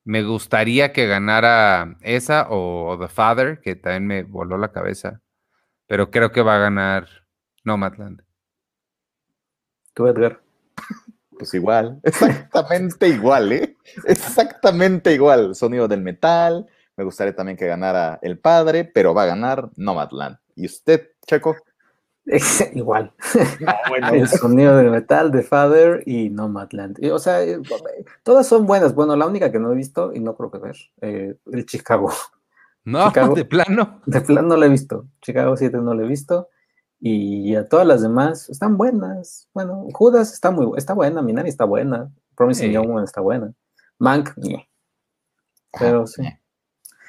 Me 0.04 0.22
gustaría 0.22 0.92
que 0.92 1.06
ganara 1.06 1.96
esa 2.00 2.46
o 2.48 2.96
The 3.00 3.08
Father, 3.08 3.60
que 3.60 3.76
también 3.76 4.06
me 4.06 4.22
voló 4.22 4.56
la 4.56 4.72
cabeza. 4.72 5.20
Pero 5.86 6.10
creo 6.10 6.30
que 6.32 6.42
va 6.42 6.56
a 6.56 6.60
ganar 6.60 7.08
Nomadland. 7.64 8.22
Tú, 9.94 10.06
Edgar. 10.06 10.40
Pues 11.38 11.54
igual, 11.54 12.00
exactamente 12.02 13.08
igual, 13.08 13.52
¿eh? 13.52 13.76
Exactamente 14.06 15.12
igual. 15.14 15.54
Sonido 15.54 15.88
del 15.88 16.02
metal. 16.02 16.66
Me 16.96 17.04
gustaría 17.04 17.34
también 17.34 17.56
que 17.56 17.66
ganara 17.66 18.18
el 18.22 18.38
padre, 18.38 18.84
pero 18.84 19.14
va 19.14 19.22
a 19.22 19.26
ganar 19.26 19.70
Nomadland. 19.76 20.38
¿Y 20.56 20.66
usted, 20.66 21.10
Checo? 21.24 21.56
Igual. 22.74 23.12
No, 23.60 23.72
bueno. 23.88 24.08
El 24.08 24.28
sonido 24.28 24.76
del 24.76 24.90
metal 24.90 25.30
de 25.30 25.42
Father 25.42 26.02
y 26.04 26.28
Nomadland. 26.28 26.98
Y, 27.00 27.10
O 27.10 27.18
sea, 27.18 27.42
eh, 27.42 27.58
todas 28.22 28.46
son 28.46 28.66
buenas. 28.66 28.94
Bueno, 28.94 29.16
la 29.16 29.26
única 29.26 29.50
que 29.50 29.58
no 29.58 29.72
he 29.72 29.76
visto 29.76 30.12
y 30.12 30.20
no 30.20 30.36
creo 30.36 30.50
que 30.50 30.58
ver, 30.58 30.76
eh, 31.00 31.36
el 31.52 31.66
Chicago. 31.66 32.12
No, 32.84 33.08
Chicago. 33.08 33.34
de 33.34 33.44
plano. 33.44 34.00
De 34.06 34.20
plan 34.20 34.48
no 34.48 34.56
la 34.56 34.66
he 34.66 34.68
visto. 34.68 35.06
Chicago 35.20 35.56
7 35.56 35.78
no 35.78 35.94
la 35.94 36.04
he 36.04 36.08
visto. 36.08 36.48
Y 37.00 37.54
a 37.54 37.68
todas 37.68 37.86
las 37.86 38.02
demás 38.02 38.48
están 38.48 38.76
buenas. 38.76 39.48
Bueno, 39.54 39.86
Judas 39.92 40.32
está 40.32 40.50
muy 40.50 40.76
está 40.76 40.94
buena, 40.94 41.22
Minari 41.22 41.48
está 41.48 41.64
buena, 41.64 42.10
Promising 42.36 42.68
Sí. 42.68 42.72
Young 42.72 42.88
Woman 42.88 43.04
está 43.04 43.20
buena. 43.20 43.52
Mank, 43.98 44.36
ñe. 44.36 44.68
Pero 45.78 46.06
sí. 46.06 46.22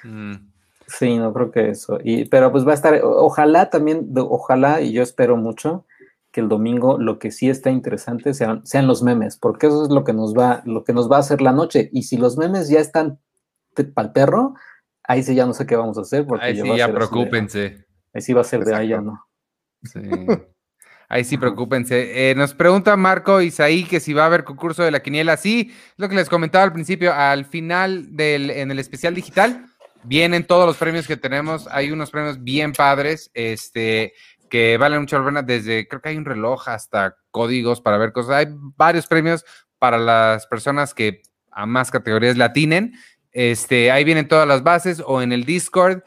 Mm, 0.04 0.50
Sí, 0.88 1.18
no 1.20 1.32
creo 1.34 1.52
que 1.52 1.70
eso. 1.70 2.00
Y, 2.04 2.26
pero 2.26 2.52
pues 2.52 2.66
va 2.68 2.72
a 2.72 2.74
estar, 2.74 3.00
ojalá 3.04 3.70
también, 3.70 4.12
ojalá, 4.18 4.82
y 4.82 4.92
yo 4.92 5.04
espero 5.04 5.38
mucho 5.38 5.86
que 6.32 6.42
el 6.42 6.50
domingo 6.50 6.98
lo 6.98 7.20
que 7.20 7.30
sí 7.30 7.48
está 7.48 7.70
interesante 7.70 8.34
sean, 8.34 8.66
sean 8.66 8.88
los 8.88 9.04
memes, 9.04 9.38
porque 9.38 9.68
eso 9.68 9.84
es 9.84 9.90
lo 9.92 10.04
que 10.04 10.14
nos 10.14 10.34
va, 10.36 10.64
lo 10.66 10.84
que 10.84 10.94
nos 10.94 11.10
va 11.10 11.18
a 11.18 11.20
hacer 11.20 11.42
la 11.44 11.52
noche. 11.54 11.90
Y 11.94 12.04
si 12.04 12.18
los 12.18 12.38
memes 12.38 12.70
ya 12.70 12.80
están 12.80 13.20
para 13.94 14.08
el 14.08 14.14
perro, 14.14 14.56
ahí 15.04 15.22
sí 15.22 15.36
ya 15.36 15.46
no 15.46 15.54
sé 15.54 15.68
qué 15.68 15.76
vamos 15.76 15.98
a 16.00 16.02
hacer, 16.02 16.26
porque 16.26 16.46
Ahí 16.46 16.56
ya 16.56 16.64
sí, 16.64 16.70
va 16.70 16.74
a 16.76 16.78
ya 16.80 16.86
ser 16.88 16.96
así 16.96 17.04
de- 17.04 17.10
preocúpense. 17.12 17.86
ahí 18.16 18.22
sí 18.22 18.34
va 18.34 18.42
a 18.42 18.46
ser 18.46 18.66
de 18.66 18.76
ahí 18.76 18.88
ya 18.90 19.00
no. 19.02 19.28
Ahí 21.12 21.24
sí, 21.24 21.40
preocúpense. 21.40 22.30
Eh, 22.30 22.36
nos 22.36 22.54
pregunta 22.54 22.96
Marco 22.96 23.42
Isaí 23.42 23.84
que 23.84 24.00
si 24.00 24.14
va 24.14 24.24
a 24.24 24.26
haber 24.28 24.44
concurso 24.44 24.84
de 24.84 24.92
la 24.92 25.02
quiniela. 25.02 25.38
Sí, 25.38 25.74
lo 25.98 26.08
que 26.08 26.16
les 26.16 26.30
comentaba 26.30 26.64
al 26.64 26.72
principio. 26.72 27.12
Al 27.12 27.46
final 27.46 28.16
del, 28.16 28.52
en 28.52 28.70
el 28.70 28.78
especial 28.78 29.16
digital, 29.16 29.66
vienen 30.04 30.46
todos 30.46 30.68
los 30.68 30.78
premios 30.78 31.08
que 31.08 31.18
tenemos. 31.18 31.68
Hay 31.72 31.92
unos 31.92 32.12
premios 32.12 32.44
bien 32.44 32.74
padres, 32.74 33.32
este, 33.34 34.14
que 34.52 34.78
valen 34.78 35.02
mucho 35.02 35.18
la 35.18 35.26
pena. 35.26 35.42
Desde, 35.42 35.88
creo 35.88 36.00
que 36.00 36.10
hay 36.10 36.18
un 36.18 36.26
reloj 36.26 36.70
hasta 36.70 37.18
códigos 37.32 37.82
para 37.82 37.98
ver 37.98 38.12
cosas. 38.12 38.36
Hay 38.36 38.48
varios 38.78 39.08
premios 39.08 39.44
para 39.80 39.98
las 39.98 40.46
personas 40.46 40.94
que 40.94 41.24
a 41.50 41.66
más 41.66 41.90
categorías 41.90 42.38
latinen. 42.38 42.94
Este, 43.32 43.92
ahí 43.92 44.04
vienen 44.04 44.28
todas 44.28 44.48
las 44.48 44.62
bases 44.62 45.02
o 45.04 45.24
en 45.24 45.32
el 45.32 45.44
Discord 45.44 46.04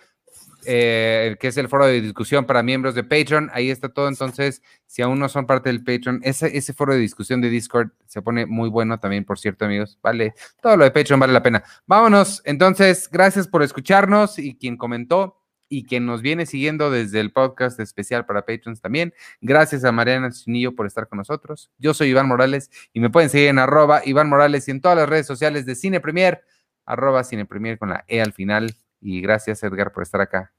eh, 0.64 1.36
que 1.40 1.48
es 1.48 1.56
el 1.56 1.68
foro 1.68 1.86
de 1.86 2.00
discusión 2.00 2.44
para 2.44 2.62
miembros 2.62 2.94
de 2.94 3.04
Patreon. 3.04 3.50
Ahí 3.52 3.70
está 3.70 3.88
todo. 3.88 4.08
Entonces, 4.08 4.62
si 4.86 5.02
aún 5.02 5.18
no 5.18 5.28
son 5.28 5.46
parte 5.46 5.68
del 5.68 5.82
Patreon, 5.82 6.20
ese, 6.22 6.56
ese 6.56 6.72
foro 6.72 6.92
de 6.92 7.00
discusión 7.00 7.40
de 7.40 7.48
Discord 7.48 7.90
se 8.06 8.22
pone 8.22 8.46
muy 8.46 8.68
bueno 8.68 8.98
también, 8.98 9.24
por 9.24 9.38
cierto, 9.38 9.64
amigos. 9.64 9.98
Vale, 10.02 10.34
todo 10.60 10.76
lo 10.76 10.84
de 10.84 10.90
Patreon 10.90 11.20
vale 11.20 11.32
la 11.32 11.42
pena. 11.42 11.62
Vámonos. 11.86 12.42
Entonces, 12.44 13.08
gracias 13.10 13.48
por 13.48 13.62
escucharnos 13.62 14.38
y 14.38 14.56
quien 14.56 14.76
comentó 14.76 15.42
y 15.72 15.84
quien 15.84 16.04
nos 16.04 16.20
viene 16.20 16.44
siguiendo 16.44 16.90
desde 16.90 17.18
el 17.18 17.32
podcast 17.32 17.80
especial 17.80 18.26
para 18.26 18.44
Patreons 18.44 18.82
también. 18.82 19.14
Gracias 19.40 19.84
a 19.84 19.90
Mariana 19.90 20.30
Chinillo 20.30 20.74
por 20.74 20.86
estar 20.86 21.08
con 21.08 21.16
nosotros. 21.16 21.70
Yo 21.78 21.94
soy 21.94 22.08
Iván 22.08 22.28
Morales 22.28 22.70
y 22.92 23.00
me 23.00 23.08
pueden 23.08 23.30
seguir 23.30 23.48
en 23.48 23.58
arroba 23.58 24.02
Iván 24.04 24.28
Morales 24.28 24.68
y 24.68 24.70
en 24.70 24.82
todas 24.82 24.98
las 24.98 25.08
redes 25.08 25.26
sociales 25.26 25.64
de 25.64 25.74
Cine 25.74 26.00
Premier, 26.00 26.42
arroba 26.84 27.24
Cine 27.24 27.46
Premier 27.46 27.78
con 27.78 27.88
la 27.88 28.04
E 28.06 28.20
al 28.20 28.34
final. 28.34 28.76
Y 29.03 29.20
gracias, 29.20 29.62
Edgar, 29.64 29.92
por 29.92 30.05
estar 30.05 30.20
acá. 30.20 30.53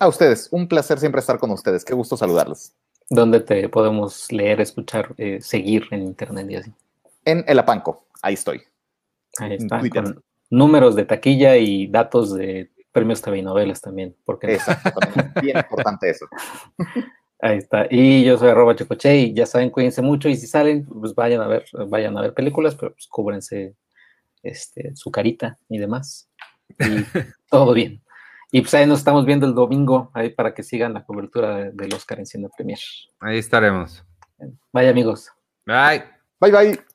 A 0.00 0.08
ustedes, 0.08 0.48
un 0.50 0.66
placer 0.66 0.98
siempre 0.98 1.20
estar 1.20 1.38
con 1.38 1.50
ustedes. 1.50 1.84
Qué 1.84 1.94
gusto 1.94 2.16
saludarlos. 2.16 2.72
¿Dónde 3.10 3.40
te 3.40 3.68
podemos 3.68 4.32
leer, 4.32 4.60
escuchar, 4.60 5.14
eh, 5.18 5.40
seguir 5.42 5.86
en 5.90 6.02
internet 6.02 6.50
y 6.50 6.56
así? 6.56 6.72
En 7.24 7.44
El 7.46 7.58
Apanco, 7.58 8.06
ahí 8.22 8.34
estoy. 8.34 8.62
Ahí 9.38 9.54
está, 9.54 9.80
Twitter. 9.80 10.02
con 10.02 10.24
números 10.50 10.96
de 10.96 11.04
taquilla 11.04 11.56
y 11.56 11.86
datos 11.88 12.34
de 12.34 12.70
premios 12.90 13.20
TV 13.20 13.38
y 13.38 13.42
novelas 13.42 13.80
también, 13.80 14.16
porque 14.24 14.54
Exacto, 14.54 14.90
también 14.98 15.32
es 15.34 15.42
bien 15.42 15.58
importante 15.58 16.08
eso. 16.08 16.26
Ahí 17.40 17.58
está. 17.58 17.86
Y 17.90 18.24
yo 18.24 18.38
soy 18.38 18.48
arroba 18.48 18.74
chocoche 18.74 19.16
y 19.16 19.34
ya 19.34 19.44
saben, 19.44 19.68
cuídense 19.68 20.00
mucho 20.00 20.28
y 20.28 20.36
si 20.36 20.46
salen, 20.46 20.86
pues 20.86 21.14
vayan 21.14 21.42
a 21.42 21.48
ver, 21.48 21.66
vayan 21.88 22.16
a 22.16 22.22
ver 22.22 22.32
películas, 22.32 22.74
pero 22.74 22.92
pues 22.92 23.06
cúbrense 23.06 23.74
este, 24.42 24.94
su 24.96 25.10
carita 25.10 25.58
y 25.68 25.78
demás. 25.78 26.30
Y 26.78 27.04
todo 27.50 27.72
bien. 27.74 28.02
Y 28.52 28.60
pues 28.60 28.72
ahí 28.74 28.86
nos 28.86 28.98
estamos 29.00 29.24
viendo 29.26 29.46
el 29.46 29.54
domingo, 29.54 30.10
ahí 30.14 30.30
para 30.30 30.54
que 30.54 30.62
sigan 30.62 30.94
la 30.94 31.04
cobertura 31.04 31.56
de- 31.56 31.70
del 31.72 31.92
Oscar 31.94 32.20
en 32.20 32.26
Cine 32.26 32.48
Premier. 32.56 32.78
Ahí 33.20 33.38
estaremos. 33.38 34.04
Bye 34.72 34.88
amigos. 34.88 35.30
Bye. 35.66 36.04
Bye, 36.40 36.52
bye. 36.52 36.93